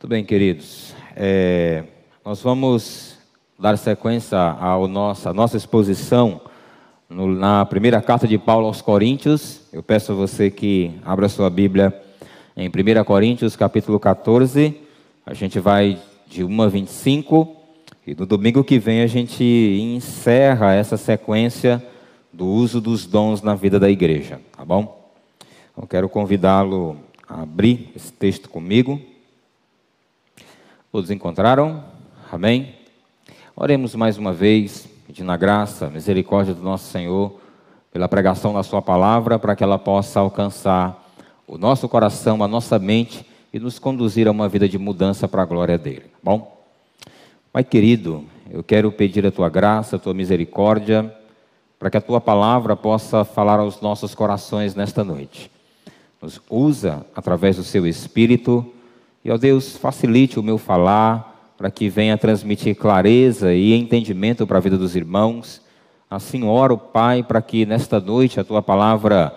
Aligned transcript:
Muito 0.00 0.08
bem, 0.08 0.24
queridos. 0.24 0.94
É, 1.14 1.84
nós 2.24 2.40
vamos 2.40 3.18
dar 3.58 3.76
sequência 3.76 4.38
à 4.38 4.74
nossa, 4.88 5.34
nossa 5.34 5.58
exposição 5.58 6.40
no, 7.06 7.26
na 7.26 7.66
primeira 7.66 8.00
carta 8.00 8.26
de 8.26 8.38
Paulo 8.38 8.66
aos 8.66 8.80
Coríntios. 8.80 9.60
Eu 9.70 9.82
peço 9.82 10.12
a 10.12 10.14
você 10.14 10.50
que 10.50 10.90
abra 11.04 11.28
sua 11.28 11.50
Bíblia 11.50 11.94
em 12.56 12.66
1 12.66 13.04
Coríntios, 13.04 13.56
capítulo 13.56 14.00
14. 14.00 14.74
A 15.26 15.34
gente 15.34 15.60
vai 15.60 15.98
de 16.26 16.44
1 16.44 16.62
a 16.62 16.68
25. 16.68 17.56
E 18.06 18.14
no 18.14 18.24
domingo 18.24 18.64
que 18.64 18.78
vem 18.78 19.02
a 19.02 19.06
gente 19.06 19.44
encerra 19.44 20.72
essa 20.72 20.96
sequência 20.96 21.84
do 22.32 22.46
uso 22.46 22.80
dos 22.80 23.04
dons 23.04 23.42
na 23.42 23.54
vida 23.54 23.78
da 23.78 23.90
igreja, 23.90 24.40
tá 24.56 24.64
bom? 24.64 25.12
Eu 25.76 25.86
quero 25.86 26.08
convidá-lo 26.08 26.96
a 27.28 27.42
abrir 27.42 27.92
esse 27.94 28.10
texto 28.10 28.48
comigo. 28.48 29.09
Todos 30.92 31.08
encontraram? 31.12 31.84
Amém? 32.32 32.74
Oremos 33.54 33.94
mais 33.94 34.18
uma 34.18 34.32
vez, 34.32 34.88
pedindo 35.06 35.30
a 35.30 35.36
graça, 35.36 35.86
a 35.86 35.88
misericórdia 35.88 36.52
do 36.52 36.62
nosso 36.64 36.90
Senhor, 36.90 37.38
pela 37.92 38.08
pregação 38.08 38.54
da 38.54 38.64
Sua 38.64 38.82
palavra, 38.82 39.38
para 39.38 39.54
que 39.54 39.62
ela 39.62 39.78
possa 39.78 40.18
alcançar 40.18 41.08
o 41.46 41.56
nosso 41.56 41.88
coração, 41.88 42.42
a 42.42 42.48
nossa 42.48 42.76
mente 42.76 43.24
e 43.52 43.60
nos 43.60 43.78
conduzir 43.78 44.26
a 44.26 44.32
uma 44.32 44.48
vida 44.48 44.68
de 44.68 44.78
mudança 44.78 45.28
para 45.28 45.42
a 45.42 45.44
glória 45.44 45.78
dele. 45.78 46.00
Tá 46.00 46.18
bom? 46.24 46.60
Pai 47.52 47.62
querido, 47.62 48.24
eu 48.50 48.64
quero 48.64 48.90
pedir 48.90 49.24
a 49.24 49.30
Tua 49.30 49.48
graça, 49.48 49.94
a 49.94 49.98
Tua 49.98 50.12
misericórdia, 50.12 51.14
para 51.78 51.88
que 51.88 51.98
a 51.98 52.00
Tua 52.00 52.20
palavra 52.20 52.74
possa 52.74 53.24
falar 53.24 53.60
aos 53.60 53.80
nossos 53.80 54.12
corações 54.12 54.74
nesta 54.74 55.04
noite. 55.04 55.52
Nos 56.20 56.40
usa 56.50 57.06
através 57.14 57.58
do 57.58 57.62
Seu 57.62 57.86
Espírito 57.86 58.74
e, 59.22 59.30
ó 59.30 59.36
Deus, 59.36 59.76
facilite 59.76 60.40
o 60.40 60.42
meu 60.42 60.56
falar, 60.56 61.54
para 61.58 61.70
que 61.70 61.90
venha 61.90 62.16
transmitir 62.16 62.74
clareza 62.74 63.52
e 63.52 63.74
entendimento 63.74 64.46
para 64.46 64.56
a 64.56 64.60
vida 64.62 64.78
dos 64.78 64.96
irmãos. 64.96 65.60
Assim 66.10 66.42
oro, 66.42 66.78
Pai, 66.78 67.22
para 67.22 67.42
que 67.42 67.66
nesta 67.66 68.00
noite 68.00 68.40
a 68.40 68.44
tua 68.44 68.62
palavra 68.62 69.34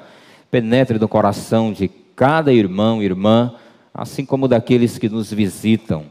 penetre 0.50 0.98
no 0.98 1.08
coração 1.10 1.74
de 1.74 1.90
cada 2.16 2.54
irmão 2.54 3.02
e 3.02 3.06
irmã, 3.06 3.56
assim 3.94 4.26
como 4.26 4.48
daqueles 4.48 4.98
que 4.98 5.10
nos 5.10 5.34
visitam. 5.34 6.06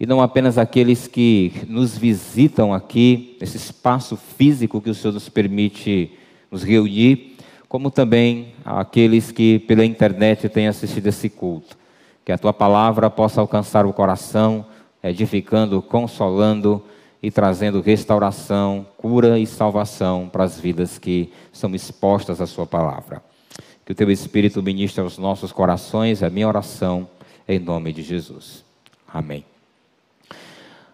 E 0.00 0.06
não 0.06 0.22
apenas 0.22 0.56
aqueles 0.56 1.06
que 1.06 1.52
nos 1.68 1.98
visitam 1.98 2.72
aqui, 2.72 3.36
nesse 3.38 3.58
espaço 3.58 4.16
físico 4.16 4.80
que 4.80 4.88
o 4.88 4.94
Senhor 4.94 5.12
nos 5.12 5.28
permite 5.28 6.12
nos 6.50 6.62
reunir, 6.62 7.36
como 7.68 7.90
também 7.90 8.54
aqueles 8.64 9.30
que 9.30 9.58
pela 9.58 9.84
internet 9.84 10.48
têm 10.48 10.66
assistido 10.66 11.08
esse 11.08 11.28
culto 11.28 11.76
que 12.28 12.32
a 12.32 12.36
tua 12.36 12.52
palavra 12.52 13.08
possa 13.08 13.40
alcançar 13.40 13.86
o 13.86 13.92
coração, 13.94 14.66
edificando, 15.02 15.80
consolando 15.80 16.84
e 17.22 17.30
trazendo 17.30 17.80
restauração, 17.80 18.86
cura 18.98 19.38
e 19.38 19.46
salvação 19.46 20.28
para 20.30 20.44
as 20.44 20.60
vidas 20.60 20.98
que 20.98 21.32
são 21.50 21.74
expostas 21.74 22.42
à 22.42 22.46
sua 22.46 22.66
palavra. 22.66 23.22
Que 23.82 23.92
o 23.92 23.94
teu 23.94 24.10
Espírito 24.10 24.62
ministre 24.62 25.00
aos 25.00 25.16
nossos 25.16 25.52
corações, 25.52 26.20
é 26.20 26.26
a 26.26 26.30
minha 26.30 26.46
oração, 26.46 27.08
em 27.48 27.58
nome 27.58 27.94
de 27.94 28.02
Jesus. 28.02 28.62
Amém. 29.10 29.42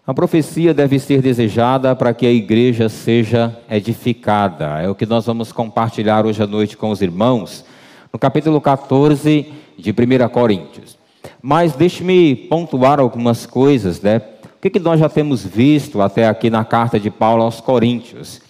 A 0.06 0.14
profecia 0.14 0.72
deve 0.72 1.00
ser 1.00 1.20
desejada 1.20 1.96
para 1.96 2.14
que 2.14 2.26
a 2.26 2.32
igreja 2.32 2.88
seja 2.88 3.58
edificada. 3.68 4.80
É 4.80 4.88
o 4.88 4.94
que 4.94 5.04
nós 5.04 5.26
vamos 5.26 5.50
compartilhar 5.50 6.26
hoje 6.26 6.40
à 6.40 6.46
noite 6.46 6.76
com 6.76 6.90
os 6.90 7.02
irmãos, 7.02 7.64
no 8.12 8.20
capítulo 8.20 8.60
14 8.60 9.52
de 9.76 9.90
1 9.90 10.28
Coríntios. 10.28 11.02
Mas 11.46 11.74
deixe-me 11.74 12.34
pontuar 12.34 12.98
algumas 12.98 13.44
coisas, 13.44 14.00
né? 14.00 14.16
O 14.16 14.62
que, 14.62 14.70
que 14.70 14.78
nós 14.78 14.98
já 14.98 15.10
temos 15.10 15.44
visto 15.44 16.00
até 16.00 16.26
aqui 16.26 16.48
na 16.48 16.64
carta 16.64 16.98
de 16.98 17.10
Paulo 17.10 17.42
aos 17.42 17.60
Coríntios? 17.60 18.40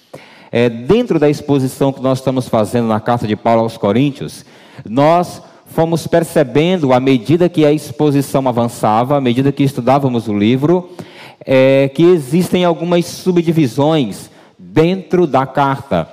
É, 0.52 0.68
dentro 0.68 1.18
da 1.18 1.28
exposição 1.28 1.92
que 1.92 2.00
nós 2.00 2.18
estamos 2.20 2.48
fazendo 2.48 2.86
na 2.86 3.00
carta 3.00 3.26
de 3.26 3.34
Paulo 3.34 3.62
aos 3.62 3.76
Coríntios, 3.76 4.44
nós 4.88 5.42
fomos 5.66 6.06
percebendo, 6.06 6.92
à 6.92 7.00
medida 7.00 7.48
que 7.48 7.66
a 7.66 7.72
exposição 7.72 8.46
avançava, 8.46 9.16
à 9.16 9.20
medida 9.20 9.50
que 9.50 9.64
estudávamos 9.64 10.28
o 10.28 10.38
livro, 10.38 10.88
é, 11.44 11.90
que 11.92 12.04
existem 12.04 12.64
algumas 12.64 13.06
subdivisões 13.06 14.30
dentro 14.56 15.26
da 15.26 15.44
carta. 15.44 16.08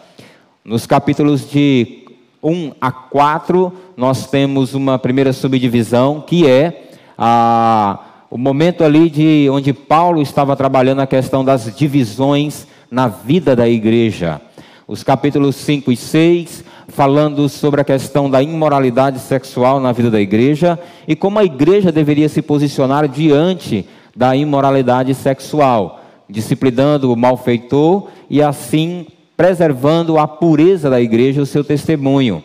Nos 0.66 0.88
capítulos 0.88 1.48
de 1.48 2.01
1 2.44 2.74
a 2.82 2.92
4, 2.92 3.72
nós 3.96 4.28
temos 4.28 4.74
uma 4.74 4.98
primeira 4.98 5.32
subdivisão 5.32 6.24
que 6.26 6.48
é 6.48 6.90
a, 7.18 8.00
o 8.30 8.38
momento 8.38 8.84
ali 8.84 9.10
de 9.10 9.48
onde 9.52 9.74
Paulo 9.74 10.22
estava 10.22 10.56
trabalhando 10.56 11.02
a 11.02 11.08
questão 11.08 11.46
das 11.46 11.76
divisões 11.76 12.68
na 12.90 13.08
vida 13.08 13.56
da 13.56 13.70
igreja. 13.70 14.42
Os 14.88 15.04
capítulos 15.04 15.56
5 15.56 15.92
e 15.92 15.96
6, 15.96 16.66
falando 16.88 17.48
sobre 17.48 17.80
a 17.82 17.86
questão 17.86 18.30
da 18.30 18.42
imoralidade 18.42 19.20
sexual 19.20 19.80
na 19.80 19.92
vida 19.92 20.10
da 20.10 20.20
igreja 20.20 20.80
e 21.08 21.16
como 21.16 21.40
a 21.40 21.44
igreja 21.44 21.92
deveria 21.92 22.28
se 22.28 22.42
posicionar 22.42 23.08
diante 23.08 23.88
da 24.16 24.36
imoralidade 24.36 25.14
sexual, 25.14 26.02
disciplinando 26.30 27.14
o 27.14 27.16
malfeitor 27.16 28.08
e 28.30 28.42
assim 28.42 29.06
preservando 29.42 30.20
a 30.20 30.28
pureza 30.28 30.88
da 30.88 31.02
igreja, 31.02 31.42
o 31.42 31.48
seu 31.48 31.64
testemunho. 31.64 32.44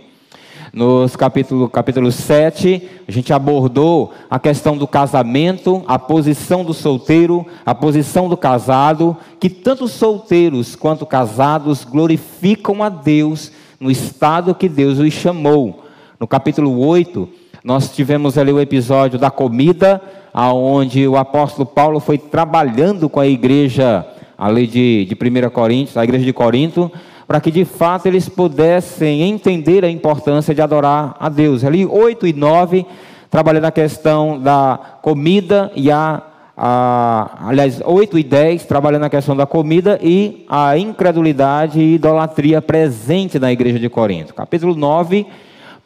Nos 0.72 1.14
capítulo, 1.14 1.68
capítulo 1.68 2.10
7, 2.10 2.88
a 3.06 3.12
gente 3.12 3.34
abordou 3.34 4.14
a 4.30 4.38
questão 4.38 4.78
do 4.78 4.86
casamento, 4.86 5.84
a 5.86 5.98
posição 5.98 6.64
do 6.64 6.72
solteiro, 6.72 7.44
a 7.66 7.74
posição 7.74 8.30
do 8.30 8.36
casado, 8.38 9.14
que 9.38 9.50
tanto 9.50 9.86
solteiros 9.88 10.74
quanto 10.74 11.04
casados 11.04 11.84
glorificam 11.84 12.82
a 12.82 12.88
Deus 12.88 13.52
no 13.78 13.90
estado 13.90 14.54
que 14.54 14.66
Deus 14.66 14.98
os 14.98 15.12
chamou. 15.12 15.84
No 16.18 16.26
capítulo 16.26 16.78
8, 16.78 17.28
nós 17.62 17.94
tivemos 17.94 18.38
ali 18.38 18.52
o 18.52 18.60
episódio 18.60 19.18
da 19.18 19.30
comida, 19.30 20.00
aonde 20.32 21.06
o 21.06 21.18
apóstolo 21.18 21.66
Paulo 21.66 22.00
foi 22.00 22.16
trabalhando 22.16 23.06
com 23.06 23.20
a 23.20 23.26
igreja 23.26 24.15
a 24.36 24.48
lei 24.48 24.66
de, 24.66 25.06
de 25.06 25.14
1 25.14 25.50
Coríntios, 25.50 25.96
a 25.96 26.04
igreja 26.04 26.24
de 26.24 26.32
Corinto, 26.32 26.90
para 27.26 27.40
que 27.40 27.50
de 27.50 27.64
fato 27.64 28.06
eles 28.06 28.28
pudessem 28.28 29.22
entender 29.22 29.84
a 29.84 29.90
importância 29.90 30.54
de 30.54 30.62
adorar 30.62 31.16
a 31.18 31.28
Deus. 31.28 31.64
Ali 31.64 31.84
8 31.84 32.26
e 32.26 32.32
9, 32.32 32.86
trabalhando 33.30 33.64
a 33.64 33.72
questão 33.72 34.38
da 34.38 34.78
comida 35.02 35.72
e 35.74 35.90
a, 35.90 36.22
a, 36.56 37.48
aliás, 37.48 37.80
8 37.84 38.18
e 38.18 38.22
10, 38.22 38.64
trabalhando 38.66 39.04
a 39.04 39.10
questão 39.10 39.34
da 39.36 39.46
comida 39.46 39.98
e 40.00 40.44
a 40.48 40.78
incredulidade 40.78 41.80
e 41.80 41.94
idolatria 41.94 42.62
presente 42.62 43.38
na 43.38 43.50
igreja 43.50 43.78
de 43.78 43.88
Corinto. 43.88 44.32
Capítulo 44.32 44.76
9, 44.76 45.26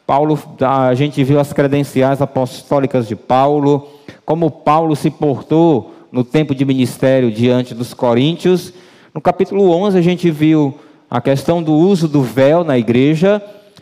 Paulo, 0.05 0.37
a 0.59 0.93
gente 0.93 1.23
viu 1.23 1.39
as 1.39 1.53
credenciais 1.53 2.21
apostólicas 2.21 3.07
de 3.07 3.15
Paulo, 3.15 3.87
como 4.25 4.51
Paulo 4.51 4.95
se 4.95 5.09
portou 5.09 5.90
no 6.11 6.23
tempo 6.23 6.53
de 6.53 6.65
ministério 6.65 7.31
diante 7.31 7.73
dos 7.73 7.93
coríntios. 7.93 8.73
No 9.13 9.21
capítulo 9.21 9.71
11 9.71 9.97
a 9.97 10.01
gente 10.01 10.29
viu 10.29 10.77
a 11.09 11.21
questão 11.21 11.63
do 11.63 11.73
uso 11.73 12.07
do 12.07 12.21
véu 12.21 12.63
na 12.63 12.77
igreja 12.77 13.41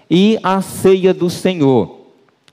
e 0.10 0.38
a 0.44 0.62
ceia 0.62 1.14
do 1.14 1.30
Senhor. 1.30 1.98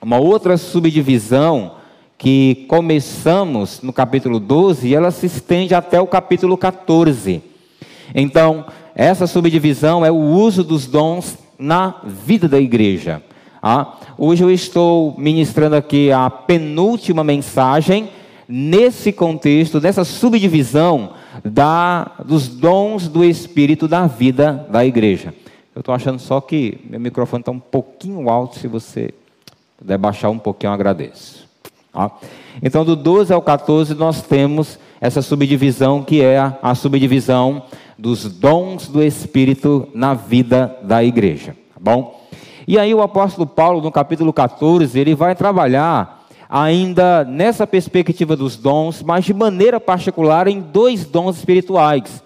Uma 0.00 0.18
outra 0.18 0.56
subdivisão 0.56 1.72
que 2.18 2.64
começamos 2.68 3.82
no 3.82 3.92
capítulo 3.92 4.40
12 4.40 4.88
e 4.88 4.94
ela 4.94 5.10
se 5.10 5.26
estende 5.26 5.74
até 5.74 6.00
o 6.00 6.06
capítulo 6.06 6.56
14. 6.56 7.42
Então, 8.14 8.64
essa 8.94 9.26
subdivisão 9.26 10.04
é 10.04 10.10
o 10.10 10.16
uso 10.16 10.64
dos 10.64 10.86
dons 10.86 11.36
na 11.58 11.96
vida 12.04 12.48
da 12.48 12.58
igreja. 12.58 13.22
Ah, 13.62 13.98
hoje 14.16 14.42
eu 14.44 14.50
estou 14.50 15.14
ministrando 15.18 15.76
aqui 15.76 16.10
a 16.12 16.30
penúltima 16.30 17.24
mensagem 17.24 18.08
nesse 18.48 19.12
contexto, 19.12 19.80
nessa 19.80 20.04
subdivisão 20.04 21.14
da, 21.44 22.12
dos 22.24 22.48
dons 22.48 23.08
do 23.08 23.24
Espírito 23.24 23.88
da 23.88 24.06
vida 24.06 24.66
da 24.70 24.84
igreja. 24.84 25.34
Eu 25.74 25.80
estou 25.80 25.94
achando 25.94 26.18
só 26.18 26.40
que 26.40 26.80
meu 26.88 27.00
microfone 27.00 27.42
está 27.42 27.52
um 27.52 27.60
pouquinho 27.60 28.30
alto, 28.30 28.58
se 28.58 28.68
você 28.68 29.12
puder 29.76 29.98
baixar 29.98 30.30
um 30.30 30.38
pouquinho, 30.38 30.70
eu 30.70 30.74
agradeço. 30.74 31.46
Então, 32.62 32.84
do 32.84 32.94
12 32.94 33.32
ao 33.32 33.42
14, 33.42 33.94
nós 33.94 34.22
temos 34.22 34.78
essa 35.00 35.22
subdivisão 35.22 36.02
que 36.02 36.22
é 36.22 36.38
a, 36.38 36.58
a 36.62 36.74
subdivisão 36.74 37.62
dos 37.98 38.24
dons 38.24 38.88
do 38.88 39.02
Espírito 39.02 39.88
na 39.94 40.14
vida 40.14 40.76
da 40.82 41.02
igreja. 41.02 41.56
Tá 41.74 41.80
bom? 41.80 42.20
E 42.68 42.78
aí, 42.78 42.94
o 42.94 43.00
apóstolo 43.00 43.46
Paulo, 43.46 43.80
no 43.80 43.92
capítulo 43.92 44.32
14, 44.32 44.98
ele 44.98 45.14
vai 45.14 45.34
trabalhar 45.34 46.25
ainda 46.48 47.24
nessa 47.24 47.66
perspectiva 47.66 48.36
dos 48.36 48.56
dons, 48.56 49.02
mas 49.02 49.24
de 49.24 49.34
maneira 49.34 49.80
particular 49.80 50.46
em 50.46 50.60
dois 50.60 51.04
dons 51.04 51.36
espirituais: 51.38 52.22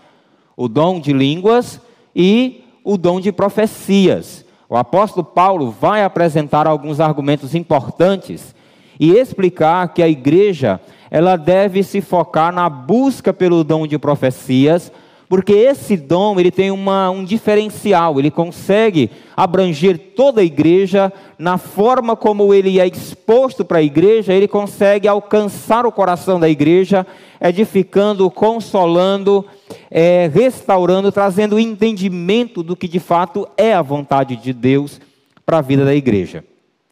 o 0.56 0.68
dom 0.68 1.00
de 1.00 1.12
línguas 1.12 1.80
e 2.14 2.64
o 2.84 2.96
dom 2.96 3.20
de 3.20 3.32
profecias. 3.32 4.44
O 4.68 4.76
apóstolo 4.76 5.24
Paulo 5.24 5.70
vai 5.70 6.04
apresentar 6.04 6.66
alguns 6.66 7.00
argumentos 7.00 7.54
importantes 7.54 8.54
e 8.98 9.10
explicar 9.12 9.92
que 9.92 10.02
a 10.02 10.08
igreja 10.08 10.80
ela 11.10 11.36
deve 11.36 11.82
se 11.82 12.00
focar 12.00 12.52
na 12.52 12.68
busca 12.68 13.32
pelo 13.32 13.64
dom 13.64 13.86
de 13.86 13.98
profecias, 13.98 14.92
porque 15.30 15.52
esse 15.52 15.96
dom 15.96 16.40
ele 16.40 16.50
tem 16.50 16.72
uma, 16.72 17.08
um 17.08 17.24
diferencial, 17.24 18.18
ele 18.18 18.32
consegue 18.32 19.08
abranger 19.36 19.96
toda 20.16 20.40
a 20.40 20.44
igreja, 20.44 21.12
na 21.38 21.56
forma 21.56 22.16
como 22.16 22.52
ele 22.52 22.80
é 22.80 22.88
exposto 22.88 23.64
para 23.64 23.78
a 23.78 23.82
igreja, 23.82 24.32
ele 24.32 24.48
consegue 24.48 25.06
alcançar 25.06 25.86
o 25.86 25.92
coração 25.92 26.40
da 26.40 26.48
igreja, 26.48 27.06
edificando, 27.40 28.28
consolando, 28.28 29.46
é, 29.88 30.28
restaurando, 30.34 31.12
trazendo 31.12 31.60
entendimento 31.60 32.60
do 32.60 32.74
que 32.74 32.88
de 32.88 32.98
fato 32.98 33.46
é 33.56 33.72
a 33.72 33.82
vontade 33.82 34.34
de 34.34 34.52
Deus 34.52 35.00
para 35.46 35.58
a 35.58 35.62
vida 35.62 35.84
da 35.84 35.94
igreja. 35.94 36.44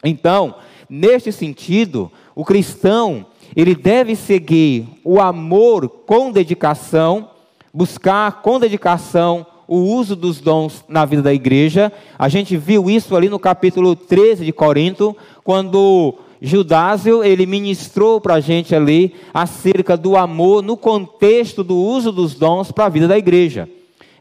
Então, 0.04 0.54
neste 0.88 1.32
sentido, 1.32 2.08
o 2.36 2.44
cristão 2.44 3.26
ele 3.56 3.74
deve 3.74 4.14
seguir 4.14 4.86
o 5.02 5.20
amor 5.20 5.88
com 5.88 6.30
dedicação 6.30 7.30
buscar 7.72 8.42
com 8.42 8.58
dedicação 8.58 9.46
o 9.66 9.76
uso 9.76 10.16
dos 10.16 10.40
dons 10.40 10.82
na 10.88 11.04
vida 11.04 11.22
da 11.22 11.34
igreja. 11.34 11.92
A 12.18 12.28
gente 12.28 12.56
viu 12.56 12.88
isso 12.88 13.14
ali 13.14 13.28
no 13.28 13.38
capítulo 13.38 13.94
13 13.94 14.44
de 14.44 14.52
Corinto, 14.52 15.14
quando 15.44 16.14
Judásio 16.40 17.22
ele 17.22 17.44
ministrou 17.44 18.20
para 18.20 18.34
a 18.34 18.40
gente 18.40 18.74
ali 18.74 19.14
acerca 19.34 19.96
do 19.96 20.16
amor 20.16 20.62
no 20.62 20.76
contexto 20.76 21.62
do 21.62 21.76
uso 21.76 22.10
dos 22.10 22.34
dons 22.34 22.72
para 22.72 22.86
a 22.86 22.88
vida 22.88 23.06
da 23.06 23.18
igreja. 23.18 23.68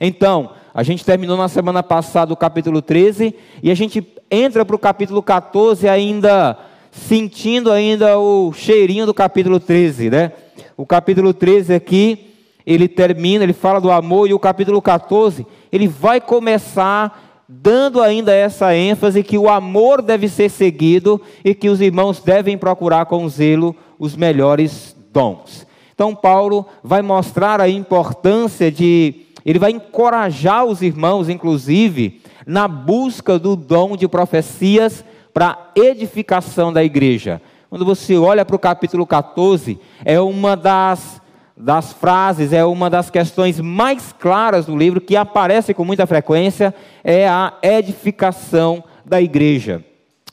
Então, 0.02 0.52
a 0.74 0.84
gente 0.84 1.06
terminou 1.06 1.38
na 1.38 1.48
semana 1.48 1.82
passada 1.82 2.34
o 2.34 2.38
capítulo 2.38 2.82
13 2.82 3.34
e 3.64 3.72
a 3.72 3.76
gente 3.76 4.06
entra 4.30 4.66
para 4.66 4.76
o 4.76 4.80
capítulo 4.80 5.24
14 5.24 5.88
ainda 5.88 6.58
sentindo 6.92 7.72
ainda 7.72 8.18
o 8.18 8.52
cheirinho 8.54 9.06
do 9.06 9.14
capítulo 9.14 9.60
13, 9.60 10.10
né? 10.10 10.32
O 10.76 10.86
capítulo 10.86 11.34
13 11.34 11.74
aqui 11.74 12.27
ele 12.68 12.90
termina, 12.90 13.46
ele 13.46 13.54
fala 13.54 13.80
do 13.80 13.90
amor, 13.90 14.30
e 14.30 14.34
o 14.34 14.40
capítulo 14.40 14.82
14, 14.82 15.48
ele 15.72 15.88
vai 15.88 16.20
começar 16.20 17.46
dando 17.48 18.02
ainda 18.02 18.36
essa 18.36 18.76
ênfase 18.76 19.24
que 19.24 19.38
o 19.38 19.48
amor 19.48 20.02
deve 20.02 20.28
ser 20.28 20.50
seguido 20.50 21.22
e 21.46 21.56
que 21.56 21.70
os 21.70 21.80
irmãos 21.80 22.20
devem 22.20 22.58
procurar 22.58 23.06
com 23.06 23.28
zelo 23.30 23.74
os 23.98 24.18
melhores 24.18 24.94
dons. 25.14 25.66
Então, 25.96 26.14
Paulo 26.14 26.66
vai 26.84 27.02
mostrar 27.02 27.62
a 27.62 27.70
importância 27.70 28.70
de, 28.70 29.28
ele 29.46 29.60
vai 29.60 29.72
encorajar 29.72 30.66
os 30.66 30.82
irmãos, 30.82 31.30
inclusive, 31.30 32.22
na 32.46 32.68
busca 32.68 33.40
do 33.40 33.56
dom 33.56 33.96
de 33.96 34.10
profecias 34.10 35.06
para 35.34 35.72
edificação 35.74 36.74
da 36.74 36.84
igreja. 36.84 37.42
Quando 37.70 37.86
você 37.86 38.18
olha 38.18 38.44
para 38.44 38.56
o 38.58 38.60
capítulo 38.60 39.08
14, 39.08 39.80
é 40.04 40.20
uma 40.20 40.56
das 40.56 41.22
das 41.58 41.92
frases, 41.92 42.54
é 42.54 42.64
uma 42.64 42.90
das 42.90 43.10
questões 43.10 43.60
mais 43.60 44.14
claras 44.14 44.68
do 44.68 44.78
livro, 44.78 45.02
que 45.02 45.16
aparece 45.16 45.74
com 45.74 45.84
muita 45.84 46.06
frequência, 46.06 46.74
é 47.04 47.28
a 47.28 47.54
edificação 47.64 48.84
da 49.04 49.20
igreja. 49.20 49.84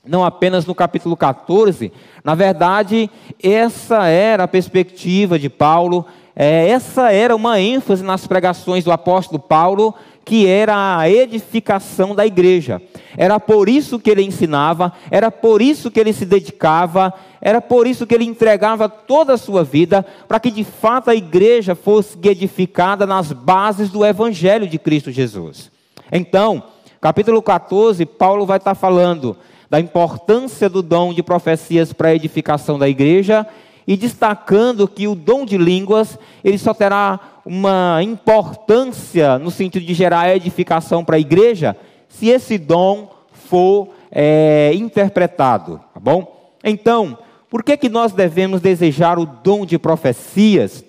Não 0.07 0.23
apenas 0.23 0.67
no 0.67 0.75
capítulo 0.75 1.17
14, 1.17 1.91
na 2.23 2.35
verdade, 2.35 3.11
essa 3.43 4.07
era 4.07 4.45
a 4.45 4.49
perspectiva 4.49 5.39
de 5.39 5.49
Paulo, 5.49 6.05
é, 6.37 6.69
essa 6.69 7.11
era 7.11 7.35
uma 7.35 7.59
ênfase 7.59 8.03
nas 8.03 8.27
pregações 8.27 8.85
do 8.85 8.93
apóstolo 8.93 9.39
Paulo, 9.39 9.95
que 10.25 10.47
era 10.47 10.99
a 10.99 11.11
edificação 11.11 12.15
da 12.15 12.27
igreja. 12.27 12.81
Era 13.17 13.39
por 13.39 13.69
isso 13.69 13.99
que 13.99 14.11
ele 14.11 14.23
ensinava, 14.23 14.93
era 15.11 15.31
por 15.31 15.61
isso 15.61 15.91
que 15.91 16.01
ele 16.01 16.13
se 16.13 16.25
dedicava, 16.25 17.13
era 17.41 17.61
por 17.61 17.87
isso 17.87 18.07
que 18.07 18.15
ele 18.15 18.25
entregava 18.25 18.89
toda 18.89 19.35
a 19.35 19.39
sua 19.39 19.63
vida, 19.63 20.05
para 20.27 20.41
que 20.41 20.51
de 20.51 20.65
fato 20.65 21.11
a 21.11 21.15
igreja 21.15 21.75
fosse 21.75 22.17
edificada 22.25 23.07
nas 23.07 23.33
bases 23.33 23.91
do 23.91 24.05
evangelho 24.05 24.67
de 24.67 24.79
Cristo 24.79 25.13
Jesus. 25.13 25.71
Então, 26.11 26.63
capítulo 27.01 27.43
14, 27.43 28.07
Paulo 28.07 28.47
vai 28.47 28.57
estar 28.57 28.75
falando 28.75 29.37
da 29.69 29.79
importância 29.79 30.69
do 30.69 30.83
dom 30.83 31.13
de 31.13 31.23
profecias 31.23 31.93
para 31.93 32.09
a 32.09 32.15
edificação 32.15 32.79
da 32.79 32.89
igreja 32.89 33.47
e 33.87 33.97
destacando 33.97 34.89
que 34.89 35.07
o 35.07 35.15
dom 35.15 35.45
de 35.45 35.59
línguas 35.59 36.19
ele 36.43 36.59
só 36.59 36.73
terá 36.73 37.21
uma 37.45 38.01
importância 38.03 39.39
no 39.39 39.51
sentido 39.51 39.85
de 39.85 39.95
gerar 39.95 40.35
edificação 40.35 41.05
para 41.05 41.17
a 41.17 41.21
igreja 41.21 41.77
se 42.09 42.29
esse 42.29 42.57
dom 42.57 43.11
for 43.33 43.91
é, 44.11 44.73
interpretado, 44.75 45.81
tá 45.93 46.01
bom? 46.01 46.53
Então, 46.63 47.19
por 47.51 47.63
que 47.63 47.77
que 47.77 47.89
nós 47.89 48.13
devemos 48.13 48.61
desejar 48.61 49.19
o 49.19 49.27
dom 49.27 49.67
de 49.67 49.79
profecias 49.79 50.85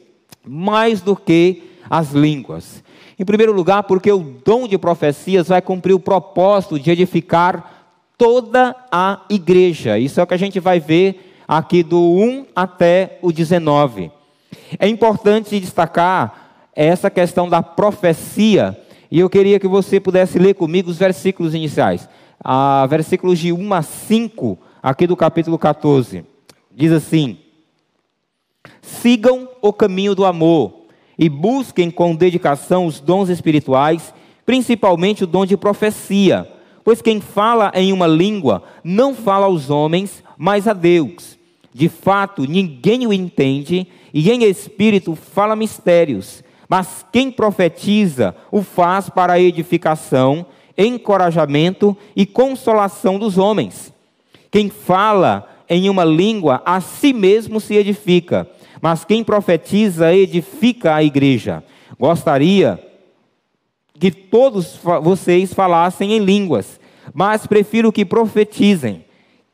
mais 0.46 1.02
do 1.02 1.16
que 1.16 1.64
as 1.90 2.12
línguas? 2.12 2.84
Em 3.18 3.26
primeiro 3.26 3.54
lugar, 3.54 3.84
porque 3.84 4.12
o 4.12 4.20
dom 4.44 4.68
de 4.68 4.78
profecias 4.78 5.48
vai 5.48 5.62
cumprir 5.62 5.94
o 5.94 6.00
propósito 6.00 6.80
de 6.80 6.92
edificar 6.92 7.86
toda 8.18 8.76
a 8.92 9.22
igreja. 9.30 9.98
Isso 9.98 10.20
é 10.20 10.24
o 10.24 10.28
que 10.28 10.34
a 10.34 10.38
gente 10.38 10.60
vai 10.60 10.80
ver 10.80 11.34
aqui 11.48 11.84
do 11.84 12.00
1 12.00 12.48
até 12.56 13.20
o 13.22 13.32
19. 13.32 14.12
É 14.80 14.88
importante 14.88 15.60
destacar 15.60 16.45
essa 16.76 17.10
questão 17.10 17.48
da 17.48 17.64
profecia, 17.64 18.78
e 19.10 19.20
eu 19.20 19.30
queria 19.30 19.60
que 19.60 19.68
você 19.68 20.00
pudesse 20.00 20.38
ler 20.38 20.56
comigo 20.56 20.90
os 20.90 20.98
versículos 20.98 21.54
iniciais. 21.54 22.10
Ah, 22.44 22.86
versículos 22.88 23.40
de 23.40 23.54
1 23.54 23.74
a 23.74 23.82
5, 23.82 24.58
aqui 24.84 25.08
do 25.08 25.16
capítulo 25.16 25.58
14. 25.58 26.26
Diz 26.76 26.92
assim: 26.92 27.38
Sigam 28.82 29.48
o 29.62 29.72
caminho 29.72 30.14
do 30.14 30.26
amor 30.26 30.86
e 31.18 31.30
busquem 31.30 31.90
com 31.90 32.14
dedicação 32.14 32.86
os 32.86 33.00
dons 33.00 33.30
espirituais, 33.30 34.14
principalmente 34.46 35.24
o 35.24 35.28
dom 35.28 35.46
de 35.46 35.56
profecia, 35.56 36.52
pois 36.84 37.02
quem 37.02 37.22
fala 37.22 37.72
em 37.74 37.94
uma 37.94 38.06
língua 38.06 38.64
não 38.84 39.16
fala 39.16 39.46
aos 39.46 39.70
homens, 39.70 40.24
mas 40.38 40.68
a 40.68 40.74
Deus. 40.74 41.38
De 41.74 41.90
fato, 41.90 42.44
ninguém 42.44 43.08
o 43.08 43.14
entende, 43.14 43.88
e 44.14 44.30
em 44.30 44.44
espírito 44.44 45.16
fala 45.16 45.56
mistérios. 45.56 46.44
Mas 46.68 47.06
quem 47.12 47.32
profetiza 47.32 48.36
o 48.52 48.62
faz 48.62 49.10
para 49.10 49.40
edificação, 49.40 50.46
encorajamento 50.78 51.96
e 52.16 52.26
consolação 52.26 53.20
dos 53.20 53.38
homens. 53.38 53.94
Quem 54.52 54.70
fala 54.70 55.48
em 55.70 55.90
uma 55.90 56.04
língua, 56.04 56.62
a 56.66 56.82
si 56.82 57.14
mesmo 57.14 57.60
se 57.60 57.76
edifica. 57.76 58.48
Mas 58.82 59.06
quem 59.06 59.24
profetiza 59.24 60.14
edifica 60.14 60.96
a 60.96 61.04
igreja. 61.04 61.64
Gostaria 62.00 62.80
que 64.00 64.12
todos 64.12 64.80
vocês 65.02 65.54
falassem 65.54 66.14
em 66.14 66.20
línguas, 66.20 66.80
mas 67.14 67.48
prefiro 67.48 67.92
que 67.92 68.04
profetizem 68.04 69.06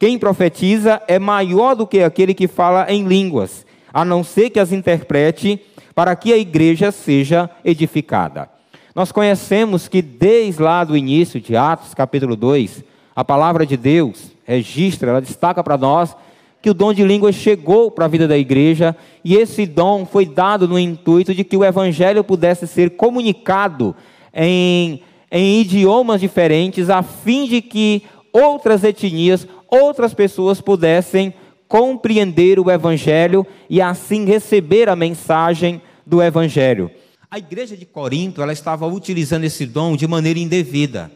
quem 0.01 0.17
profetiza 0.17 0.99
é 1.07 1.19
maior 1.19 1.75
do 1.75 1.85
que 1.85 2.01
aquele 2.01 2.33
que 2.33 2.47
fala 2.47 2.91
em 2.91 3.05
línguas, 3.05 3.67
a 3.93 4.03
não 4.03 4.23
ser 4.23 4.49
que 4.49 4.59
as 4.59 4.71
interprete, 4.71 5.61
para 5.93 6.15
que 6.15 6.33
a 6.33 6.37
igreja 6.37 6.91
seja 6.91 7.49
edificada. 7.63 8.49
Nós 8.93 9.11
conhecemos 9.11 9.87
que 9.87 10.01
desde 10.01 10.61
lá 10.61 10.83
do 10.83 10.97
início 10.97 11.39
de 11.39 11.55
Atos, 11.55 11.93
capítulo 11.93 12.35
2, 12.35 12.83
a 13.15 13.23
palavra 13.23 13.65
de 13.65 13.77
Deus 13.77 14.31
registra, 14.43 15.11
ela 15.11 15.21
destaca 15.21 15.63
para 15.63 15.77
nós 15.77 16.15
que 16.61 16.69
o 16.69 16.73
dom 16.73 16.93
de 16.93 17.03
línguas 17.03 17.35
chegou 17.35 17.89
para 17.89 18.05
a 18.05 18.07
vida 18.07 18.27
da 18.27 18.37
igreja 18.37 18.95
e 19.23 19.35
esse 19.35 19.65
dom 19.65 20.05
foi 20.05 20.25
dado 20.25 20.67
no 20.67 20.77
intuito 20.77 21.33
de 21.33 21.43
que 21.43 21.57
o 21.57 21.65
evangelho 21.65 22.23
pudesse 22.23 22.67
ser 22.67 22.91
comunicado 22.91 23.95
em, 24.33 25.01
em 25.31 25.61
idiomas 25.61 26.21
diferentes, 26.21 26.89
a 26.89 27.01
fim 27.01 27.47
de 27.47 27.61
que 27.61 28.03
outras 28.31 28.83
etnias, 28.83 29.47
outras 29.67 30.13
pessoas 30.13 30.61
pudessem 30.61 31.33
compreender 31.71 32.59
o 32.59 32.69
Evangelho 32.69 33.47
e 33.69 33.81
assim 33.81 34.25
receber 34.25 34.89
a 34.89 34.95
mensagem 34.95 35.81
do 36.05 36.21
Evangelho. 36.21 36.91
A 37.29 37.39
igreja 37.39 37.77
de 37.77 37.85
Corinto 37.85 38.41
ela 38.41 38.51
estava 38.51 38.85
utilizando 38.85 39.45
esse 39.45 39.65
dom 39.65 39.95
de 39.95 40.05
maneira 40.05 40.37
indevida, 40.37 41.09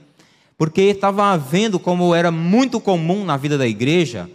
porque 0.58 0.84
estava 0.84 1.38
vendo 1.38 1.78
como 1.78 2.16
era 2.16 2.32
muito 2.32 2.80
comum 2.80 3.26
na 3.26 3.36
vida 3.36 3.58
da 3.58 3.68
igreja, 3.68 4.30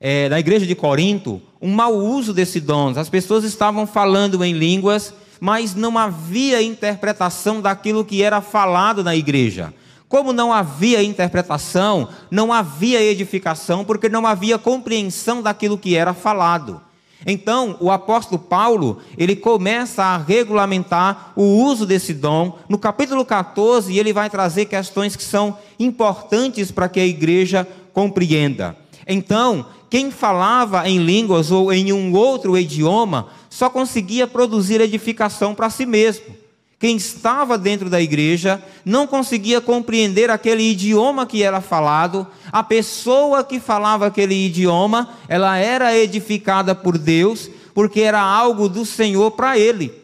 é, 0.00 0.28
da 0.28 0.40
igreja 0.40 0.66
de 0.66 0.74
Corinto, 0.74 1.40
um 1.60 1.72
mau 1.72 1.94
uso 1.94 2.34
desse 2.34 2.58
dom. 2.58 2.88
As 2.96 3.08
pessoas 3.08 3.44
estavam 3.44 3.86
falando 3.86 4.44
em 4.44 4.54
línguas, 4.54 5.14
mas 5.38 5.76
não 5.76 5.96
havia 5.96 6.60
interpretação 6.60 7.60
daquilo 7.60 8.04
que 8.04 8.20
era 8.20 8.40
falado 8.40 9.04
na 9.04 9.14
igreja. 9.14 9.72
Como 10.12 10.30
não 10.30 10.52
havia 10.52 11.02
interpretação, 11.02 12.06
não 12.30 12.52
havia 12.52 13.00
edificação, 13.02 13.82
porque 13.82 14.10
não 14.10 14.26
havia 14.26 14.58
compreensão 14.58 15.40
daquilo 15.40 15.78
que 15.78 15.96
era 15.96 16.12
falado. 16.12 16.82
Então, 17.26 17.78
o 17.80 17.90
apóstolo 17.90 18.38
Paulo, 18.38 18.98
ele 19.16 19.34
começa 19.34 20.04
a 20.04 20.18
regulamentar 20.18 21.32
o 21.34 21.42
uso 21.42 21.86
desse 21.86 22.12
dom. 22.12 22.58
No 22.68 22.76
capítulo 22.76 23.24
14, 23.24 23.98
ele 23.98 24.12
vai 24.12 24.28
trazer 24.28 24.66
questões 24.66 25.16
que 25.16 25.24
são 25.24 25.56
importantes 25.78 26.70
para 26.70 26.90
que 26.90 27.00
a 27.00 27.06
igreja 27.06 27.66
compreenda. 27.94 28.76
Então, 29.08 29.64
quem 29.88 30.10
falava 30.10 30.86
em 30.86 30.98
línguas 30.98 31.50
ou 31.50 31.72
em 31.72 31.90
um 31.90 32.14
outro 32.14 32.58
idioma 32.58 33.28
só 33.48 33.70
conseguia 33.70 34.26
produzir 34.26 34.78
edificação 34.82 35.54
para 35.54 35.70
si 35.70 35.86
mesmo. 35.86 36.41
Quem 36.82 36.96
estava 36.96 37.56
dentro 37.56 37.88
da 37.88 38.02
igreja 38.02 38.60
não 38.84 39.06
conseguia 39.06 39.60
compreender 39.60 40.30
aquele 40.30 40.64
idioma 40.64 41.24
que 41.24 41.40
era 41.40 41.60
falado, 41.60 42.26
a 42.50 42.60
pessoa 42.64 43.44
que 43.44 43.60
falava 43.60 44.08
aquele 44.08 44.34
idioma, 44.34 45.10
ela 45.28 45.56
era 45.56 45.96
edificada 45.96 46.74
por 46.74 46.98
Deus, 46.98 47.48
porque 47.72 48.00
era 48.00 48.20
algo 48.20 48.68
do 48.68 48.84
Senhor 48.84 49.30
para 49.30 49.56
ele. 49.56 49.94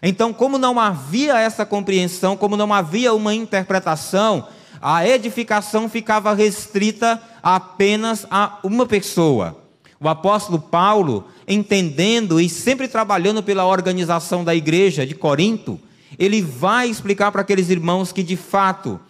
Então, 0.00 0.32
como 0.32 0.56
não 0.56 0.78
havia 0.78 1.36
essa 1.36 1.66
compreensão, 1.66 2.36
como 2.36 2.56
não 2.56 2.72
havia 2.72 3.12
uma 3.12 3.34
interpretação, 3.34 4.46
a 4.80 5.04
edificação 5.04 5.88
ficava 5.88 6.32
restrita 6.32 7.20
apenas 7.42 8.24
a 8.30 8.60
uma 8.62 8.86
pessoa. 8.86 9.56
O 9.98 10.08
apóstolo 10.08 10.60
Paulo, 10.60 11.26
entendendo 11.48 12.40
e 12.40 12.48
sempre 12.48 12.86
trabalhando 12.86 13.42
pela 13.42 13.66
organização 13.66 14.44
da 14.44 14.54
igreja 14.54 15.04
de 15.04 15.16
Corinto, 15.16 15.80
ele 16.18 16.42
vai 16.42 16.88
explicar 16.88 17.30
para 17.30 17.42
aqueles 17.42 17.70
irmãos 17.70 18.12
que 18.12 18.22
de 18.22 18.36
fato 18.36 19.00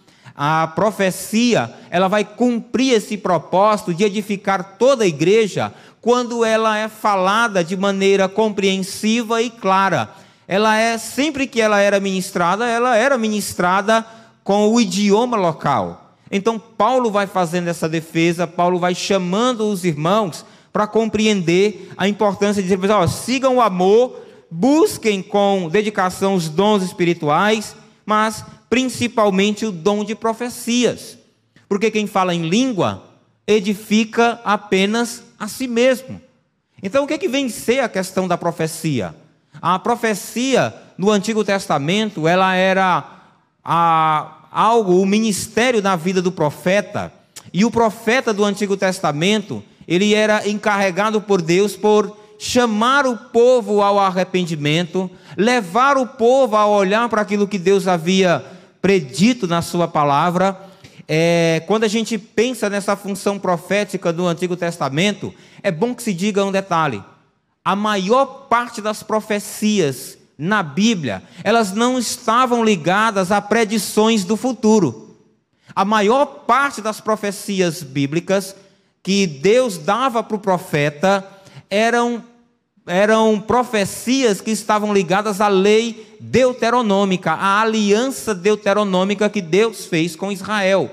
a 0.43 0.69
profecia, 0.69 1.71
ela 1.91 2.09
vai 2.09 2.25
cumprir 2.25 2.95
esse 2.95 3.17
propósito 3.19 3.93
de 3.93 4.05
edificar 4.05 4.77
toda 4.79 5.05
a 5.05 5.07
igreja 5.07 5.73
quando 6.01 6.45
ela 6.45 6.79
é 6.79 6.89
falada 6.89 7.63
de 7.63 7.77
maneira 7.77 8.29
compreensiva 8.29 9.43
e 9.43 9.51
clara. 9.51 10.11
Ela 10.49 10.79
é 10.79 10.97
sempre 10.97 11.47
que 11.47 11.61
ela 11.61 11.81
era 11.81 12.01
ministrada, 12.01 12.67
ela 12.67 12.97
era 12.97 13.19
ministrada 13.19 14.05
com 14.43 14.69
o 14.69 14.81
idioma 14.81 15.37
local. 15.37 16.17
Então, 16.31 16.59
Paulo 16.59 17.11
vai 17.11 17.27
fazendo 17.27 17.69
essa 17.69 17.89
defesa, 17.89 18.47
Paulo 18.47 18.79
vai 18.79 18.95
chamando 18.95 19.69
os 19.69 19.85
irmãos 19.85 20.45
para 20.73 20.87
compreender 20.87 21.93
a 21.97 22.09
importância 22.09 22.63
de 22.63 22.69
dizer, 22.69 22.91
ó, 22.91 23.07
sigam 23.07 23.57
o 23.57 23.61
amor, 23.61 24.20
busquem 24.51 25.23
com 25.23 25.69
dedicação 25.69 26.35
os 26.35 26.49
dons 26.49 26.83
espirituais, 26.83 27.77
mas 28.05 28.45
principalmente 28.69 29.65
o 29.65 29.73
dom 29.73 30.05
de 30.05 30.15
profecias. 30.15 31.19
Porque 31.69 31.91
quem 31.91 32.07
fala 32.07 32.35
em 32.35 32.49
língua 32.49 33.05
edifica 33.47 34.41
apenas 34.45 35.23
a 35.39 35.47
si 35.47 35.67
mesmo. 35.67 36.21
Então, 36.83 37.05
o 37.05 37.07
que, 37.07 37.15
é 37.15 37.19
que 37.19 37.29
vem 37.29 37.49
ser 37.49 37.81
a 37.81 37.89
questão 37.89 38.27
da 38.27 38.39
profecia? 38.39 39.15
A 39.61 39.79
profecia 39.79 40.75
no 40.97 41.11
Antigo 41.11 41.45
Testamento, 41.45 42.27
ela 42.27 42.55
era 42.55 43.05
a, 43.65 44.47
algo, 44.51 45.01
o 45.01 45.07
ministério 45.07 45.83
na 45.83 45.97
vida 45.97 46.23
do 46.23 46.33
profeta. 46.33 47.13
E 47.53 47.65
o 47.65 47.71
profeta 47.71 48.33
do 48.33 48.45
Antigo 48.45 48.77
Testamento, 48.77 49.63
ele 49.87 50.15
era 50.15 50.49
encarregado 50.49 51.21
por 51.21 51.43
Deus 51.43 51.77
por 51.77 52.20
chamar 52.43 53.07
o 53.07 53.19
povo 53.19 53.83
ao 53.83 53.99
arrependimento, 53.99 55.11
levar 55.37 55.99
o 55.99 56.07
povo 56.07 56.57
a 56.57 56.67
olhar 56.67 57.07
para 57.11 57.21
aquilo 57.21 57.47
que 57.47 57.59
Deus 57.59 57.87
havia 57.87 58.43
predito 58.81 59.47
na 59.47 59.61
sua 59.61 59.87
palavra. 59.87 60.59
É, 61.07 61.63
quando 61.67 61.85
a 61.85 61.89
gente 61.89 62.17
pensa 62.17 62.71
nessa 62.71 62.97
função 62.97 63.39
profética 63.39 64.11
do 64.11 64.27
Antigo 64.27 64.57
Testamento, 64.57 65.35
é 65.63 65.71
bom 65.71 65.95
que 65.95 66.03
se 66.03 66.15
diga 66.15 66.43
um 66.43 66.51
detalhe: 66.51 67.05
a 67.63 67.77
maior 67.77 68.47
parte 68.49 68.81
das 68.81 69.03
profecias 69.03 70.17
na 70.39 70.63
Bíblia, 70.63 71.23
elas 71.45 71.75
não 71.75 71.99
estavam 71.99 72.65
ligadas 72.65 73.31
a 73.31 73.43
predições 73.43 74.25
do 74.25 74.35
futuro. 74.35 75.19
A 75.75 75.85
maior 75.85 76.25
parte 76.25 76.81
das 76.81 77.03
profecias 77.03 77.83
bíblicas 77.83 78.57
que 79.03 79.27
Deus 79.27 79.77
dava 79.77 80.23
para 80.23 80.37
o 80.37 80.41
profeta 80.41 81.23
eram, 81.71 82.25
eram 82.87 83.41
profecias 83.41 84.41
que 84.41 84.51
estavam 84.51 84.93
ligadas 84.93 85.41
à 85.41 85.49
lei 85.49 86.17
deuteronômica, 86.21 87.33
à 87.33 87.61
aliança 87.61 88.35
deuteronômica 88.35 89.29
que 89.29 89.41
Deus 89.41 89.87
fez 89.87 90.17
com 90.17 90.33
Israel. 90.33 90.91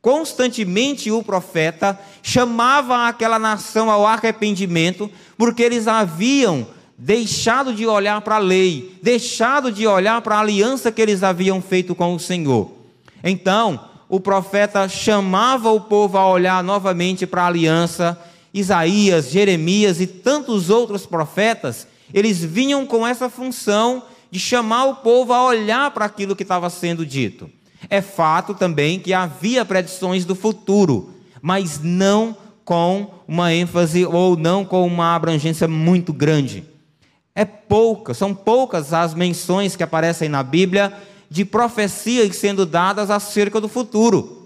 Constantemente 0.00 1.10
o 1.10 1.22
profeta 1.22 1.98
chamava 2.22 3.08
aquela 3.08 3.38
nação 3.38 3.90
ao 3.90 4.06
arrependimento, 4.06 5.10
porque 5.36 5.62
eles 5.62 5.88
haviam 5.88 6.66
deixado 6.96 7.72
de 7.72 7.86
olhar 7.86 8.20
para 8.20 8.36
a 8.36 8.40
lei, 8.40 8.98
deixado 9.02 9.70
de 9.70 9.86
olhar 9.86 10.20
para 10.20 10.36
a 10.36 10.40
aliança 10.40 10.90
que 10.90 11.00
eles 11.00 11.22
haviam 11.22 11.60
feito 11.60 11.94
com 11.94 12.14
o 12.14 12.20
Senhor. 12.20 12.70
Então, 13.22 13.80
o 14.08 14.18
profeta 14.18 14.88
chamava 14.88 15.70
o 15.70 15.80
povo 15.80 16.16
a 16.16 16.28
olhar 16.28 16.62
novamente 16.64 17.26
para 17.26 17.42
a 17.42 17.46
aliança. 17.46 18.18
Isaías, 18.52 19.30
Jeremias 19.30 20.00
e 20.00 20.06
tantos 20.06 20.70
outros 20.70 21.06
profetas, 21.06 21.86
eles 22.12 22.42
vinham 22.42 22.86
com 22.86 23.06
essa 23.06 23.28
função 23.28 24.02
de 24.30 24.38
chamar 24.38 24.84
o 24.86 24.96
povo 24.96 25.32
a 25.32 25.44
olhar 25.44 25.90
para 25.90 26.04
aquilo 26.04 26.36
que 26.36 26.42
estava 26.42 26.68
sendo 26.70 27.04
dito. 27.04 27.50
É 27.88 28.00
fato 28.00 28.54
também 28.54 28.98
que 28.98 29.12
havia 29.12 29.64
predições 29.64 30.24
do 30.24 30.34
futuro, 30.34 31.14
mas 31.40 31.80
não 31.82 32.36
com 32.64 33.10
uma 33.26 33.52
ênfase 33.52 34.04
ou 34.04 34.36
não 34.36 34.64
com 34.64 34.86
uma 34.86 35.14
abrangência 35.14 35.66
muito 35.66 36.12
grande. 36.12 36.64
É 37.34 37.44
pouca, 37.44 38.12
são 38.12 38.34
poucas 38.34 38.92
as 38.92 39.14
menções 39.14 39.76
que 39.76 39.82
aparecem 39.82 40.28
na 40.28 40.42
Bíblia 40.42 40.92
de 41.30 41.44
profecias 41.44 42.36
sendo 42.36 42.66
dadas 42.66 43.10
acerca 43.10 43.60
do 43.60 43.68
futuro. 43.68 44.37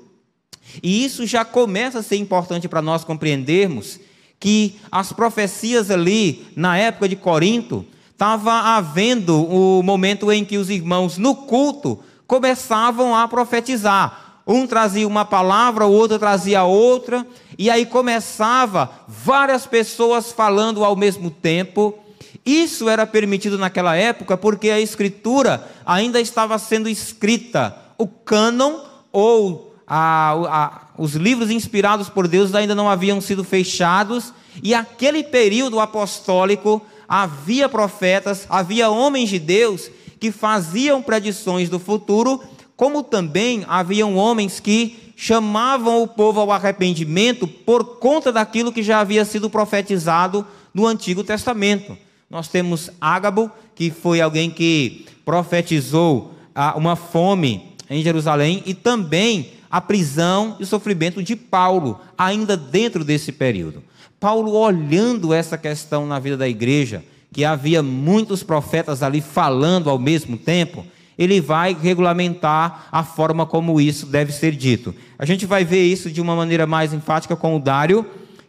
E 0.83 1.05
isso 1.05 1.27
já 1.27 1.45
começa 1.45 1.99
a 1.99 2.03
ser 2.03 2.17
importante 2.17 2.69
para 2.69 2.81
nós 2.81 3.03
compreendermos 3.03 3.99
que 4.39 4.77
as 4.91 5.13
profecias 5.13 5.91
ali, 5.91 6.47
na 6.55 6.77
época 6.77 7.09
de 7.09 7.17
Corinto, 7.17 7.85
estava 8.11 8.53
havendo 8.77 9.45
o 9.45 9.83
momento 9.83 10.31
em 10.31 10.45
que 10.45 10.59
os 10.59 10.71
irmãos 10.71 11.19
no 11.19 11.35
culto 11.35 11.99
começavam 12.27 13.15
a 13.15 13.27
profetizar. 13.27 14.41
Um 14.47 14.67
trazia 14.67 15.07
uma 15.07 15.25
palavra, 15.25 15.87
o 15.87 15.93
outro 15.93 16.19
trazia 16.19 16.65
outra, 16.65 17.27
e 17.57 17.71
aí 17.71 17.87
começava 17.87 18.91
várias 19.07 19.67
pessoas 19.67 20.33
falando 20.33 20.85
ao 20.85 20.97
mesmo 20.97 21.31
tempo, 21.31 21.97
isso 22.45 22.89
era 22.89 23.07
permitido 23.07 23.57
naquela 23.57 23.95
época 23.95 24.37
porque 24.37 24.71
a 24.71 24.81
escritura 24.81 25.71
ainda 25.87 26.21
estava 26.21 26.59
sendo 26.59 26.89
escrita. 26.89 27.77
O 27.97 28.09
cânon 28.09 28.81
ou 29.13 29.72
a, 29.87 30.33
a, 30.33 30.81
os 30.97 31.15
livros 31.15 31.51
inspirados 31.51 32.09
por 32.09 32.29
Deus 32.29 32.55
ainda 32.55 32.75
não 32.75 32.89
haviam 32.89 33.21
sido 33.21 33.45
fechados, 33.45 34.33
e 34.63 34.75
aquele 34.75 35.23
período 35.23 35.81
apostólico 35.81 36.83
havia 37.09 37.69
profetas, 37.69 38.47
havia 38.49 38.91
homens 38.91 39.29
de 39.29 39.39
Deus 39.39 39.91
que 40.19 40.31
faziam 40.31 41.03
predições 41.03 41.69
do 41.69 41.79
futuro, 41.79 42.43
como 42.77 43.03
também 43.03 43.65
haviam 43.69 44.17
homens 44.17 44.61
que 44.61 45.13
chamavam 45.17 46.03
o 46.03 46.09
povo 46.09 46.41
ao 46.41 46.51
arrependimento 46.51 47.47
por 47.47 47.99
conta 47.99 48.33
daquilo 48.33 48.73
que 48.73 48.83
já 48.83 49.01
havia 49.01 49.25
sido 49.25 49.51
profetizado 49.51 50.47
no 50.73 50.87
Antigo 50.87 51.23
Testamento. 51.23 51.97
Nós 52.31 52.49
temos 52.49 52.91
Ágabo, 53.01 53.51
que 53.75 53.91
foi 53.91 54.21
alguém 54.21 54.51
que 54.51 55.07
profetizou 55.25 56.35
ah, 56.55 56.75
uma 56.77 56.97
fome 56.97 57.75
em 57.91 58.03
Jerusalém, 58.03 58.63
e 58.65 58.75
também 58.75 59.53
a 59.73 59.81
prisão 59.81 60.57
e 60.61 60.65
o 60.65 60.67
sofrimento 60.67 61.23
de 61.23 61.35
Paulo, 61.35 61.99
ainda 62.17 62.59
dentro 62.59 63.03
desse 63.03 63.33
período. 63.33 63.83
Paulo, 64.21 64.53
olhando 64.53 65.33
essa 65.33 65.57
questão 65.57 66.07
na 66.07 66.19
vida 66.19 66.37
da 66.37 66.47
igreja, 66.47 67.03
que 67.33 67.43
havia 67.43 67.83
muitos 67.83 68.43
profetas 68.43 69.03
ali 69.03 69.23
falando 69.23 69.89
ao 69.89 69.99
mesmo 69.99 70.37
tempo, 70.37 70.85
ele 71.17 71.41
vai 71.41 71.75
regulamentar 71.75 72.89
a 72.93 73.03
forma 73.03 73.47
como 73.47 73.81
isso 73.81 74.05
deve 74.05 74.31
ser 74.31 74.55
dito. 74.55 74.95
A 75.19 75.25
gente 75.25 75.47
vai 75.47 75.65
ver 75.65 75.83
isso 75.83 76.11
de 76.11 76.21
uma 76.21 76.37
maneira 76.37 76.67
mais 76.67 76.93
enfática 76.93 77.35
com 77.35 77.57
o 77.57 77.61
Dário, 77.61 78.05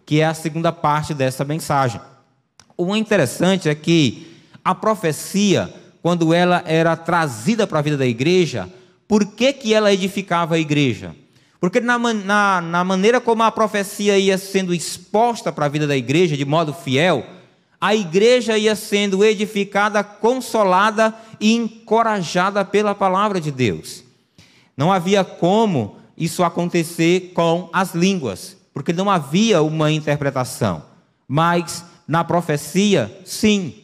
que 0.05 0.19
é 0.19 0.25
a 0.25 0.33
segunda 0.33 0.73
parte 0.73 1.13
dessa 1.13 1.45
mensagem. 1.45 2.01
O 2.75 2.93
interessante 2.97 3.69
é 3.69 3.75
que 3.75 4.27
a 4.63 4.75
profecia, 4.75 5.73
quando 6.01 6.33
ela 6.33 6.61
era 6.65 6.97
trazida 6.97 7.65
para 7.65 7.79
a 7.79 7.81
vida 7.81 7.95
da 7.95 8.05
igreja, 8.05 8.69
por 9.07 9.25
que, 9.25 9.53
que 9.53 9.73
ela 9.73 9.93
edificava 9.93 10.55
a 10.55 10.59
igreja? 10.59 11.15
Porque 11.59 11.79
na, 11.79 11.97
na, 11.97 12.61
na 12.61 12.83
maneira 12.83 13.21
como 13.21 13.43
a 13.43 13.51
profecia 13.51 14.17
ia 14.17 14.37
sendo 14.37 14.73
exposta 14.73 15.51
para 15.51 15.65
a 15.65 15.69
vida 15.69 15.87
da 15.87 15.95
igreja, 15.95 16.35
de 16.35 16.43
modo 16.43 16.73
fiel, 16.73 17.25
a 17.79 17.95
igreja 17.95 18.57
ia 18.57 18.75
sendo 18.75 19.23
edificada, 19.23 20.03
consolada 20.03 21.13
e 21.39 21.53
encorajada 21.53 22.63
pela 22.63 22.95
palavra 22.95 23.41
de 23.41 23.51
Deus. 23.51 24.03
Não 24.75 24.91
havia 24.91 25.23
como 25.23 25.97
isso 26.17 26.43
acontecer 26.43 27.31
com 27.33 27.69
as 27.73 27.93
línguas, 27.93 28.57
porque 28.73 28.93
não 28.93 29.09
havia 29.09 29.61
uma 29.61 29.91
interpretação. 29.91 30.83
Mas 31.27 31.83
na 32.07 32.23
profecia? 32.23 33.21
Sim. 33.25 33.82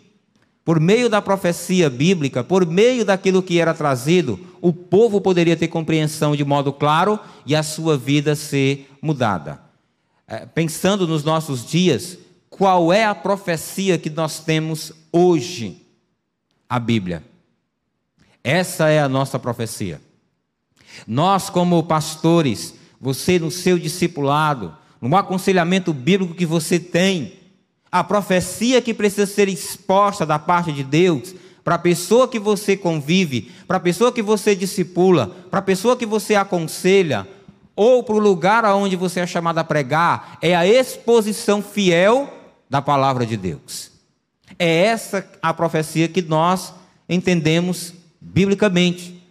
Por 0.70 0.80
meio 0.80 1.10
da 1.10 1.20
profecia 1.20 1.90
bíblica, 1.90 2.44
por 2.44 2.64
meio 2.64 3.04
daquilo 3.04 3.42
que 3.42 3.60
era 3.60 3.74
trazido, 3.74 4.40
o 4.62 4.72
povo 4.72 5.20
poderia 5.20 5.58
ter 5.58 5.68
compreensão 5.68 6.36
de 6.36 6.46
modo 6.46 6.72
claro 6.72 7.20
e 7.44 7.56
a 7.56 7.64
sua 7.64 7.98
vida 7.98 8.36
ser 8.36 8.88
mudada. 9.02 9.60
é, 10.28 10.46
pensando 10.46 11.08
nos 11.08 11.24
nossos 11.24 11.66
dias, 11.66 12.20
qual 12.52 12.94
é 12.94 13.04
a 13.04 13.16
profecia 13.16 13.98
que 13.98 14.12
nós 14.12 14.42
temos 14.42 14.94
hoje? 15.12 15.88
A 16.70 16.78
Bíblia. 16.78 17.24
Essa 18.44 18.90
é 18.90 19.00
a 19.00 19.10
nossa 19.10 19.40
profecia. 19.40 20.00
Nós, 21.08 21.50
como 21.50 21.82
pastores, 21.82 22.76
você 23.02 23.40
no 23.40 23.50
seu 23.50 23.80
discipulado, 23.80 24.78
no 25.02 25.18
aconselhamento 25.18 25.92
bíblico 25.92 26.36
que 26.36 26.46
você 26.46 26.80
tem, 26.80 27.39
a 27.92 28.04
profecia 28.04 28.82
que 28.82 28.94
precisa 28.94 29.26
ser 29.26 29.50
exposta 29.50 30.26
da 30.26 30.38
parte 30.38 30.72
de 30.72 30.84
Deus 30.84 31.34
para 31.64 31.76
a 31.76 31.80
pessoa 31.80 32.28
que 32.28 32.40
você 32.40 32.78
convive, 32.78 33.52
para 33.68 33.78
a 33.78 33.80
pessoa 33.80 34.12
que 34.12 34.22
você 34.22 34.56
discipula, 34.56 35.36
para 35.50 35.60
a 35.60 35.64
pessoa 35.64 35.98
que 35.98 36.06
você 36.06 36.36
aconselha, 36.36 37.28
ou 37.76 38.04
para 38.04 38.16
o 38.16 38.20
lugar 38.20 38.66
aonde 38.66 38.96
você 38.96 39.22
é 39.22 39.28
chamado 39.28 39.60
a 39.60 39.64
pregar, 39.64 40.38
é 40.42 40.56
a 40.56 40.68
exposição 40.68 41.62
fiel 41.62 42.32
da 42.70 42.82
palavra 42.82 43.26
de 43.26 43.38
Deus. 43.38 43.92
É 44.58 44.84
essa 44.86 45.26
a 45.42 45.54
profecia 45.54 46.08
que 46.08 46.22
nós 46.22 46.74
entendemos 47.08 47.94
biblicamente. 48.20 49.24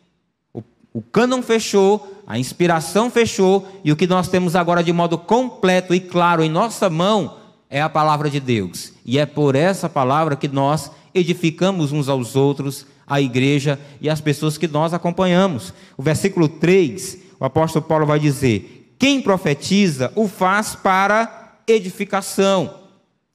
O, 0.52 0.62
o 0.94 1.02
cânon 1.02 1.42
fechou, 1.42 2.22
a 2.26 2.38
inspiração 2.38 3.10
fechou, 3.10 3.68
e 3.84 3.92
o 3.92 3.96
que 3.96 4.06
nós 4.06 4.28
temos 4.28 4.56
agora 4.56 4.82
de 4.82 4.92
modo 4.92 5.18
completo 5.18 5.94
e 5.94 6.00
claro 6.00 6.42
em 6.42 6.48
nossa 6.48 6.88
mão 6.88 7.37
é 7.70 7.80
a 7.80 7.88
palavra 7.88 8.30
de 8.30 8.40
Deus. 8.40 8.92
E 9.04 9.18
é 9.18 9.26
por 9.26 9.54
essa 9.54 9.88
palavra 9.88 10.36
que 10.36 10.48
nós 10.48 10.90
edificamos 11.14 11.92
uns 11.92 12.08
aos 12.08 12.36
outros, 12.36 12.86
a 13.06 13.20
igreja 13.20 13.78
e 14.00 14.08
as 14.08 14.20
pessoas 14.20 14.58
que 14.58 14.68
nós 14.68 14.92
acompanhamos. 14.92 15.72
O 15.96 16.02
versículo 16.02 16.48
3, 16.48 17.18
o 17.40 17.44
apóstolo 17.44 17.84
Paulo 17.84 18.06
vai 18.06 18.18
dizer: 18.18 18.94
Quem 18.98 19.20
profetiza 19.20 20.12
o 20.14 20.28
faz 20.28 20.74
para 20.74 21.56
edificação. 21.66 22.74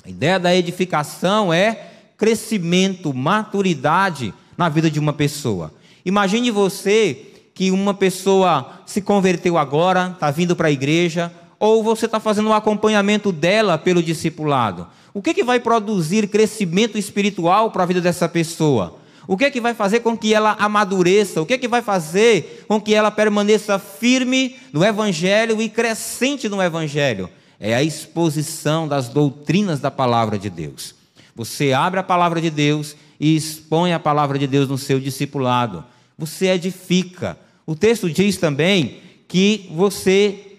A 0.06 0.10
ideia 0.10 0.40
da 0.40 0.56
edificação 0.56 1.54
é 1.54 1.92
crescimento, 2.18 3.14
maturidade 3.14 4.34
na 4.58 4.70
vida 4.70 4.90
de 4.90 5.00
uma 5.00 5.14
pessoa. 5.14 5.74
Imagine 6.06 6.52
você 6.52 7.34
que 7.54 7.72
uma 7.72 7.94
pessoa 7.94 8.82
se 8.86 9.02
converteu 9.02 9.58
agora, 9.58 10.12
está 10.14 10.32
vindo 10.32 10.56
para 10.56 10.68
a 10.68 10.72
igreja, 10.72 11.32
ou 11.64 11.82
você 11.82 12.08
está 12.08 12.20
fazendo 12.20 12.50
um 12.50 12.54
acompanhamento 12.54 13.32
dela 13.32 13.78
pelo 13.78 14.04
discipulado. 14.04 14.86
O 15.14 15.22
que, 15.22 15.34
que 15.34 15.46
vai 15.46 15.62
produzir 15.62 16.28
crescimento 16.28 16.98
espiritual 16.98 17.72
para 17.72 17.84
a 17.84 17.86
vida 17.86 18.02
dessa 18.02 18.28
pessoa? 18.28 18.98
O 19.26 19.38
que, 19.38 19.50
que 19.50 19.62
vai 19.62 19.74
fazer 19.74 20.02
com 20.02 20.18
que 20.18 20.34
ela 20.34 20.58
amadureça? 20.60 21.42
O 21.42 21.46
que, 21.46 21.58
que 21.58 21.70
vai 21.70 21.82
fazer 21.82 22.66
com 22.68 22.82
que 22.82 22.94
ela 22.94 23.10
permaneça 23.10 23.80
firme 23.80 24.58
no 24.74 24.84
Evangelho 24.84 25.62
e 25.62 25.70
crescente 25.70 26.50
no 26.50 26.62
Evangelho? 26.62 27.30
É 27.58 27.74
a 27.74 27.82
exposição 27.82 28.86
das 28.86 29.08
doutrinas 29.08 29.80
da 29.80 29.90
palavra 29.90 30.38
de 30.38 30.50
Deus. 30.50 30.94
Você 31.34 31.72
abre 31.72 31.98
a 31.98 32.04
palavra 32.04 32.42
de 32.42 32.50
Deus 32.50 32.94
e 33.18 33.38
expõe 33.38 33.94
a 33.94 34.00
palavra 34.02 34.38
de 34.38 34.48
Deus 34.48 34.68
no 34.68 34.78
seu 34.78 35.00
discipulado. 35.00 35.86
Você 36.18 36.48
edifica. 36.48 37.38
O 37.66 37.74
texto 37.74 38.10
diz 38.10 38.36
também 38.36 38.98
que 39.30 39.70
você 39.72 40.53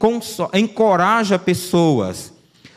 encoraja 0.52 1.38
pessoas. 1.38 2.32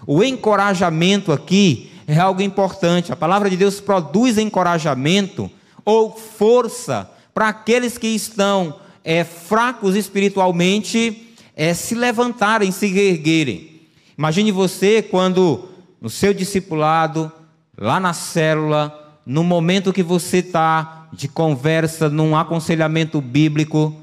O 0.06 0.24
encorajamento 0.24 1.32
aqui 1.32 1.92
é 2.08 2.18
algo 2.18 2.42
importante. 2.42 3.12
A 3.12 3.16
palavra 3.16 3.50
de 3.50 3.58
Deus 3.58 3.82
produz 3.82 4.38
encorajamento 4.38 5.50
ou 5.84 6.16
força 6.16 7.10
para 7.34 7.50
aqueles 7.50 7.98
que 7.98 8.08
estão 8.08 8.76
é, 9.04 9.24
fracos 9.24 9.96
espiritualmente 9.96 11.34
é, 11.56 11.74
se 11.74 11.96
levantarem, 11.96 12.72
se 12.72 12.86
erguerem. 12.86 13.82
Imagine 14.18 14.52
você 14.52 15.02
quando 15.02 15.70
no 16.02 16.10
seu 16.10 16.34
discipulado, 16.34 17.32
lá 17.78 18.00
na 18.00 18.14
célula, 18.14 19.20
no 19.26 19.44
momento 19.44 19.94
que 19.94 20.04
você 20.04 20.38
está 20.38 21.08
de 21.12 21.28
conversa, 21.28 22.10
num 22.10 22.36
aconselhamento 22.36 23.20
bíblico, 23.22 23.96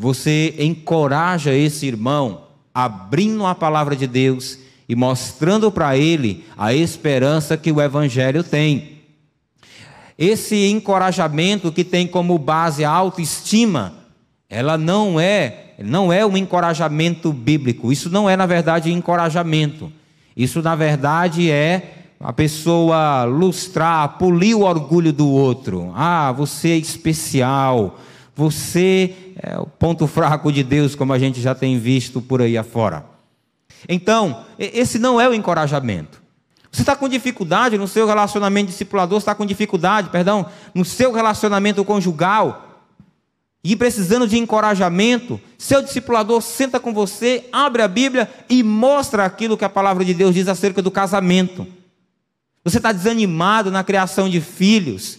você 0.00 0.54
encoraja 0.60 1.52
esse 1.52 1.84
irmão 1.84 2.42
abrindo 2.72 3.44
a 3.44 3.52
palavra 3.52 3.96
de 3.96 4.06
Deus 4.06 4.56
e 4.88 4.94
mostrando 4.94 5.72
para 5.72 5.96
ele 5.96 6.44
a 6.56 6.72
esperança 6.72 7.56
que 7.56 7.72
o 7.72 7.82
evangelho 7.82 8.44
tem. 8.44 9.00
Esse 10.16 10.68
encorajamento 10.68 11.72
que 11.72 11.82
tem 11.82 12.06
como 12.06 12.38
base 12.38 12.84
a 12.84 12.90
autoestima, 12.90 13.94
ela 14.48 14.78
não 14.78 15.18
é, 15.18 15.72
não 15.80 16.12
é 16.12 16.24
um 16.24 16.36
encorajamento 16.36 17.32
bíblico. 17.32 17.90
Isso 17.90 18.08
não 18.08 18.30
é 18.30 18.36
na 18.36 18.46
verdade 18.46 18.92
encorajamento. 18.92 19.92
Isso 20.36 20.62
na 20.62 20.76
verdade 20.76 21.50
é 21.50 21.94
a 22.20 22.32
pessoa 22.32 23.24
lustrar, 23.24 24.16
polir 24.16 24.56
o 24.56 24.62
orgulho 24.62 25.12
do 25.12 25.28
outro. 25.28 25.92
Ah, 25.96 26.30
você 26.30 26.68
é 26.68 26.76
especial. 26.76 27.98
Você 28.38 29.16
é 29.34 29.58
o 29.58 29.66
ponto 29.66 30.06
fraco 30.06 30.52
de 30.52 30.62
Deus, 30.62 30.94
como 30.94 31.12
a 31.12 31.18
gente 31.18 31.40
já 31.40 31.56
tem 31.56 31.76
visto 31.76 32.22
por 32.22 32.40
aí 32.40 32.56
afora. 32.56 33.04
Então, 33.88 34.44
esse 34.56 34.96
não 34.96 35.20
é 35.20 35.28
o 35.28 35.34
encorajamento. 35.34 36.22
Você 36.70 36.82
está 36.82 36.94
com 36.94 37.08
dificuldade 37.08 37.76
no 37.76 37.88
seu 37.88 38.06
relacionamento 38.06 38.70
discipulador, 38.70 39.18
está 39.18 39.34
com 39.34 39.44
dificuldade, 39.44 40.10
perdão, 40.10 40.46
no 40.72 40.84
seu 40.84 41.12
relacionamento 41.12 41.84
conjugal, 41.84 42.86
e 43.64 43.74
precisando 43.74 44.28
de 44.28 44.38
encorajamento, 44.38 45.40
seu 45.58 45.82
discipulador 45.82 46.40
senta 46.40 46.78
com 46.78 46.94
você, 46.94 47.48
abre 47.50 47.82
a 47.82 47.88
Bíblia 47.88 48.30
e 48.48 48.62
mostra 48.62 49.24
aquilo 49.24 49.58
que 49.58 49.64
a 49.64 49.68
palavra 49.68 50.04
de 50.04 50.14
Deus 50.14 50.32
diz 50.32 50.46
acerca 50.46 50.80
do 50.80 50.92
casamento. 50.92 51.66
Você 52.62 52.76
está 52.76 52.92
desanimado 52.92 53.68
na 53.68 53.82
criação 53.82 54.28
de 54.28 54.40
filhos, 54.40 55.18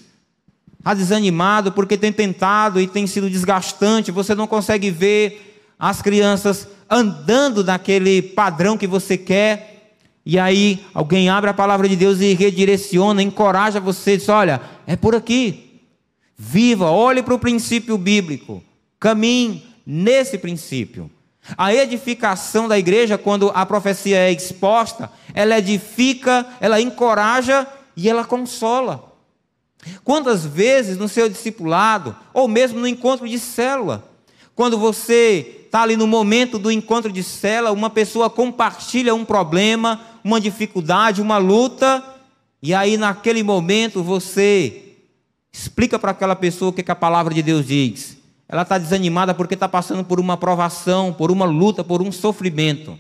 está 0.80 0.94
desanimado 0.94 1.72
porque 1.72 1.98
tem 1.98 2.12
tentado 2.12 2.80
e 2.80 2.88
tem 2.88 3.06
sido 3.06 3.30
desgastante, 3.30 4.12
você 4.12 4.34
não 4.34 4.48
consegue 4.48 4.90
ver 4.90 5.62
as 5.78 6.02
crianças 6.02 6.68
andando 6.90 7.64
naquele 7.64 8.22
padrão 8.22 8.78
que 8.78 8.88
você 8.88 9.18
quer. 9.18 9.94
E 10.26 10.40
aí 10.40 10.84
alguém 10.94 11.30
abre 11.30 11.50
a 11.50 11.54
palavra 11.54 11.88
de 11.88 11.96
Deus 11.96 12.20
e 12.22 12.34
redireciona, 12.34 13.22
encoraja 13.22 13.80
você, 13.80 14.18
diz: 14.18 14.30
olha, 14.30 14.62
é 14.88 14.96
por 14.96 15.16
aqui. 15.16 15.66
Viva, 16.38 16.90
olhe 16.90 17.22
para 17.22 17.34
o 17.34 17.40
princípio 17.40 17.98
bíblico, 17.98 18.64
caminhe 18.98 19.66
nesse 19.86 20.38
princípio. 20.38 21.12
A 21.58 21.74
edificação 21.74 22.68
da 22.68 22.78
igreja, 22.78 23.18
quando 23.18 23.52
a 23.54 23.66
profecia 23.66 24.18
é 24.18 24.32
exposta, 24.32 25.12
ela 25.34 25.58
edifica, 25.58 26.46
ela 26.62 26.80
encoraja 26.80 27.68
e 27.98 28.08
ela 28.08 28.24
consola. 28.24 29.09
Quantas 30.04 30.46
vezes 30.46 30.98
no 30.98 31.08
seu 31.08 31.30
discipulado, 31.30 32.16
ou 32.34 32.48
mesmo 32.48 32.80
no 32.80 32.88
encontro 32.88 33.28
de 33.28 33.40
célula, 33.40 34.04
quando 34.56 34.78
você 34.78 35.64
está 35.66 35.84
ali 35.84 35.96
no 35.96 36.08
momento 36.08 36.60
do 36.60 36.72
encontro 36.72 37.12
de 37.12 37.24
célula, 37.24 37.72
uma 37.72 37.90
pessoa 37.90 38.30
compartilha 38.30 39.16
um 39.16 39.24
problema, 39.24 40.02
uma 40.24 40.42
dificuldade, 40.42 41.22
uma 41.22 41.38
luta, 41.38 42.04
e 42.62 42.74
aí 42.74 42.98
naquele 42.98 43.42
momento 43.42 44.04
você 44.04 44.96
explica 45.52 45.98
para 45.98 46.12
aquela 46.12 46.36
pessoa 46.36 46.70
o 46.70 46.74
que, 46.74 46.84
que 46.84 46.92
a 46.92 46.96
palavra 46.96 47.34
de 47.34 47.42
Deus 47.42 47.66
diz. 47.66 48.18
Ela 48.50 48.64
está 48.64 48.78
desanimada 48.78 49.34
porque 49.34 49.54
está 49.54 49.70
passando 49.70 50.04
por 50.04 50.20
uma 50.20 50.36
provação, 50.36 51.14
por 51.14 51.32
uma 51.32 51.46
luta, 51.46 51.84
por 51.84 52.02
um 52.02 52.12
sofrimento. 52.12 53.00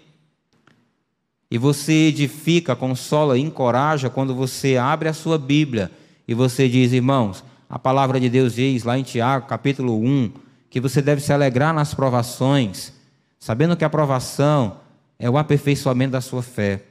E 1.51 1.57
você 1.57 2.07
edifica, 2.07 2.75
consola, 2.75 3.37
encoraja 3.37 4.09
quando 4.09 4.35
você 4.35 4.77
abre 4.77 5.09
a 5.09 5.13
sua 5.13 5.37
Bíblia 5.37 5.91
e 6.29 6.35
você 6.35 6.69
diz, 6.69 6.93
irmãos, 6.93 7.43
a 7.67 7.79
palavra 7.79 8.19
de 8.19 8.29
Deus 8.29 8.53
diz 8.53 8.83
lá 8.83 8.99
em 8.99 9.01
Tiago, 9.01 9.47
capítulo 9.47 9.99
1, 9.99 10.31
que 10.69 10.79
você 10.79 11.01
deve 11.01 11.21
se 11.21 11.33
alegrar 11.33 11.73
nas 11.73 11.95
provações, 11.95 12.93
sabendo 13.39 13.75
que 13.75 13.83
a 13.83 13.89
provação 13.89 14.77
é 15.17 15.27
o 15.27 15.39
aperfeiçoamento 15.39 16.11
da 16.11 16.21
sua 16.21 16.43
fé. 16.43 16.83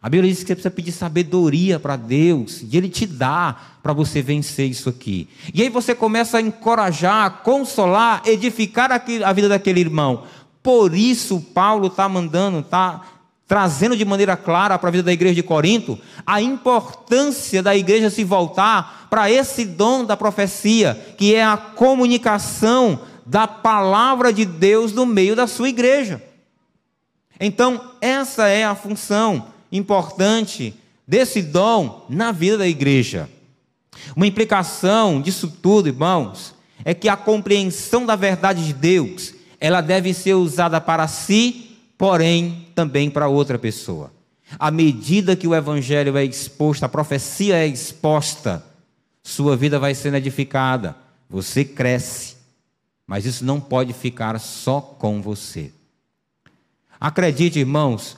A 0.00 0.08
Bíblia 0.08 0.30
diz 0.30 0.42
que 0.42 0.46
você 0.46 0.54
precisa 0.54 0.70
pedir 0.70 0.92
sabedoria 0.92 1.78
para 1.78 1.94
Deus, 1.94 2.62
e 2.62 2.74
Ele 2.74 2.88
te 2.88 3.06
dá 3.06 3.54
para 3.82 3.92
você 3.92 4.22
vencer 4.22 4.70
isso 4.70 4.88
aqui. 4.88 5.28
E 5.52 5.60
aí 5.60 5.68
você 5.68 5.94
começa 5.94 6.38
a 6.38 6.40
encorajar, 6.40 7.42
consolar, 7.42 8.22
edificar 8.24 8.90
a 8.90 9.32
vida 9.34 9.50
daquele 9.50 9.80
irmão. 9.80 10.24
Por 10.62 10.94
isso, 10.94 11.38
Paulo 11.52 11.88
está 11.88 12.08
mandando, 12.08 12.60
está 12.60 13.02
trazendo 13.50 13.96
de 13.96 14.04
maneira 14.04 14.36
clara 14.36 14.78
para 14.78 14.90
a 14.90 14.92
vida 14.92 15.02
da 15.02 15.12
igreja 15.12 15.34
de 15.34 15.42
Corinto 15.42 15.98
a 16.24 16.40
importância 16.40 17.60
da 17.60 17.74
igreja 17.74 18.08
se 18.08 18.22
voltar 18.22 19.08
para 19.10 19.28
esse 19.28 19.64
dom 19.64 20.04
da 20.04 20.16
profecia, 20.16 20.94
que 21.18 21.34
é 21.34 21.42
a 21.42 21.56
comunicação 21.56 23.00
da 23.26 23.48
palavra 23.48 24.32
de 24.32 24.44
Deus 24.44 24.92
no 24.92 25.04
meio 25.04 25.34
da 25.34 25.48
sua 25.48 25.68
igreja. 25.68 26.22
Então, 27.40 27.90
essa 28.00 28.46
é 28.46 28.62
a 28.62 28.76
função 28.76 29.48
importante 29.72 30.72
desse 31.04 31.42
dom 31.42 32.06
na 32.08 32.30
vida 32.30 32.58
da 32.58 32.68
igreja. 32.68 33.28
Uma 34.14 34.28
implicação 34.28 35.20
disso 35.20 35.52
tudo, 35.60 35.88
irmãos, 35.88 36.54
é 36.84 36.94
que 36.94 37.08
a 37.08 37.16
compreensão 37.16 38.06
da 38.06 38.14
verdade 38.14 38.64
de 38.64 38.72
Deus, 38.72 39.34
ela 39.58 39.80
deve 39.80 40.14
ser 40.14 40.34
usada 40.34 40.80
para 40.80 41.08
si 41.08 41.69
porém 42.00 42.66
também 42.74 43.10
para 43.10 43.28
outra 43.28 43.58
pessoa. 43.58 44.10
À 44.58 44.70
medida 44.70 45.36
que 45.36 45.46
o 45.46 45.54
evangelho 45.54 46.16
é 46.16 46.24
exposto, 46.24 46.82
a 46.82 46.88
profecia 46.88 47.56
é 47.56 47.66
exposta, 47.66 48.64
sua 49.22 49.54
vida 49.54 49.78
vai 49.78 49.94
sendo 49.94 50.16
edificada, 50.16 50.96
você 51.28 51.62
cresce. 51.62 52.36
Mas 53.06 53.26
isso 53.26 53.44
não 53.44 53.60
pode 53.60 53.92
ficar 53.92 54.40
só 54.40 54.80
com 54.80 55.20
você. 55.20 55.72
Acredite, 56.98 57.58
irmãos, 57.58 58.16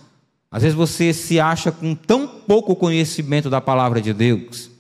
às 0.49 0.63
vezes 0.63 0.77
você 0.77 1.13
se 1.13 1.41
acha 1.41 1.73
com 1.73 1.93
tão 1.93 2.29
pouco 2.29 2.77
conhecimento 2.77 3.51
da 3.51 3.61
palavra 3.61 4.01
de 4.01 4.13
Deus. 4.13 4.71